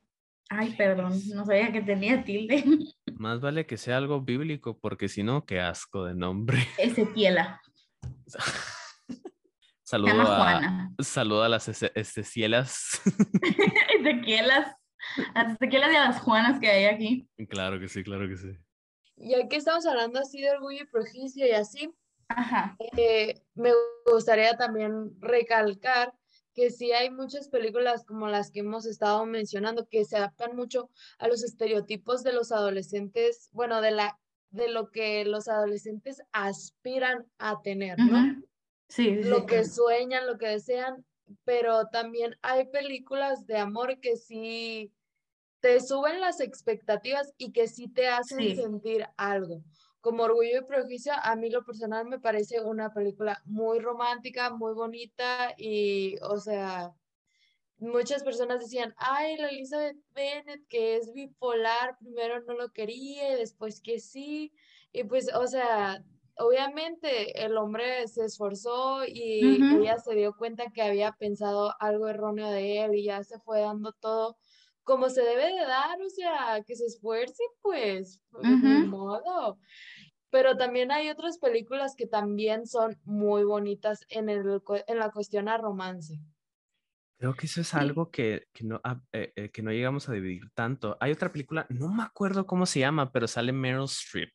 Ay, 0.48 0.74
perdón, 0.76 1.20
no 1.34 1.44
sabía 1.44 1.72
que 1.72 1.82
tenía 1.82 2.22
tilde. 2.24 2.64
Más 3.16 3.40
vale 3.40 3.66
que 3.66 3.76
sea 3.76 3.96
algo 3.96 4.20
bíblico, 4.20 4.78
porque 4.78 5.08
si 5.08 5.22
no, 5.22 5.44
qué 5.44 5.60
asco 5.60 6.04
de 6.04 6.14
nombre. 6.14 6.66
Ezequiela. 6.78 7.60
Saludo 9.84 10.22
a, 10.22 10.90
saludo 11.00 11.42
a 11.42 11.48
las 11.48 11.68
ese- 11.68 11.92
estecielas. 15.16 15.54
Ezequielas. 15.60 15.88
A 15.88 15.92
las 15.92 16.00
a 16.00 16.08
las 16.08 16.20
Juanas 16.20 16.60
que 16.60 16.68
hay 16.68 16.84
aquí. 16.86 17.28
claro 17.48 17.78
que 17.80 17.88
sí, 17.88 18.02
claro 18.02 18.28
que 18.28 18.36
sí. 18.36 18.58
Ya 19.16 19.46
que 19.48 19.56
estamos 19.56 19.86
hablando 19.86 20.18
así 20.20 20.40
de 20.40 20.50
orgullo 20.50 20.82
y 20.82 20.86
prejuicio 20.86 21.46
y 21.46 21.52
así, 21.52 21.94
Ajá. 22.28 22.76
eh, 22.96 23.34
me 23.54 23.72
gustaría 24.10 24.56
también 24.56 25.12
recalcar 25.20 26.14
que 26.54 26.70
sí 26.70 26.92
hay 26.92 27.10
muchas 27.10 27.48
películas 27.48 28.04
como 28.04 28.28
las 28.28 28.50
que 28.50 28.60
hemos 28.60 28.86
estado 28.86 29.24
mencionando 29.24 29.86
que 29.88 30.04
se 30.04 30.16
adaptan 30.16 30.54
mucho 30.56 30.90
a 31.18 31.28
los 31.28 31.42
estereotipos 31.44 32.22
de 32.22 32.32
los 32.32 32.52
adolescentes, 32.52 33.48
bueno, 33.52 33.80
de 33.80 33.90
la 33.92 34.18
de 34.50 34.68
lo 34.68 34.90
que 34.90 35.24
los 35.24 35.48
adolescentes 35.48 36.22
aspiran 36.32 37.26
a 37.38 37.62
tener, 37.62 37.98
¿no? 37.98 38.42
Sí, 38.88 39.22
sí, 39.22 39.28
Lo 39.28 39.40
sí. 39.40 39.46
que 39.46 39.64
sueñan, 39.64 40.26
lo 40.26 40.36
que 40.36 40.48
desean, 40.48 41.06
pero 41.44 41.86
también 41.86 42.36
hay 42.42 42.66
películas 42.66 43.46
de 43.46 43.56
amor 43.56 43.98
que 44.00 44.16
sí 44.16 44.92
te 45.62 45.80
suben 45.80 46.20
las 46.20 46.40
expectativas 46.40 47.34
y 47.38 47.52
que 47.52 47.68
sí 47.68 47.88
te 47.88 48.08
hacen 48.08 48.50
Sí. 48.50 48.54
sentir 48.54 49.06
algo. 49.18 49.64
Como 50.02 50.24
Orgullo 50.24 50.60
y 50.60 50.66
Prejuicio, 50.66 51.14
a 51.22 51.36
mí 51.36 51.50
lo 51.50 51.64
personal 51.64 52.06
me 52.06 52.20
parece 52.20 52.60
una 52.62 52.92
película 52.92 53.42
muy 53.46 53.80
romántica, 53.80 54.50
muy 54.50 54.74
bonita 54.74 55.54
y, 55.58 56.16
o 56.22 56.38
sea, 56.38 56.92
muchas 57.78 58.24
personas 58.24 58.60
decían, 58.60 58.94
ay, 58.98 59.36
la 59.38 59.48
Elizabeth 59.50 59.96
Bennet 60.14 60.62
que 60.68 60.96
es 60.96 61.12
bipolar, 61.12 61.98
primero 61.98 62.40
no 62.42 62.54
lo 62.54 62.70
quería 62.72 63.34
y 63.34 63.36
después 63.36 63.80
que 63.82 64.00
sí. 64.00 64.52
Y 64.92 65.04
pues, 65.04 65.28
o 65.34 65.46
sea, 65.48 66.04
obviamente 66.38 67.44
el 67.44 67.56
hombre 67.58 68.08
se 68.08 68.24
esforzó 68.26 69.04
y 69.06 69.66
Ujú. 69.66 69.78
ella 69.80 69.98
se 69.98 70.14
dio 70.14 70.34
cuenta 70.36 70.70
que 70.74 70.82
había 70.82 71.12
pensado 71.12 71.74
algo 71.80 72.08
erróneo 72.08 72.50
de 72.50 72.84
él 72.84 72.94
y 72.96 73.04
ya 73.04 73.24
se 73.24 73.38
fue 73.40 73.60
dando 73.60 73.92
todo 73.92 74.36
como 74.84 75.08
se 75.08 75.22
debe 75.22 75.46
de 75.46 75.66
dar, 75.66 76.00
o 76.00 76.10
sea, 76.10 76.62
que 76.66 76.74
se 76.74 76.86
esfuerce, 76.86 77.42
pues, 77.60 78.20
pues, 78.30 78.46
ni 78.46 78.54
Ujú. 78.54 78.86
modo. 78.88 79.58
Pero 80.30 80.56
también 80.56 80.90
hay 80.90 81.10
otras 81.10 81.38
películas 81.38 81.94
que 81.96 82.06
también 82.06 82.66
son 82.66 82.98
muy 83.04 83.44
bonitas 83.44 84.00
en, 84.08 84.28
el, 84.28 84.60
en 84.86 84.98
la 84.98 85.10
cuestión 85.10 85.48
a 85.48 85.58
romance. 85.58 86.18
Creo 87.18 87.34
que 87.34 87.46
eso 87.46 87.60
es 87.60 87.72
algo 87.74 88.10
que, 88.10 88.48
que 88.52 88.64
no, 88.64 88.80
ah, 88.82 89.00
eh, 89.12 89.32
eh, 89.36 89.50
que 89.50 89.62
no 89.62 89.70
llegamos 89.70 90.08
a 90.08 90.12
dividir 90.12 90.50
tanto. 90.54 90.96
Hay 91.00 91.12
otra 91.12 91.30
película, 91.30 91.66
no 91.68 91.88
me 91.92 92.02
acuerdo 92.02 92.46
cómo 92.46 92.66
se 92.66 92.80
llama, 92.80 93.12
pero 93.12 93.28
sale 93.28 93.52
Meryl 93.52 93.84
Streep. 93.84 94.32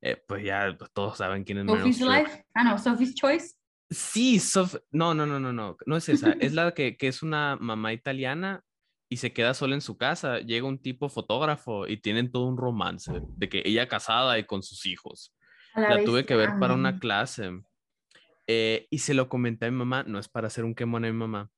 Eh, 0.00 0.22
pues 0.26 0.42
ya 0.44 0.74
todos 0.94 1.18
saben 1.18 1.44
quién 1.44 1.58
es 1.58 1.64
Meryl 1.64 1.80
Sophie's 1.92 2.00
Streep. 2.00 2.26
Life. 2.26 2.46
Ah, 2.54 2.64
no, 2.64 2.78
Sophie's 2.78 3.14
Choice. 3.14 3.56
Sí, 3.90 4.36
Sof- 4.38 4.82
no, 4.90 5.12
no, 5.12 5.26
no, 5.26 5.38
no, 5.38 5.52
no, 5.52 5.76
no 5.84 5.96
es 5.96 6.08
esa. 6.08 6.32
Es 6.32 6.54
la 6.54 6.72
que, 6.72 6.96
que 6.96 7.08
es 7.08 7.22
una 7.22 7.56
mamá 7.60 7.92
italiana 7.92 8.64
y 9.08 9.18
se 9.18 9.32
queda 9.32 9.54
sola 9.54 9.74
en 9.74 9.80
su 9.80 9.96
casa. 9.96 10.40
Llega 10.40 10.66
un 10.66 10.78
tipo 10.78 11.08
fotógrafo 11.08 11.86
y 11.86 11.98
tienen 11.98 12.30
todo 12.32 12.46
un 12.46 12.56
romance 12.56 13.12
de 13.36 13.48
que 13.48 13.62
ella 13.64 13.88
casada 13.88 14.38
y 14.38 14.44
con 14.46 14.62
sus 14.62 14.86
hijos. 14.86 15.34
A 15.74 15.90
la 15.90 16.04
tuve 16.04 16.24
que 16.26 16.36
ver 16.36 16.48
para 16.58 16.74
una 16.74 16.98
clase 16.98 17.50
eh, 18.46 18.86
y 18.90 18.98
se 18.98 19.14
lo 19.14 19.28
comenté 19.28 19.66
a 19.66 19.70
mi 19.70 19.76
mamá. 19.78 20.04
No 20.06 20.18
es 20.18 20.28
para 20.28 20.48
hacer 20.48 20.64
un 20.64 20.74
quemón 20.74 21.04
a 21.04 21.08
mi 21.08 21.16
mamá, 21.16 21.50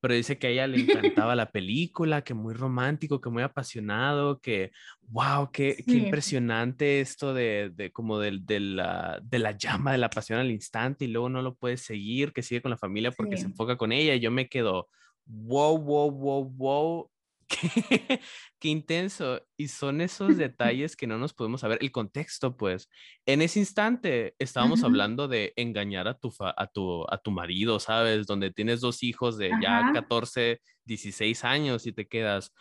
pero 0.00 0.14
dice 0.14 0.38
que 0.38 0.46
a 0.48 0.50
ella 0.50 0.66
le 0.66 0.78
encantaba 1.26 1.34
la 1.36 1.50
película, 1.50 2.22
que 2.22 2.34
muy 2.34 2.54
romántico, 2.54 3.20
que 3.20 3.30
muy 3.30 3.42
apasionado, 3.42 4.40
que 4.40 4.70
wow, 5.02 5.50
qué, 5.52 5.84
qué 5.86 5.98
impresionante 5.98 7.00
esto 7.00 7.34
de, 7.34 7.70
de 7.74 7.92
como 7.92 8.18
del- 8.18 8.46
de, 8.46 8.60
la, 8.60 9.20
de 9.22 9.38
la 9.38 9.52
llama 9.52 9.92
de 9.92 9.98
la 9.98 10.10
pasión 10.10 10.38
al 10.38 10.50
instante 10.50 11.04
y 11.04 11.08
luego 11.08 11.28
no 11.28 11.42
lo 11.42 11.54
puede 11.56 11.76
seguir, 11.76 12.32
que 12.32 12.42
sigue 12.42 12.62
con 12.62 12.70
la 12.70 12.78
familia 12.78 13.10
porque 13.12 13.36
se 13.36 13.46
enfoca 13.48 13.76
con 13.76 13.92
ella 13.92 14.14
y 14.14 14.20
yo 14.20 14.30
me 14.30 14.48
quedo, 14.48 14.88
wow, 15.30 15.76
wow, 15.78 16.10
wow, 16.10 16.44
wow. 16.44 17.10
Qué, 17.50 18.20
qué 18.60 18.68
intenso. 18.68 19.40
Y 19.56 19.68
son 19.68 20.00
esos 20.00 20.36
detalles 20.36 20.94
que 20.96 21.06
no 21.08 21.18
nos 21.18 21.34
podemos 21.34 21.60
saber. 21.62 21.78
El 21.82 21.90
contexto, 21.90 22.56
pues, 22.56 22.88
en 23.26 23.42
ese 23.42 23.58
instante 23.58 24.36
estábamos 24.38 24.80
Ujú. 24.80 24.86
hablando 24.86 25.26
de 25.28 25.52
engañar 25.56 26.06
a 26.08 26.14
tu, 26.18 26.30
fa- 26.30 26.54
a 26.56 26.68
tu, 26.68 27.04
a 27.10 27.18
tu 27.18 27.32
marido, 27.32 27.80
¿sabes? 27.80 28.26
Donde 28.28 28.52
tienes 28.52 28.80
dos 28.80 29.02
hijos 29.02 29.36
de 29.36 29.58
ya 29.60 29.78
Ajá. 29.78 29.90
14, 29.90 30.60
16 30.84 31.44
años 31.44 31.86
y 31.86 31.92
te 31.92 32.06
quedas, 32.06 32.52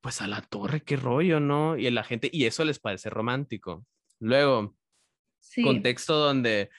pues 0.00 0.20
a 0.22 0.28
la 0.28 0.42
torre, 0.42 0.82
qué 0.82 0.96
rollo, 0.96 1.40
¿no? 1.40 1.76
Y 1.76 1.90
la 1.90 2.04
gente, 2.04 2.30
y 2.32 2.44
eso 2.44 2.64
les 2.64 2.78
parece 2.78 3.10
romántico. 3.10 3.84
Luego, 4.20 4.76
Sí. 5.40 5.62
contexto 5.62 6.14
donde 6.18 6.70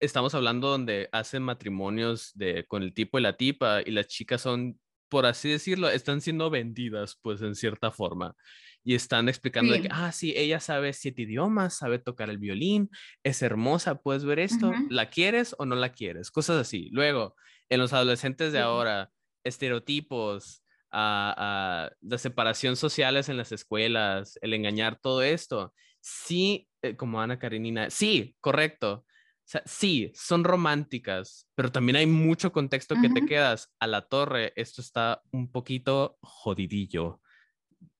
estamos 0.00 0.34
hablando 0.34 0.68
donde 0.68 1.08
hacen 1.12 1.42
matrimonios 1.44 2.32
de, 2.34 2.66
con 2.66 2.82
el 2.82 2.94
tipo 2.94 3.18
y 3.18 3.22
la 3.22 3.36
tipa 3.36 3.82
y 3.82 3.92
las 3.92 4.08
chicas 4.08 4.42
son, 4.42 4.80
por 5.12 5.26
así 5.26 5.50
decirlo, 5.50 5.90
están 5.90 6.22
siendo 6.22 6.48
vendidas, 6.48 7.18
pues 7.20 7.42
en 7.42 7.54
cierta 7.54 7.90
forma. 7.90 8.34
Y 8.82 8.94
están 8.94 9.28
explicando 9.28 9.74
de 9.74 9.82
que, 9.82 9.88
ah, 9.90 10.10
sí, 10.10 10.32
ella 10.34 10.58
sabe 10.58 10.94
siete 10.94 11.20
idiomas, 11.22 11.76
sabe 11.76 11.98
tocar 11.98 12.30
el 12.30 12.38
violín, 12.38 12.88
es 13.22 13.42
hermosa, 13.42 14.00
puedes 14.00 14.24
ver 14.24 14.38
esto. 14.38 14.72
¿la 14.88 15.10
quieres 15.10 15.54
o 15.58 15.66
no 15.66 15.74
la 15.76 15.92
quieres? 15.92 16.30
Cosas 16.30 16.56
así. 16.56 16.88
Luego, 16.92 17.36
en 17.68 17.78
los 17.80 17.92
adolescentes 17.92 18.52
de 18.54 18.58
Sí. 18.60 18.62
ahora, 18.62 19.10
estereotipos, 19.44 20.64
a, 20.90 21.34
a 21.90 21.92
la 22.00 22.18
separación 22.18 22.76
sociales 22.76 23.28
en 23.28 23.36
las 23.36 23.52
escuelas, 23.52 24.38
el 24.40 24.54
engañar 24.54 24.98
todo 24.98 25.22
esto. 25.22 25.74
Sí, 26.00 26.68
eh, 26.80 26.96
como 26.96 27.20
Ana 27.20 27.38
Karenina, 27.38 27.90
sí, 27.90 28.34
correcto. 28.40 29.04
Sea, 29.52 29.62
sí, 29.66 30.10
son 30.14 30.44
románticas, 30.44 31.46
pero 31.54 31.70
también 31.70 31.96
hay 31.96 32.06
mucho 32.06 32.52
contexto 32.52 32.94
que 33.00 33.10
te 33.10 33.26
quedas 33.26 33.72
a 33.78 33.86
la 33.86 34.08
torre. 34.08 34.52
Esto 34.56 34.80
está 34.80 35.22
un 35.30 35.50
poquito 35.50 36.18
jodidillo. 36.22 37.20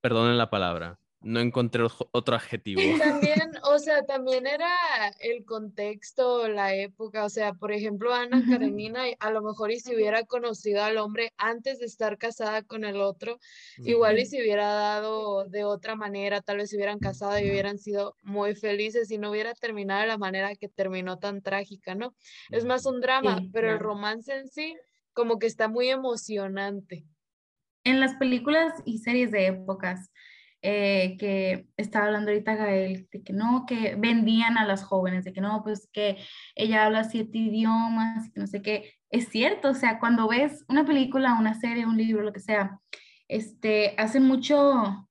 Perdonen 0.01 0.37
la 0.37 0.49
palabra. 0.49 0.99
No 1.23 1.39
encontré 1.39 1.83
otro 2.11 2.35
adjetivo. 2.35 2.81
También, 3.31 3.51
o 3.63 3.79
sea, 3.79 4.03
también 4.03 4.45
era 4.45 4.69
el 5.19 5.45
contexto, 5.45 6.47
la 6.47 6.75
época, 6.75 7.23
o 7.25 7.29
sea, 7.29 7.53
por 7.53 7.71
ejemplo, 7.71 8.13
Ana. 8.13 8.43
Karenina, 8.49 9.09
y 9.09 9.15
a 9.19 9.31
lo 9.31 9.41
mejor 9.41 9.71
y 9.71 9.79
si 9.79 9.95
hubiera 9.95 10.23
conocido 10.25 10.83
al 10.83 10.97
hombre 10.97 11.31
antes 11.37 11.79
de 11.79 11.85
estar 11.85 12.17
casada 12.17 12.63
con 12.63 12.83
el 12.83 12.97
otro, 12.97 13.39
igual 13.77 14.19
y 14.19 14.25
se 14.25 14.41
hubiera 14.41 14.67
dado 14.73 15.45
de 15.45 15.63
otra 15.63 15.95
manera, 15.95 16.41
tal 16.41 16.57
vez 16.57 16.69
se 16.69 16.75
hubieran 16.75 16.99
casado 16.99 17.39
y 17.39 17.49
hubieran 17.49 17.77
sido 17.77 18.17
muy 18.21 18.55
felices 18.55 19.09
y 19.11 19.17
no 19.17 19.31
hubiera 19.31 19.53
terminado 19.53 20.01
de 20.01 20.07
la 20.07 20.17
manera 20.17 20.55
que 20.55 20.67
terminó 20.67 21.19
tan 21.19 21.41
trágica, 21.41 21.95
¿no? 21.95 22.13
Es 22.51 22.65
más 22.65 22.85
un 22.85 22.99
drama, 22.99 23.37
Sí, 23.39 23.49
pero 23.53 23.71
el 23.71 23.79
romance 23.79 24.33
en 24.33 24.47
sí 24.49 24.75
como 25.13 25.39
que 25.39 25.47
está 25.47 25.67
muy 25.67 25.89
emocionante. 25.89 27.05
En 27.83 27.99
las 27.99 28.15
películas 28.15 28.73
y 28.85 28.99
series 28.99 29.31
de 29.31 29.47
épocas 29.47 30.09
eh, 30.65 31.17
que 31.19 31.67
estaba 31.75 32.05
hablando 32.05 32.31
ahorita 32.31 32.55
Gael, 32.55 33.07
de 33.11 33.21
que 33.21 33.33
no, 33.33 33.65
que 33.67 33.95
vendían 33.95 34.57
a 34.57 34.65
las 34.65 34.81
jóvenes, 34.83 35.25
de 35.25 35.33
que 35.33 35.41
no, 35.41 35.61
pues 35.61 35.89
que 35.91 36.17
ella 36.55 36.85
habla 36.85 37.03
siete 37.03 37.37
idiomas, 37.37 38.31
que 38.31 38.39
no 38.39 38.47
sé 38.47 38.61
qué. 38.61 38.93
Es 39.09 39.27
cierto, 39.27 39.69
o 39.71 39.73
sea, 39.73 39.99
cuando 39.99 40.27
ves 40.29 40.63
una 40.69 40.85
película, 40.85 41.37
una 41.37 41.53
serie, 41.53 41.85
un 41.85 41.97
libro, 41.97 42.23
lo 42.23 42.31
que 42.31 42.39
sea, 42.39 42.79
este, 43.27 43.93
hacen 43.97 44.23
mucho 44.23 45.09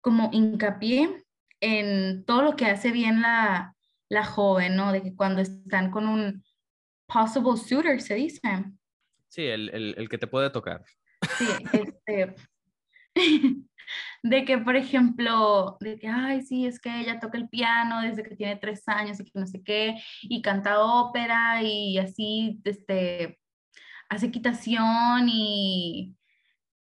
como 0.00 0.30
hincapié 0.32 1.24
en 1.60 2.24
todo 2.24 2.42
lo 2.42 2.56
que 2.56 2.66
hace 2.66 2.90
bien 2.90 3.22
la, 3.22 3.76
la 4.08 4.24
joven, 4.24 4.74
¿no? 4.74 4.90
De 4.90 5.00
que 5.02 5.14
cuando 5.14 5.40
están 5.42 5.92
con 5.92 6.08
un 6.08 6.42
possible 7.06 7.56
suitor, 7.56 8.00
se 8.00 8.14
dice. 8.16 8.40
Sí, 9.28 9.42
el, 9.44 9.70
el- 9.70 9.94
el 9.96 10.08
que 10.08 10.18
te 10.18 10.26
puede 10.26 10.50
tocar. 10.50 10.84
Sí, 11.38 11.46
este, 11.72 12.34
de 14.22 14.44
que, 14.44 14.58
por 14.58 14.76
ejemplo, 14.76 15.76
de 15.80 15.98
que, 15.98 16.08
ay, 16.08 16.42
sí, 16.42 16.66
es 16.66 16.80
que 16.80 17.00
ella 17.00 17.20
toca 17.20 17.38
el 17.38 17.48
piano 17.48 18.02
desde 18.02 18.22
que 18.22 18.36
tiene 18.36 18.56
tres 18.56 18.86
años 18.88 19.20
y 19.20 19.24
que 19.24 19.38
no 19.38 19.46
sé 19.46 19.62
qué, 19.62 19.96
y 20.22 20.42
canta 20.42 20.80
ópera 20.80 21.62
y 21.62 21.98
así, 21.98 22.60
este, 22.64 23.38
hace 24.08 24.26
equitación 24.26 25.28
y, 25.28 26.16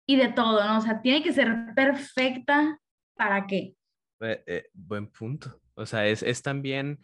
y 0.05 0.15
de 0.15 0.29
todo, 0.29 0.65
¿no? 0.65 0.77
O 0.77 0.81
sea, 0.81 1.01
tiene 1.01 1.23
que 1.23 1.33
ser 1.33 1.73
perfecta 1.75 2.79
para 3.15 3.47
qué. 3.47 3.75
Eh, 4.21 4.43
eh, 4.47 4.69
buen 4.73 5.07
punto. 5.07 5.59
O 5.75 5.85
sea, 5.85 6.07
es, 6.07 6.23
es 6.23 6.41
también, 6.41 6.99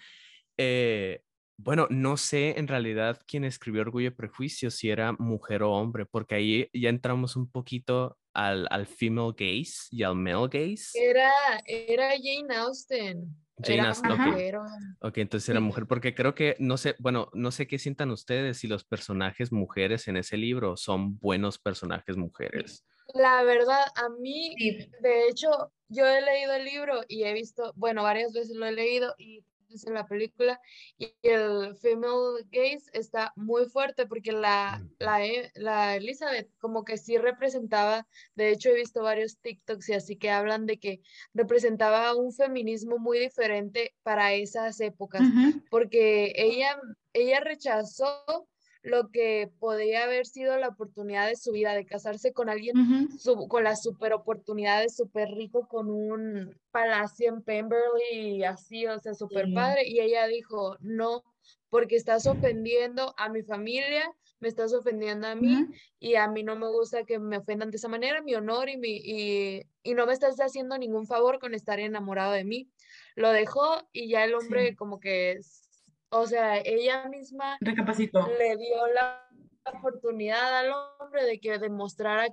eh, 0.58 1.22
bueno, 1.64 1.88
no 1.90 2.18
sé 2.18 2.58
en 2.58 2.68
realidad 2.68 3.20
quién 3.28 3.44
escribió 3.44 3.82
Orgullo 3.82 4.08
y 4.08 4.12
Prejuicio, 4.12 4.72
si 4.72 4.90
era 4.90 5.14
mujer 5.14 5.64
o 5.64 5.72
hombre, 5.72 6.06
porque 6.06 6.36
ahí 6.36 6.70
ya 6.74 6.90
entramos 6.90 7.36
un 7.36 7.50
poquito 7.50 8.18
al, 8.34 8.68
al 8.70 8.88
female 8.88 9.34
gaze 9.38 9.88
y 9.92 10.04
al 10.04 10.16
male 10.16 10.48
gaze. 10.52 10.98
Era, 11.00 11.32
era 11.66 12.10
Jane 12.12 12.56
Austen. 12.56 13.36
Jane 13.58 13.74
Era 13.80 13.90
Austen, 13.90 14.12
ok. 14.12 14.26
mujer, 14.26 14.56
o- 14.58 14.66
Ok, 15.04 15.18
entonces 15.18 15.50
era 15.50 15.60
mujer, 15.60 15.86
porque 15.88 16.14
creo 16.14 16.36
que, 16.36 16.56
no 16.60 16.78
sé, 16.78 16.96
bueno, 17.00 17.30
no 17.34 17.52
sé 17.52 17.68
qué 17.68 17.80
sientan 17.80 18.12
ustedes 18.12 18.58
si 18.58 18.68
los 18.68 18.84
personajes 18.84 19.52
mujeres 19.52 20.08
en 20.08 20.18
ese 20.18 20.38
libro 20.38 20.78
son 20.78 21.18
buenos 21.20 21.58
personajes 21.58 22.18
mujeres. 22.18 22.86
La 23.14 23.44
verdad, 23.44 23.84
a 23.96 24.10
mí, 24.10 24.56
de 25.02 25.28
hecho, 25.28 25.50
yo 25.90 26.06
he 26.08 26.22
leído 26.22 26.54
el 26.54 26.66
libro 26.66 27.02
y 27.08 27.24
he 27.24 27.34
visto, 27.34 27.74
bueno, 27.76 28.04
varias 28.04 28.32
veces 28.32 28.56
lo 28.56 28.66
he 28.66 28.72
leído 28.72 29.14
y 29.18 29.44
es 29.76 29.86
en 29.88 29.94
la 29.94 30.06
película 30.06 30.60
y 30.98 31.14
el 31.24 31.76
female 31.76 32.44
gaze 32.52 32.90
está 32.94 33.34
muy 33.36 33.66
fuerte 33.66 34.06
porque 34.08 34.32
la, 34.32 34.82
Ujú. 34.82 34.96
la, 35.00 35.26
E- 35.26 35.52
la 35.56 35.96
Elizabeth 35.96 36.50
como 36.60 36.84
que 36.84 36.98
sí 36.98 37.18
representaba, 37.18 38.08
de 38.36 38.52
hecho 38.52 38.70
he 38.70 38.76
visto 38.76 39.02
varios 39.04 39.40
TikToks 39.40 39.90
y 39.90 39.94
así 39.94 40.18
que 40.18 40.30
hablan 40.30 40.66
de 40.66 40.80
que 40.80 41.02
representaba 41.34 42.16
un 42.16 42.32
feminismo 42.32 42.98
muy 42.98 43.20
diferente 43.20 43.96
para 44.04 44.34
esas 44.34 44.80
épocas 44.80 45.22
ujú, 45.22 45.62
porque 45.70 46.34
ella, 46.36 46.80
ella 47.14 47.40
rechazó 47.40 48.48
lo 48.84 49.10
que 49.10 49.52
podía 49.60 50.04
haber 50.06 50.26
sido 50.26 50.58
la 50.58 50.70
oportunidad 50.70 51.28
de 51.28 51.36
su 51.36 51.52
vida, 51.52 51.74
de 51.74 51.86
casarse 51.86 52.34
con 52.34 52.50
alguien 52.50 52.76
su- 53.20 53.48
con 53.48 53.64
las 53.64 53.84
super 53.84 54.14
oportunidades, 54.14 54.96
súper 54.96 55.30
rico, 55.30 55.68
con 55.68 55.90
un 55.90 56.56
palacio 56.72 57.30
en 57.30 57.44
Pemberley 57.44 58.38
y 58.38 58.44
así, 58.44 58.88
o 58.88 58.98
sea, 59.00 59.14
súper 59.14 59.46
Sí. 59.48 59.54
padre. 59.54 59.88
Y 59.88 60.00
ella 60.00 60.26
dijo, 60.28 60.78
no, 60.80 61.24
porque 61.70 61.96
estás 61.96 62.26
ofendiendo 62.26 63.14
a 63.18 63.30
mi 63.30 63.44
familia, 63.44 64.12
me 64.40 64.48
estás 64.48 64.74
ofendiendo 64.74 65.28
a 65.28 65.36
mí 65.36 65.68
y 66.00 66.16
a 66.16 66.28
mí 66.28 66.42
no 66.44 66.56
me 66.56 66.68
gusta 66.68 67.04
que 67.04 67.20
me 67.20 67.38
ofendan 67.38 67.70
de 67.70 67.78
esa 67.78 67.88
manera, 67.88 68.24
mi 68.24 68.34
honor 68.34 68.68
y, 68.70 68.78
mi, 68.78 68.98
y, 68.98 69.62
y 69.84 69.94
no 69.94 70.08
me 70.08 70.14
estás 70.14 70.38
haciendo 70.40 70.78
ningún 70.80 71.06
favor 71.06 71.38
con 71.40 71.54
estar 71.54 71.80
enamorado 71.80 72.32
de 72.32 72.44
mí. 72.44 72.68
Lo 73.16 73.32
dejó 73.32 73.88
y 73.92 74.10
ya 74.10 74.24
el 74.24 74.34
hombre 74.34 74.70
Sí. 74.70 74.76
como 74.76 75.00
que, 75.00 75.34
es- 75.34 75.68
o 76.12 76.28
sea, 76.28 76.60
ella 76.60 77.08
misma 77.10 77.58
le 77.62 78.58
dio 78.58 78.88
la 78.88 79.28
oportunidad 79.66 80.60
al 80.60 80.72
hombre 81.00 81.24
de 81.24 81.40
que 81.40 81.58
demostrara 81.58 82.28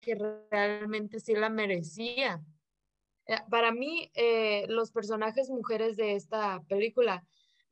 que 0.00 0.16
realmente 0.50 1.20
sí 1.20 1.34
la 1.34 1.48
merecía. 1.48 2.40
Eh, 3.26 3.36
Para 3.48 3.72
mí, 3.72 4.10
eh, 4.14 4.66
los 4.68 4.90
personajes 4.90 5.48
mujeres 5.50 5.96
de 5.96 6.16
esta 6.16 6.60
película 6.68 7.24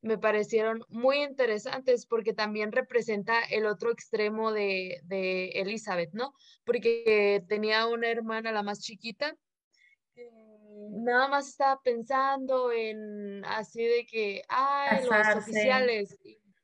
me 0.03 0.17
parecieron 0.17 0.85
muy 0.89 1.23
interesantes 1.23 2.07
porque 2.07 2.33
también 2.33 2.73
representa 2.73 3.43
el 3.51 3.67
otro 3.67 3.91
extremo 3.91 4.53
de, 4.53 5.01
de 5.05 5.49
Elizabeth, 5.51 6.13
¿no? 6.13 6.33
Porque 6.65 7.45
tenía 7.49 7.87
una 7.87 8.09
hermana, 8.09 8.53
la 8.53 8.63
más 8.63 8.81
chiquita, 8.81 9.37
que 10.15 10.50
nada 10.91 11.29
más 11.29 11.49
estaba 11.49 11.81
pensando 11.83 12.73
en 12.73 13.45
así 13.45 13.85
de 13.85 14.07
que, 14.07 14.43
ay, 14.49 15.03
los 15.05 15.35
oficiales, 15.35 16.19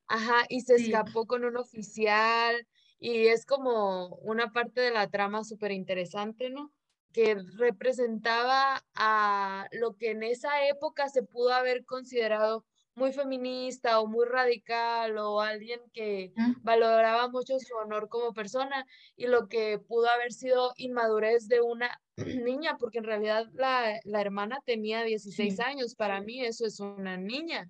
ajá, 0.09 0.45
y 0.49 0.61
se 0.63 0.75
Sí. 0.75 0.77
escapó 0.77 1.27
con 1.27 1.45
un 1.45 1.57
oficial, 1.57 2.67
y 2.99 3.27
es 3.29 3.45
como 3.47 4.09
una 4.23 4.53
parte 4.53 4.81
de 4.81 4.91
la 4.91 5.09
trama 5.11 5.45
súper 5.45 5.73
interesante, 5.73 6.51
¿no? 6.51 6.73
Que 7.13 7.37
representaba 7.59 8.83
a 8.95 9.69
lo 9.73 9.97
que 9.97 10.11
en 10.13 10.23
esa 10.23 10.67
época 10.69 11.09
se 11.09 11.23
pudo 11.23 11.53
haber 11.53 11.85
considerado 11.85 12.65
muy 12.97 13.13
feminista 13.13 14.01
o 14.01 14.07
muy 14.07 14.27
radical 14.27 15.17
o 15.19 15.41
alguien 15.41 15.81
que 15.93 16.33
valoraba 16.63 17.29
mucho 17.29 17.59
su 17.61 17.75
honor 17.77 18.09
como 18.09 18.33
persona 18.33 18.87
y 19.17 19.27
lo 19.27 19.49
que 19.49 19.79
pudo 19.79 20.09
haber 20.09 20.33
sido 20.33 20.73
inmadurez 20.77 21.47
de 21.49 21.61
una 21.61 22.01
niña, 22.17 22.77
porque 22.79 22.99
en 22.99 23.05
realidad 23.05 23.47
la, 23.53 24.01
la 24.05 24.21
hermana 24.21 24.59
tenía 24.65 25.03
16 25.05 25.57
Sí. 25.57 25.63
años. 25.63 25.95
Para 25.95 26.21
mí 26.23 26.43
eso 26.45 26.67
es 26.67 26.81
una 26.81 27.17
niña. 27.17 27.69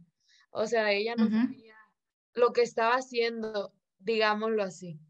O 0.51 0.67
sea, 0.67 0.93
ella 0.93 1.15
no 1.17 1.29
sabía 1.29 1.75
lo 2.35 2.53
que 2.53 2.63
estaba 2.63 2.95
haciendo, 2.95 3.75
digámoslo 3.99 4.63
así. 4.63 5.01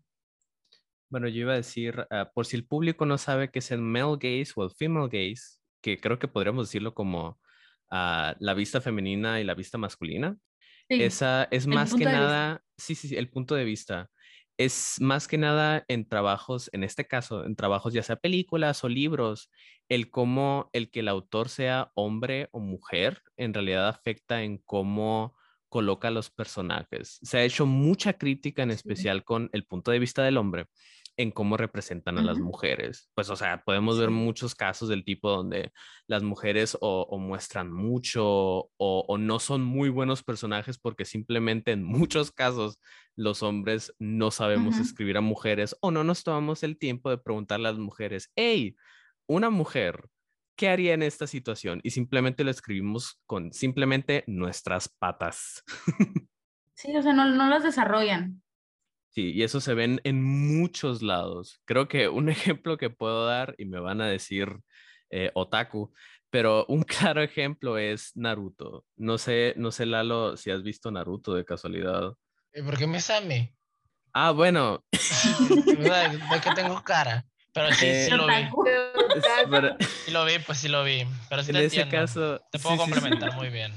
Bueno, 1.08 1.28
yo 1.28 1.40
iba 1.42 1.52
a 1.52 1.56
decir, 1.56 2.06
ah, 2.10 2.30
por 2.34 2.46
si 2.46 2.56
el 2.56 2.66
público 2.66 3.06
no 3.06 3.18
sabe 3.18 3.50
qué 3.50 3.60
es 3.60 3.70
el 3.70 3.80
male 3.80 4.14
gaze 4.14 4.52
o 4.56 4.64
el 4.64 4.70
female 4.70 5.08
gaze, 5.08 5.58
que 5.80 5.98
creo 6.00 6.18
que 6.18 6.26
podríamos 6.28 6.66
decirlo 6.68 6.94
como 6.94 7.38
ah, 7.90 8.34
la 8.40 8.54
vista 8.54 8.80
femenina 8.80 9.40
y 9.40 9.44
la 9.44 9.54
vista 9.54 9.78
masculina. 9.78 10.36
Sí. 10.88 11.02
Esa 11.02 11.48
es 11.50 11.66
más 11.66 11.94
que 11.94 12.04
nada, 12.04 12.62
sí, 12.76 12.94
sí, 12.94 13.08
sí, 13.08 13.16
el 13.16 13.28
punto 13.30 13.54
de 13.54 13.64
vista. 13.64 14.10
Es 14.58 14.96
más 15.00 15.28
que 15.28 15.36
nada 15.36 15.84
en 15.88 16.08
trabajos, 16.08 16.70
en 16.72 16.82
este 16.84 17.06
caso, 17.06 17.44
en 17.44 17.56
trabajos 17.56 17.92
ya 17.92 18.02
sea 18.02 18.16
películas 18.16 18.84
o 18.84 18.88
libros, 18.88 19.50
el 19.88 20.10
cómo 20.10 20.70
el 20.72 20.90
que 20.90 21.00
el 21.00 21.08
autor 21.08 21.48
sea 21.50 21.90
hombre 21.94 22.48
o 22.52 22.60
mujer 22.60 23.22
en 23.36 23.52
realidad 23.52 23.88
afecta 23.88 24.42
en 24.42 24.58
cómo 24.58 25.36
coloca 25.68 26.08
a 26.08 26.10
los 26.10 26.30
personajes. 26.30 27.18
Se 27.22 27.38
ha 27.38 27.44
hecho 27.44 27.66
mucha 27.66 28.14
crítica, 28.14 28.62
en 28.62 28.70
Sí. 28.70 28.76
especial 28.76 29.24
con 29.24 29.50
el 29.52 29.66
punto 29.66 29.90
de 29.90 29.98
vista 29.98 30.22
del 30.24 30.38
hombre, 30.38 30.68
en 31.16 31.30
cómo 31.30 31.56
representan 31.56 32.18
a 32.18 32.22
las 32.22 32.38
mujeres. 32.38 33.10
Pues, 33.14 33.30
o 33.30 33.36
sea, 33.36 33.62
podemos 33.64 33.98
ver 33.98 34.10
muchos 34.10 34.54
casos 34.54 34.88
del 34.88 35.04
tipo 35.04 35.30
donde 35.30 35.72
las 36.06 36.22
mujeres 36.22 36.76
o, 36.80 37.06
o 37.08 37.18
muestran 37.18 37.72
mucho 37.72 38.24
o, 38.26 38.70
o 38.76 39.18
no 39.18 39.38
son 39.38 39.62
muy 39.62 39.88
buenos 39.88 40.22
personajes 40.22 40.78
porque 40.78 41.04
simplemente 41.04 41.72
en 41.72 41.82
muchos 41.82 42.30
casos 42.32 42.78
los 43.14 43.42
hombres 43.42 43.94
no 43.98 44.30
sabemos 44.30 44.78
escribir 44.78 45.16
a 45.16 45.22
mujeres 45.22 45.76
o 45.80 45.90
no 45.90 46.04
nos 46.04 46.22
tomamos 46.22 46.62
el 46.62 46.78
tiempo 46.78 47.10
de 47.10 47.18
preguntarle 47.18 47.68
a 47.68 47.72
las 47.72 47.80
mujeres, 47.80 48.30
hey, 48.36 48.76
una 49.26 49.50
mujer, 49.50 50.08
¿qué 50.56 50.68
haría 50.68 50.94
en 50.94 51.02
esta 51.02 51.26
situación? 51.26 51.80
Y 51.82 51.90
simplemente 51.90 52.44
lo 52.44 52.50
escribimos 52.50 53.20
con 53.26 53.52
simplemente 53.52 54.24
nuestras 54.26 54.88
patas. 54.88 55.62
Sí, 56.78 56.94
o 56.94 57.02
sea, 57.02 57.14
no, 57.14 57.24
no 57.24 57.48
las 57.48 57.62
desarrollan. 57.62 58.42
Sí, 59.16 59.32
y 59.32 59.44
eso 59.44 59.62
se 59.62 59.72
ven 59.72 59.98
en 60.04 60.22
muchos 60.22 61.00
lados. 61.00 61.58
Creo 61.64 61.88
que 61.88 62.06
un 62.06 62.28
ejemplo 62.60 62.76
que 62.76 62.90
puedo 62.90 63.24
dar, 63.24 63.54
y 63.56 63.64
me 63.64 63.80
van 63.80 64.02
a 64.02 64.06
decir 64.08 64.58
eh, 65.08 65.30
otaku, 65.32 65.90
pero 66.28 66.66
un 66.68 66.82
claro 67.16 67.22
ejemplo 67.22 67.78
es 67.78 68.14
Naruto. 68.14 68.84
No 68.96 69.16
sé, 69.16 69.54
no 69.56 69.70
sé, 69.72 69.86
Lalo, 69.86 70.36
si 70.36 70.50
has 70.50 70.62
visto 70.62 70.90
Naruto 70.90 71.32
de 71.32 71.46
casualidad. 71.46 72.12
¿Y 72.52 72.60
por 72.60 72.76
qué 72.76 72.86
me 72.86 73.00
same? 73.00 73.54
Ah, 74.12 74.32
bueno. 74.32 74.84
¿De 74.92 76.40
qué 76.44 76.50
tengo 76.54 76.82
cara? 76.84 77.24
Pero 77.54 77.72
sí, 77.72 77.86
Eh, 77.86 78.06
sí 78.10 78.14
lo 78.14 78.26
vi. 78.26 78.34
Pero 79.50 79.76
Sí 80.04 80.10
lo 80.10 80.24
vi, 80.26 80.38
pues 80.40 80.58
sí 80.58 80.68
lo 80.68 80.84
vi. 80.84 81.06
Pero 81.30 81.42
sí 81.42 81.52
en 81.52 81.56
te 81.56 81.64
ese 81.64 81.80
entiendo. 81.80 82.06
caso, 82.06 82.40
Te 82.52 82.58
puedo 82.58 82.76
sí, 82.76 82.82
sí, 82.82 82.84
sí. 82.86 82.90
complementar 82.92 83.34
muy 83.34 83.48
bien. 83.48 83.72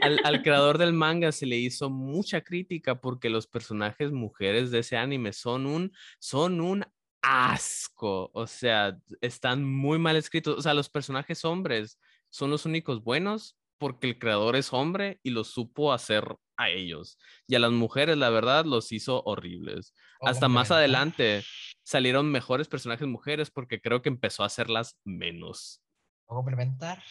Al, 0.00 0.20
al 0.24 0.42
creador 0.42 0.78
del 0.78 0.92
manga 0.92 1.32
se 1.32 1.46
le 1.46 1.56
hizo 1.56 1.90
mucha 1.90 2.40
crítica 2.42 3.00
porque 3.00 3.30
los 3.30 3.46
personajes 3.46 4.12
mujeres 4.12 4.70
de 4.70 4.80
ese 4.80 4.96
anime 4.96 5.32
son 5.32 5.66
un, 5.66 5.92
son 6.18 6.60
un 6.60 6.84
asco. 7.22 8.30
O 8.34 8.46
sea, 8.46 8.98
están 9.20 9.64
muy 9.64 9.98
mal 9.98 10.16
escritos. 10.16 10.58
O 10.58 10.62
sea, 10.62 10.74
los 10.74 10.88
personajes 10.88 11.44
hombres 11.44 11.98
son 12.28 12.50
los 12.50 12.66
únicos 12.66 13.02
buenos 13.02 13.56
porque 13.78 14.08
el 14.08 14.18
creador 14.18 14.56
es 14.56 14.72
hombre 14.72 15.20
y 15.22 15.30
lo 15.30 15.44
supo 15.44 15.92
hacer 15.92 16.36
a 16.56 16.68
ellos. 16.68 17.18
Y 17.46 17.54
a 17.54 17.58
las 17.58 17.72
mujeres, 17.72 18.16
la 18.18 18.28
verdad, 18.28 18.64
los 18.66 18.92
hizo 18.92 19.22
horribles. 19.24 19.94
Puedo 20.18 20.30
Hasta 20.30 20.48
más 20.48 20.70
adelante 20.70 21.42
salieron 21.82 22.30
mejores 22.30 22.68
personajes 22.68 23.08
mujeres 23.08 23.50
porque 23.50 23.80
creo 23.80 24.02
que 24.02 24.10
empezó 24.10 24.42
a 24.42 24.46
hacerlas 24.46 24.98
menos. 25.04 25.82
¿Puedo 26.26 26.40
complementar? 26.40 27.02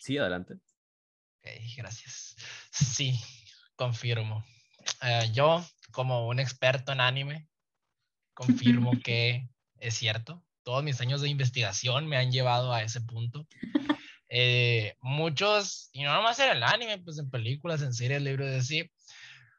Sí, 0.00 0.16
adelante. 0.16 0.54
Ok, 1.44 1.50
gracias. 1.76 2.36
Sí, 2.70 3.20
confirmo. 3.76 4.44
Eh, 5.02 5.30
yo, 5.34 5.62
como 5.92 6.26
un 6.26 6.40
experto 6.40 6.92
en 6.92 7.00
anime, 7.00 7.46
confirmo 8.32 8.92
que 9.04 9.46
es 9.78 9.94
cierto. 9.94 10.42
Todos 10.62 10.82
mis 10.82 11.00
años 11.02 11.20
de 11.20 11.28
investigación 11.28 12.06
me 12.06 12.16
han 12.16 12.32
llevado 12.32 12.72
a 12.72 12.82
ese 12.82 13.02
punto. 13.02 13.46
Eh, 14.30 14.96
muchos, 15.02 15.90
y 15.92 16.04
no 16.04 16.14
nomás 16.14 16.38
en 16.38 16.50
el 16.50 16.62
anime, 16.62 16.98
pues 16.98 17.18
en 17.18 17.28
películas, 17.28 17.82
en 17.82 17.92
series, 17.92 18.22
libros, 18.22 18.50
así, 18.50 18.90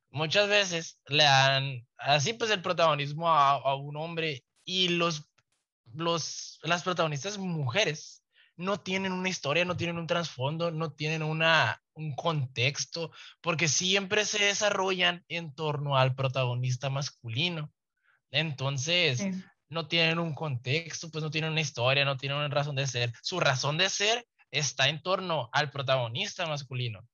muchas 0.10 0.50
veces 0.50 1.00
le 1.06 1.24
dan 1.24 1.88
así 1.98 2.34
pues 2.34 2.50
el 2.50 2.64
protagonismo 2.64 3.30
a, 3.30 3.52
a 3.52 3.76
un 3.76 3.96
hombre 3.96 4.44
y 4.64 4.88
los, 4.88 5.30
los, 5.94 6.60
las 6.64 6.82
protagonistas 6.82 7.38
mujeres 7.38 8.25
no 8.58 8.80
tienen 8.80 9.12
una 9.12 9.30
historia, 9.30 9.66
no 9.66 9.78
tienen 9.78 9.97
un 9.97 10.08
trasfondo, 10.08 10.72
no 10.72 10.91
tienen 10.91 11.24
una, 11.24 11.82
un 11.93 12.16
contexto, 12.16 13.12
porque 13.41 13.68
siempre 13.68 14.26
se 14.26 14.43
desarrollan 14.45 15.24
en 15.28 15.53
torno 15.53 15.97
al 15.97 16.16
protagonista 16.16 16.89
masculino. 16.89 17.72
Entonces, 18.32 19.20
Sí. 19.20 19.32
no 19.70 19.88
tienen 19.88 20.20
un 20.20 20.34
contexto, 20.34 21.10
pues 21.10 21.24
no 21.24 21.32
tienen 21.32 21.51
una 21.51 21.62
historia, 21.62 22.06
no 22.06 22.18
tienen 22.18 22.38
una 22.38 22.47
razón 22.47 22.76
de 22.76 22.88
ser. 22.88 23.12
Su 23.22 23.39
razón 23.39 23.78
de 23.78 23.89
ser 23.89 24.26
está 24.51 24.88
en 24.89 25.01
torno 25.01 25.49
al 25.51 25.70
protagonista 25.70 26.45
masculino. 26.45 27.08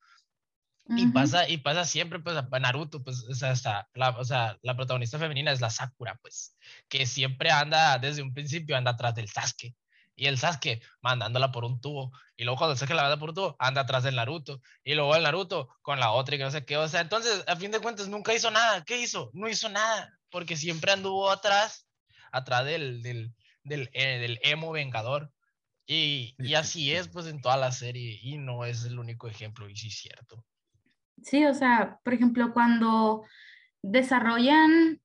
Y 0.97 1.07
pasa, 1.07 1.47
y 1.47 1.57
pasa 1.57 1.85
siempre, 1.85 2.19
pues, 2.19 2.35
a 2.35 2.59
Naruto, 2.59 3.01
pues, 3.03 3.23
o 3.23 3.33
sea, 3.33 3.51
hasta 3.51 3.87
la, 3.93 4.09
o 4.09 4.25
sea, 4.25 4.57
la 4.61 4.75
protagonista 4.75 5.17
femenina 5.17 5.51
es 5.51 5.61
la 5.61 5.69
Sakura, 5.69 6.17
pues, 6.21 6.57
que 6.89 7.05
siempre 7.05 7.49
anda, 7.49 7.97
desde 7.97 8.21
un 8.21 8.33
principio, 8.33 8.75
anda 8.75 8.91
atrás 8.91 9.15
del 9.15 9.29
Sasuke. 9.29 9.73
Y 10.21 10.27
el 10.27 10.37
Sasuke 10.37 10.83
mandándola 11.01 11.51
por 11.51 11.65
un 11.65 11.81
tubo. 11.81 12.11
Y 12.37 12.43
luego 12.43 12.59
cuando 12.59 12.73
el 12.73 12.77
Sasuke 12.77 12.93
la 12.93 13.01
manda 13.01 13.17
por 13.17 13.29
un 13.29 13.35
tubo, 13.35 13.55
anda 13.57 13.81
atrás 13.81 14.03
del 14.03 14.15
Naruto. 14.15 14.61
Y 14.83 14.93
luego 14.93 15.15
el 15.15 15.23
Naruto 15.23 15.75
con 15.81 15.99
la 15.99 16.11
otra 16.11 16.35
y 16.35 16.37
que 16.37 16.43
no 16.43 16.51
sé 16.51 16.63
qué. 16.63 16.77
O 16.77 16.87
sea, 16.87 17.01
entonces, 17.01 17.43
a 17.47 17.55
fin 17.55 17.71
de 17.71 17.79
cuentas, 17.79 18.07
nunca 18.07 18.31
hizo 18.31 18.51
nada. 18.51 18.83
¿Qué 18.85 19.01
hizo? 19.01 19.31
No 19.33 19.49
hizo 19.49 19.67
nada. 19.67 20.15
Porque 20.29 20.57
siempre 20.57 20.91
anduvo 20.91 21.31
atrás, 21.31 21.87
atrás 22.31 22.65
del, 22.65 23.01
del, 23.01 23.33
del, 23.63 23.89
eh, 23.93 24.19
del 24.19 24.39
emo 24.43 24.71
vengador. 24.71 25.31
Y, 25.87 26.35
y 26.37 26.53
así 26.53 26.93
es, 26.93 27.07
pues, 27.07 27.25
en 27.25 27.41
toda 27.41 27.57
la 27.57 27.71
serie. 27.71 28.19
Y 28.21 28.37
no 28.37 28.63
es 28.63 28.85
el 28.85 28.99
único 28.99 29.27
ejemplo, 29.27 29.67
y 29.69 29.75
sí 29.75 29.87
es 29.87 29.97
cierto. 30.01 30.45
Sí, 31.23 31.43
o 31.45 31.55
sea, 31.55 31.99
por 32.03 32.13
ejemplo, 32.13 32.53
cuando 32.53 33.23
desarrollan 33.81 35.01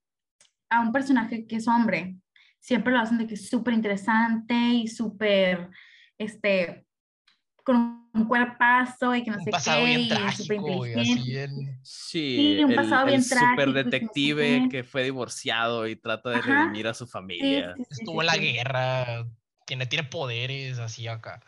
a 0.69 0.81
un 0.81 0.93
personaje 0.93 1.47
que 1.47 1.57
es 1.57 1.67
hombre, 1.69 2.17
siempre 2.67 2.93
lo 2.93 2.99
hacen 2.99 3.19
de 3.19 3.29
que 3.29 3.35
es 3.35 3.49
súper 3.49 3.75
interesante 3.75 4.53
y 4.55 4.89
súper, 4.89 5.71
este, 6.19 6.85
con 7.63 8.09
un 8.13 8.25
cuerpazo 8.27 9.15
y 9.15 9.23
que 9.23 9.31
no 9.31 9.37
un 9.37 9.45
sé 9.45 9.51
pasado 9.53 9.79
qué, 9.85 9.87
bien 9.87 10.01
y 10.01 10.09
trágico, 10.09 10.55
inteligente. 10.55 11.23
bien... 11.23 11.79
Sí, 11.85 12.61
un 12.65 12.71
el, 12.73 12.77
pasado 12.77 13.03
el 13.05 13.09
bien 13.11 13.23
super 13.23 13.39
trágico 13.39 13.55
y 13.55 13.57
que 13.57 13.67
no 13.67 13.73
sé 13.73 13.85
detective 13.85 14.69
que 14.69 14.83
fue 14.83 15.05
divorciado 15.05 15.87
y 15.87 15.95
trata 15.95 16.31
de 16.31 16.37
Ajá. 16.39 16.63
redimir 16.65 16.89
a 16.89 16.95
su 16.95 17.07
Sí, 17.07 17.13
familia. 17.13 17.75
sí, 17.77 17.85
sí, 17.85 18.01
Estuvo 18.01 18.15
sí, 18.15 18.21
en 18.21 18.27
la 18.27 18.33
sí. 18.33 18.41
guerra, 18.41 19.27
tiene, 19.65 19.87
tiene 19.87 20.09
poderes 20.09 20.81
así 20.81 21.07
acá. 21.07 21.41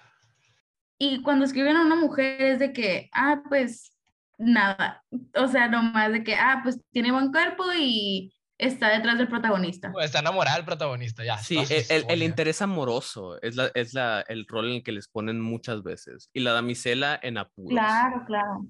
Y 0.98 1.20
cuando 1.22 1.44
escriben 1.46 1.74
a 1.76 1.82
una 1.82 1.96
mujer 1.96 2.40
es 2.42 2.58
de 2.60 2.72
que, 2.72 3.10
ah, 3.12 3.42
pues 3.48 3.92
nada, 4.38 5.02
o 5.34 5.48
sea, 5.48 5.66
nomás 5.66 6.12
de 6.12 6.22
que, 6.22 6.36
ah, 6.36 6.60
pues 6.62 6.80
tiene 6.92 7.10
buen 7.10 7.32
cuerpo 7.32 7.64
y 7.76 8.32
está 8.58 8.88
detrás 8.90 9.18
del 9.18 9.28
protagonista. 9.28 9.92
Pues, 9.92 10.06
Está 10.06 10.18
enamorada 10.18 10.56
del 10.56 10.64
protagonista, 10.66 11.24
ya. 11.24 11.38
Sí, 11.38 11.64
su 11.64 11.72
el, 11.94 12.04
el- 12.08 12.22
interés 12.22 12.60
amoroso 12.60 13.40
es, 13.40 13.56
la, 13.56 13.70
es 13.74 13.94
la, 13.94 14.20
el 14.28 14.46
rol 14.46 14.66
en 14.68 14.74
el 14.76 14.82
que 14.82 14.92
les 14.92 15.08
ponen 15.08 15.40
muchas 15.40 15.82
veces. 15.82 16.28
Y 16.32 16.40
la 16.40 16.52
damisela 16.52 17.18
en 17.22 17.38
apuros. 17.38 17.70
Claro, 17.70 18.24
claro. 18.26 18.64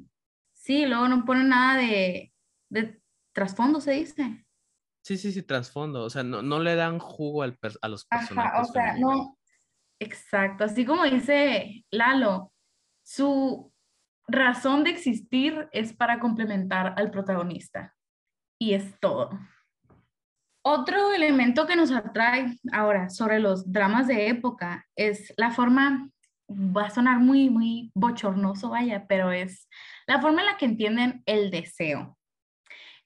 Sí, 0.53 0.86
luego 0.86 1.09
no 1.09 1.24
ponen 1.24 1.49
nada 1.49 1.78
de, 1.80 2.32
de 2.70 3.01
trasfondo, 3.32 3.80
se 3.80 3.93
dice. 3.93 4.45
Sí, 5.03 5.16
sí, 5.16 5.32
sí, 5.32 5.43
trasfondo. 5.43 6.05
O 6.05 6.11
sea, 6.11 6.22
no, 6.22 6.43
no 6.43 6.59
le 6.61 6.74
dan 6.74 6.99
jugo 6.99 7.43
al 7.43 7.57
per- 7.57 7.78
a 7.80 7.89
los 7.89 8.05
personajes. 8.05 8.53
Ajá, 8.53 8.61
o 8.61 8.64
sea, 8.66 8.82
femeninos. 8.82 9.16
no. 9.16 9.39
Exacto, 10.01 10.62
así 10.64 10.84
como 10.84 11.03
dice 11.05 11.84
Lalo, 11.91 12.53
su 13.03 13.72
razón 14.28 14.84
de 14.84 14.91
existir 14.91 15.68
es 15.72 15.93
para 15.93 16.20
complementar 16.20 16.95
al 16.97 17.11
protagonista. 17.11 17.97
Y 18.61 18.74
es 18.74 18.99
todo. 19.01 19.30
Otro 20.70 21.14
elemento 21.14 21.66
que 21.66 21.76
nos 21.76 21.90
atrae 21.90 22.58
ahora 22.74 23.08
sobre 23.08 23.40
los 23.40 23.72
dramas 23.72 24.06
de 24.06 24.28
época 24.28 24.86
es 24.96 25.32
la 25.38 25.50
forma, 25.50 26.10
va 26.46 26.88
a 26.88 26.90
sonar 26.90 27.20
muy, 27.20 27.48
muy 27.48 27.90
bochornoso, 27.94 28.68
vaya, 28.68 29.06
pero 29.08 29.32
es 29.32 29.66
la 30.06 30.20
forma 30.20 30.42
en 30.42 30.46
la 30.46 30.58
que 30.58 30.66
entienden 30.66 31.22
el 31.24 31.50
deseo. 31.50 32.18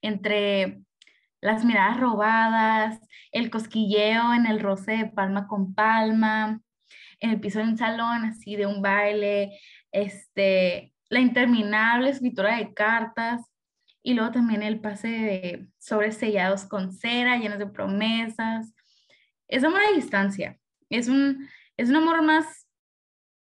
Entre 0.00 0.82
las 1.40 1.64
miradas 1.64 2.00
robadas, 2.00 2.98
el 3.30 3.48
cosquilleo 3.48 4.34
en 4.34 4.46
el 4.46 4.58
roce 4.58 4.96
de 4.96 5.06
palma 5.06 5.46
con 5.46 5.72
palma, 5.72 6.60
en 7.20 7.30
el 7.30 7.38
piso 7.38 7.60
de 7.60 7.66
un 7.66 7.78
salón 7.78 8.24
así 8.24 8.56
de 8.56 8.66
un 8.66 8.82
baile, 8.82 9.56
este, 9.92 10.92
la 11.10 11.20
interminable 11.20 12.10
escritura 12.10 12.56
de 12.56 12.74
cartas 12.74 13.51
y 14.02 14.14
luego 14.14 14.32
también 14.32 14.62
el 14.62 14.80
pase 14.80 15.08
de 15.08 15.66
sobres 15.78 16.16
sellados 16.16 16.64
con 16.64 16.92
cera, 16.92 17.36
llenos 17.36 17.58
de 17.58 17.66
promesas. 17.66 18.74
Es 19.48 19.62
amor 19.64 19.80
a 19.82 19.94
distancia, 19.94 20.58
es 20.90 21.08
un, 21.08 21.48
es 21.76 21.88
un 21.88 21.96
amor 21.96 22.22
más 22.22 22.66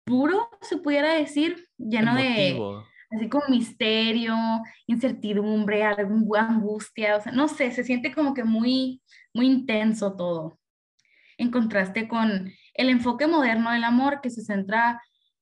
puro, 0.03 0.49
se 0.62 0.78
pudiera 0.78 1.14
decir, 1.14 1.68
lleno 1.78 2.16
de, 2.16 2.49
Emotivo. 2.49 2.86
así 3.12 3.30
como 3.30 3.47
misterio, 3.49 4.36
incertidumbre, 4.88 5.84
angustia, 5.84 7.18
o 7.18 7.22
sea, 7.22 7.32
no 7.32 7.47
sé, 7.47 7.72
se 7.72 7.84
siente 7.84 8.14
como 8.14 8.34
que 8.34 8.43
muy, 8.43 9.01
muy 9.34 9.47
intenso 9.47 10.16
todo. 10.16 10.60
En 11.38 11.51
contraste 11.51 12.08
con 12.08 12.51
el 12.74 12.89
enfoque 12.89 13.28
moderno 13.28 13.72
del 13.72 13.84
amor 13.84 14.22
que 14.22 14.30
se 14.30 14.43
centra 14.43 15.01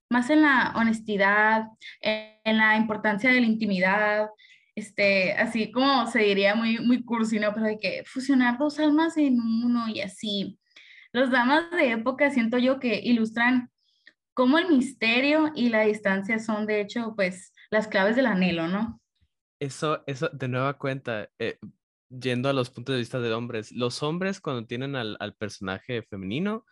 más 0.09 0.29
en 0.29 0.41
la 0.41 0.73
honestidad, 0.75 1.67
en 2.01 2.57
la 2.57 2.75
importancia 2.75 3.31
de 3.31 3.39
la 3.39 3.47
intimidad, 3.47 4.29
este, 4.75 5.33
así 5.33 5.71
como 5.71 6.05
se 6.07 6.19
diría 6.19 6.53
muy, 6.55 6.79
muy 6.79 7.03
cursi, 7.03 7.39
¿no? 7.39 7.53
Pero 7.53 7.65
de 7.65 7.79
que 7.79 8.03
fusionar 8.05 8.57
dos 8.57 8.79
almas 8.79 9.17
en 9.17 9.39
uno 9.39 9.87
y 9.87 10.01
así. 10.01 10.59
Los 11.13 11.31
dramas 11.31 11.71
de 11.71 11.91
época 11.91 12.29
siento 12.29 12.57
yo 12.57 12.79
que 12.79 12.99
ilustran 13.01 13.71
cómo 14.33 14.57
el 14.57 14.67
misterio 14.67 15.51
y 15.55 15.69
la 15.69 15.81
distancia 15.83 16.39
son, 16.39 16.65
de 16.65 16.81
hecho, 16.81 17.13
pues, 17.15 17.53
las 17.71 17.87
claves 17.87 18.17
del 18.17 18.25
anhelo, 18.25 18.67
¿no? 18.67 19.01
Eso, 19.59 20.03
eso, 20.07 20.29
de 20.33 20.49
nueva 20.49 20.77
cuenta, 20.77 21.29
eh, 21.39 21.57
yendo 22.09 22.49
a 22.49 22.53
los 22.53 22.69
puntos 22.69 22.93
de 22.93 22.99
vista 22.99 23.19
de 23.21 23.31
hombres, 23.31 23.71
los 23.71 24.03
hombres 24.03 24.41
cuando 24.41 24.67
tienen 24.67 24.97
al 24.97 25.35
personaje 25.35 26.03
femenino, 26.03 26.65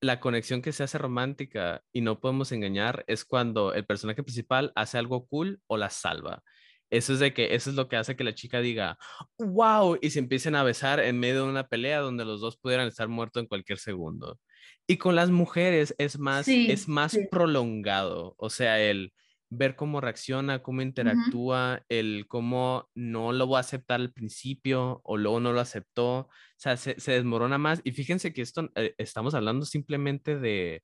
la 0.00 0.20
conexión 0.20 0.62
que 0.62 0.72
se 0.72 0.84
hace 0.84 0.98
romántica 0.98 1.82
y 1.92 2.00
no 2.00 2.20
podemos 2.20 2.52
engañar 2.52 3.04
es 3.06 3.24
cuando 3.24 3.72
el 3.72 3.86
personaje 3.86 4.22
principal 4.22 4.72
hace 4.74 4.98
algo 4.98 5.26
cool 5.26 5.60
o 5.66 5.76
la 5.76 5.90
salva. 5.90 6.42
Eso 6.90 7.12
es 7.14 7.18
de 7.18 7.34
que 7.34 7.54
eso 7.54 7.70
es 7.70 7.76
lo 7.76 7.88
que 7.88 7.96
hace 7.96 8.16
que 8.16 8.24
la 8.24 8.34
chica 8.34 8.60
diga, 8.60 8.98
wow, 9.38 9.98
y 10.00 10.10
se 10.10 10.18
empiecen 10.20 10.54
a 10.54 10.62
besar 10.62 11.00
en 11.00 11.18
medio 11.18 11.44
de 11.44 11.50
una 11.50 11.66
pelea 11.68 12.00
donde 12.00 12.24
los 12.24 12.40
dos 12.40 12.56
pudieran 12.56 12.86
estar 12.88 13.08
muertos 13.08 13.42
en 13.42 13.48
cualquier 13.48 13.78
segundo. 13.78 14.38
Y 14.86 14.98
con 14.98 15.14
las 15.16 15.30
mujeres 15.30 15.94
es 15.98 16.18
más, 16.18 16.46
Sí, 16.46 16.70
es 16.70 16.88
más 16.88 17.12
sí. 17.12 17.26
prolongado, 17.30 18.34
o 18.38 18.50
sea, 18.50 18.80
el 18.80 19.12
ver 19.48 19.76
cómo 19.76 20.00
reacciona, 20.00 20.62
cómo 20.62 20.82
interactúa, 20.82 21.82
el 21.88 22.26
cómo 22.28 22.88
no 22.94 23.32
lo 23.32 23.48
va 23.48 23.58
a 23.58 23.60
aceptar 23.60 24.00
al 24.00 24.12
principio 24.12 25.00
o 25.04 25.16
luego 25.16 25.40
no 25.40 25.52
lo 25.52 25.60
aceptó, 25.60 26.18
o 26.18 26.30
sea, 26.56 26.76
se, 26.76 26.98
se 27.00 27.12
desmorona 27.12 27.58
más. 27.58 27.80
Y 27.84 27.92
fíjense 27.92 28.32
que 28.32 28.42
esto, 28.42 28.70
eh, 28.74 28.94
estamos 28.98 29.34
hablando 29.34 29.64
simplemente 29.66 30.36
de, 30.38 30.82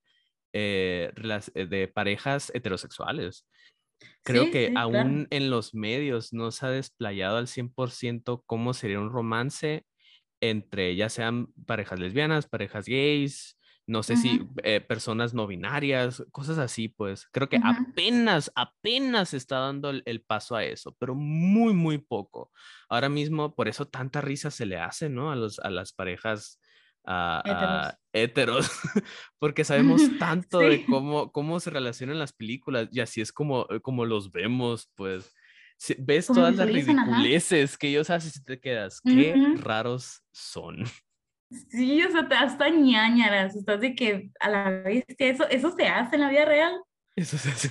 eh, 0.53 1.11
eh, 1.55 1.65
de 1.65 1.87
parejas 1.89 2.51
heterosexuales. 2.53 3.45
Creo 4.23 4.49
Sí, 4.49 4.51
que 4.51 4.71
sí, 4.71 4.83
claro. 4.89 5.09
aún 5.11 5.27
en 5.31 5.49
los 5.49 5.73
medios 5.73 6.33
no 6.33 6.51
se 6.51 6.65
ha 6.65 6.69
desplayado 6.69 7.37
al 7.37 7.47
100% 7.47 8.43
cómo 8.45 8.73
sería 8.73 8.99
un 8.99 9.11
romance 9.11 9.85
entre 10.41 10.95
ya 10.95 11.09
sean 11.09 11.47
parejas 11.65 11.99
lesbianas, 11.99 12.47
parejas 12.47 12.85
gays, 12.85 13.57
no 13.87 14.03
sé 14.03 14.15
si 14.17 14.41
eh, 14.63 14.81
personas 14.81 15.33
no 15.33 15.47
binarias, 15.47 16.23
cosas 16.31 16.57
así, 16.57 16.89
pues 16.89 17.27
creo 17.31 17.49
que 17.49 17.59
apenas, 17.63 18.51
apenas 18.55 19.29
se 19.29 19.37
está 19.37 19.59
dando 19.59 19.89
el, 19.89 20.03
el 20.05 20.21
paso 20.23 20.55
a 20.55 20.63
eso, 20.65 20.95
pero 20.99 21.15
muy, 21.15 21.73
muy 21.73 21.97
poco. 21.97 22.51
Ahora 22.89 23.09
mismo, 23.09 23.55
por 23.55 23.67
eso 23.67 23.87
tanta 23.87 24.21
risa 24.21 24.51
se 24.51 24.65
le 24.65 24.77
hace, 24.77 25.09
¿no? 25.09 25.31
A, 25.31 25.35
los, 25.35 25.59
a 25.59 25.69
las 25.69 25.93
parejas 25.93 26.59
ah, 27.05 27.97
heteros, 28.13 28.69
porque 29.39 29.63
sabemos 29.63 30.01
tanto 30.19 30.59
de 30.67 30.77
Sí. 30.79 30.85
cómo, 30.85 31.31
cómo 31.31 31.59
se 31.59 31.69
relacionan 31.69 32.19
las 32.19 32.33
películas 32.33 32.89
y 32.91 32.99
así 32.99 33.21
es 33.21 33.31
como, 33.31 33.67
eh, 33.69 33.79
como 33.81 34.05
los 34.05 34.31
vemos, 34.31 34.89
pues. 34.95 35.33
ves 35.99 36.27
Como 36.27 36.39
todas 36.39 36.55
las 36.57 36.67
ajá. 36.67 36.73
ridiculeces 36.73 37.77
que 37.77 37.87
ellos 37.89 38.09
hacen 38.09 38.31
y 38.35 38.43
te 38.43 38.59
quedas, 38.59 39.01
qué 39.01 39.33
Ujú. 39.35 39.61
raros 39.63 40.23
son. 40.31 40.77
Sí, 41.69 42.01
o 42.03 42.09
sea, 42.11 42.27
te 42.27 42.33
hasta 42.33 42.67
ñañaras, 42.69 43.55
estás 43.55 43.79
de 43.79 43.93
que 43.93 44.31
a 44.39 44.49
la 44.49 44.71
bestia, 44.71 45.27
eso, 45.27 45.47
eso 45.49 45.69
se 45.77 45.87
hace 45.87 46.15
en 46.15 46.21
la 46.21 46.29
vida 46.29 46.45
real. 46.45 46.81
Eso 47.15 47.37
se 47.37 47.49
hace. 47.49 47.69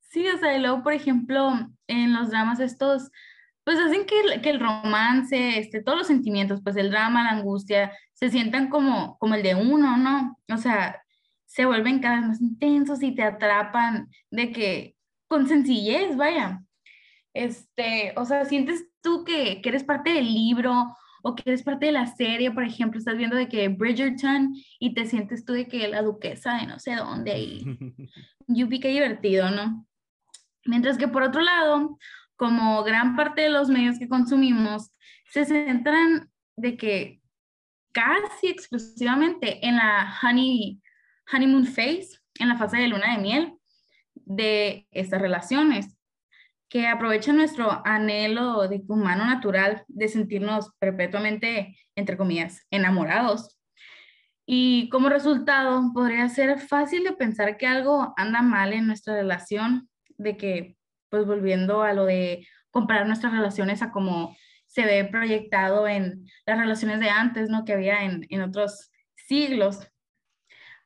Sí, 0.00 0.26
o 0.28 0.38
sea, 0.38 0.56
y 0.56 0.60
luego, 0.60 0.82
por 0.82 0.92
ejemplo, 0.92 1.52
en 1.86 2.12
los 2.12 2.30
dramas 2.30 2.58
estos, 2.60 3.10
pues 3.64 3.78
hacen 3.78 4.04
que 4.06 4.20
el, 4.20 4.40
que 4.42 4.50
el 4.50 4.60
romance, 4.60 5.58
este, 5.58 5.82
todos 5.82 5.98
los 5.98 6.06
sentimientos, 6.06 6.60
pues 6.62 6.76
el 6.76 6.90
drama, 6.90 7.24
la 7.24 7.30
angustia, 7.30 7.92
se 8.12 8.30
sientan 8.30 8.68
como, 8.68 9.18
como 9.18 9.34
el 9.34 9.42
de 9.42 9.54
uno, 9.54 9.96
¿no? 9.96 10.38
O 10.52 10.56
sea, 10.58 11.02
se 11.46 11.64
vuelven 11.64 12.00
cada 12.00 12.18
vez 12.18 12.26
más 12.28 12.40
intensos 12.42 13.02
y 13.02 13.14
te 13.14 13.22
atrapan 13.22 14.08
de 14.30 14.52
que, 14.52 14.96
con 15.28 15.48
sencillez, 15.48 16.16
vaya. 16.16 16.62
Este, 17.32 18.12
o 18.16 18.24
sea, 18.24 18.44
sientes 18.44 18.86
tú 19.00 19.24
que, 19.24 19.60
que 19.62 19.68
eres 19.70 19.84
parte 19.84 20.10
del 20.10 20.32
libro 20.32 20.96
o 21.22 21.34
que 21.34 21.42
eres 21.46 21.62
parte 21.62 21.86
de 21.86 21.92
la 21.92 22.06
serie, 22.06 22.50
por 22.50 22.64
ejemplo, 22.64 22.98
estás 22.98 23.16
viendo 23.16 23.34
de 23.34 23.48
que 23.48 23.68
Bridgerton 23.68 24.54
y 24.78 24.92
te 24.92 25.06
sientes 25.06 25.44
tú 25.46 25.54
de 25.54 25.66
que 25.66 25.88
la 25.88 26.02
duquesa 26.02 26.58
de 26.58 26.66
no 26.66 26.78
sé 26.78 26.96
dónde 26.96 27.38
y 27.38 27.64
yupi, 28.46 28.78
qué 28.78 28.88
divertido, 28.88 29.50
¿no? 29.50 29.86
Mientras 30.66 30.98
que 30.98 31.08
por 31.08 31.22
otro 31.22 31.40
lado, 31.40 31.98
como 32.36 32.82
gran 32.84 33.16
parte 33.16 33.42
de 33.42 33.50
los 33.50 33.68
medios 33.68 33.98
que 33.98 34.08
consumimos 34.08 34.92
se 35.30 35.44
centran 35.44 36.30
de 36.56 36.76
que 36.76 37.20
casi 37.92 38.48
exclusivamente 38.48 39.66
en 39.66 39.76
la 39.76 40.18
honey, 40.22 40.80
honeymoon 41.32 41.66
phase, 41.66 42.18
en 42.38 42.48
la 42.48 42.56
fase 42.56 42.76
de 42.78 42.88
luna 42.88 43.14
de 43.14 43.22
miel 43.22 43.54
de 44.14 44.86
estas 44.90 45.20
relaciones, 45.20 45.96
que 46.68 46.88
aprovechan 46.88 47.36
nuestro 47.36 47.82
anhelo 47.86 48.66
de 48.66 48.82
humano 48.88 49.24
natural 49.24 49.84
de 49.86 50.08
sentirnos 50.08 50.72
perpetuamente, 50.80 51.78
entre 51.94 52.16
comillas, 52.16 52.66
enamorados. 52.70 53.60
Y 54.44 54.88
como 54.88 55.08
resultado, 55.08 55.92
podría 55.94 56.28
ser 56.28 56.58
fácil 56.58 57.04
de 57.04 57.12
pensar 57.12 57.56
que 57.56 57.66
algo 57.66 58.12
anda 58.16 58.42
mal 58.42 58.72
en 58.72 58.88
nuestra 58.88 59.14
relación, 59.14 59.88
de 60.18 60.36
que, 60.36 60.76
pues 61.14 61.26
volviendo 61.26 61.84
a 61.84 61.92
lo 61.92 62.06
de 62.06 62.44
comparar 62.72 63.06
nuestras 63.06 63.32
relaciones 63.32 63.82
a 63.82 63.92
como 63.92 64.36
se 64.66 64.84
ve 64.84 65.04
proyectado 65.04 65.86
en 65.86 66.26
las 66.44 66.58
relaciones 66.58 66.98
de 66.98 67.08
antes, 67.08 67.48
¿no? 67.48 67.64
Que 67.64 67.74
había 67.74 68.02
en, 68.02 68.26
en 68.30 68.42
otros 68.42 68.90
siglos. 69.14 69.88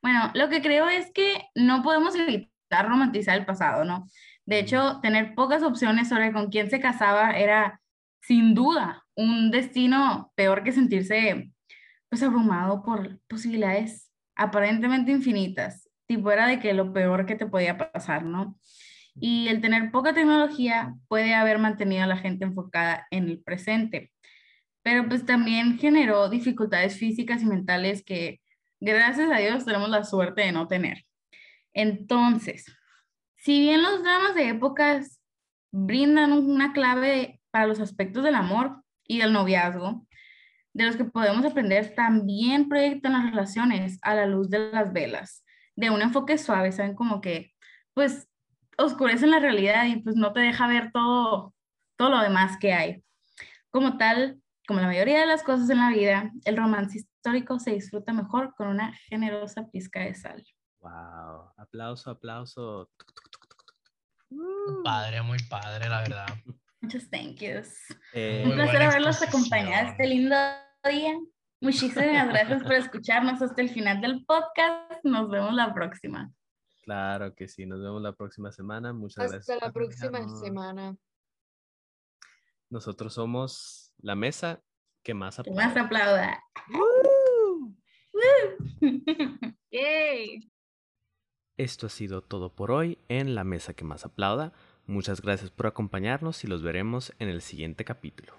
Bueno, 0.02 0.30
lo 0.34 0.50
que 0.50 0.60
creo 0.60 0.86
es 0.90 1.10
que 1.12 1.46
no 1.54 1.82
podemos 1.82 2.14
evitar 2.14 2.86
romantizar 2.86 3.38
el 3.38 3.46
pasado, 3.46 3.86
¿no? 3.86 4.06
De 4.44 4.58
hecho, 4.58 5.00
tener 5.00 5.34
pocas 5.34 5.62
opciones 5.62 6.10
sobre 6.10 6.30
con 6.30 6.50
quién 6.50 6.68
se 6.68 6.78
casaba 6.78 7.30
era 7.30 7.80
sin 8.20 8.54
duda 8.54 9.06
un 9.14 9.50
destino 9.50 10.30
peor 10.34 10.62
que 10.62 10.72
sentirse 10.72 11.50
pues 12.10 12.22
abrumado 12.22 12.82
por 12.82 13.18
posibilidades 13.28 14.12
aparentemente 14.36 15.10
infinitas. 15.10 15.88
Tipo 16.06 16.30
era 16.30 16.46
de 16.46 16.60
que 16.60 16.74
lo 16.74 16.92
peor 16.92 17.24
que 17.24 17.34
te 17.34 17.46
podía 17.46 17.78
pasar, 17.78 18.24
¿no? 18.24 18.58
Y 19.20 19.48
el 19.48 19.60
tener 19.60 19.90
poca 19.90 20.14
tecnología 20.14 20.94
puede 21.08 21.34
haber 21.34 21.58
mantenido 21.58 22.04
a 22.04 22.06
la 22.06 22.16
gente 22.16 22.44
enfocada 22.44 23.06
en 23.10 23.28
el 23.28 23.40
presente, 23.40 24.12
pero 24.82 25.08
pues 25.08 25.26
también 25.26 25.78
generó 25.78 26.28
dificultades 26.28 26.96
físicas 26.96 27.42
y 27.42 27.46
mentales 27.46 28.04
que 28.04 28.40
gracias 28.80 29.30
a 29.30 29.38
Dios 29.38 29.64
tenemos 29.64 29.90
la 29.90 30.04
suerte 30.04 30.42
de 30.42 30.52
no 30.52 30.68
tener. 30.68 31.04
Entonces, 31.74 32.64
si 33.36 33.60
bien 33.60 33.82
los 33.82 34.02
dramas 34.02 34.34
de 34.34 34.48
épocas 34.48 35.20
brindan 35.70 36.32
una 36.32 36.72
clave 36.72 37.40
para 37.50 37.66
los 37.66 37.80
aspectos 37.80 38.24
del 38.24 38.34
amor 38.34 38.82
y 39.06 39.18
del 39.18 39.32
noviazgo, 39.32 40.06
de 40.72 40.84
los 40.84 40.96
que 40.96 41.04
podemos 41.04 41.44
aprender, 41.44 41.94
también 41.94 42.68
proyectan 42.68 43.12
las 43.12 43.30
relaciones 43.30 43.98
a 44.02 44.14
la 44.14 44.26
luz 44.26 44.48
de 44.48 44.70
las 44.70 44.92
velas, 44.92 45.44
de 45.76 45.90
un 45.90 46.02
enfoque 46.02 46.38
suave, 46.38 46.72
¿saben? 46.72 46.94
Como 46.94 47.20
que, 47.20 47.52
pues, 47.94 48.27
oscurecen 48.78 49.30
la 49.30 49.40
realidad 49.40 49.84
y 49.86 49.96
pues 49.96 50.16
no 50.16 50.32
te 50.32 50.40
deja 50.40 50.66
ver 50.66 50.92
todo, 50.92 51.54
todo 51.96 52.10
lo 52.10 52.20
demás 52.20 52.56
que 52.58 52.72
hay. 52.72 53.04
Como 53.70 53.98
tal, 53.98 54.40
como 54.66 54.80
la 54.80 54.86
mayoría 54.86 55.20
de 55.20 55.26
las 55.26 55.42
cosas 55.42 55.68
en 55.68 55.78
la 55.78 55.90
vida, 55.90 56.30
el 56.44 56.56
romance 56.56 56.98
histórico 56.98 57.58
se 57.58 57.72
disfruta 57.72 58.12
mejor 58.12 58.54
con 58.56 58.68
una 58.68 58.92
generosa 59.08 59.68
pizca 59.70 60.00
de 60.00 60.14
sal. 60.14 60.42
Wow, 60.80 61.52
aplauso, 61.56 62.10
aplauso. 62.10 62.90
Padre, 64.84 65.22
muy 65.22 65.38
padre, 65.48 65.88
la 65.88 66.00
verdad. 66.02 66.26
Muchas 66.80 67.10
thank 67.10 67.36
yous. 67.40 67.74
Eh, 68.12 68.44
Un 68.46 68.52
placer 68.52 68.82
haberlos 68.82 69.20
acompañado 69.20 69.88
este 69.88 70.06
lindo 70.06 70.36
día. 70.88 71.18
Muchísimas 71.60 72.28
gracias 72.28 72.62
por 72.62 72.74
escucharnos 72.74 73.42
hasta 73.42 73.60
el 73.60 73.70
final 73.70 74.00
del 74.00 74.24
podcast. 74.24 75.02
Nos 75.02 75.28
vemos 75.28 75.52
la 75.54 75.74
próxima. 75.74 76.30
Claro 76.88 77.34
que 77.34 77.48
sí, 77.48 77.66
nos 77.66 77.82
vemos 77.82 78.00
la 78.00 78.12
próxima 78.12 78.50
semana. 78.50 78.94
Muchas 78.94 79.30
gracias. 79.30 79.50
Hasta 79.50 79.66
la 79.66 79.72
próxima 79.72 80.26
semana. 80.40 80.96
Nosotros 82.70 83.12
somos 83.12 83.92
la 83.98 84.14
mesa 84.14 84.62
que 85.02 85.12
más 85.12 85.36
Que 85.44 85.50
más 85.50 85.76
aplauda. 85.76 86.42
Yay. 89.70 90.50
Esto 91.58 91.86
ha 91.88 91.90
sido 91.90 92.22
todo 92.22 92.54
por 92.54 92.70
hoy 92.70 92.96
en 93.08 93.34
La 93.34 93.44
Mesa 93.44 93.74
que 93.74 93.84
más 93.84 94.06
aplauda. 94.06 94.54
Muchas 94.86 95.20
gracias 95.20 95.50
por 95.50 95.66
acompañarnos 95.66 96.42
y 96.44 96.46
los 96.46 96.62
veremos 96.62 97.12
en 97.18 97.28
el 97.28 97.42
siguiente 97.42 97.84
capítulo. 97.84 98.32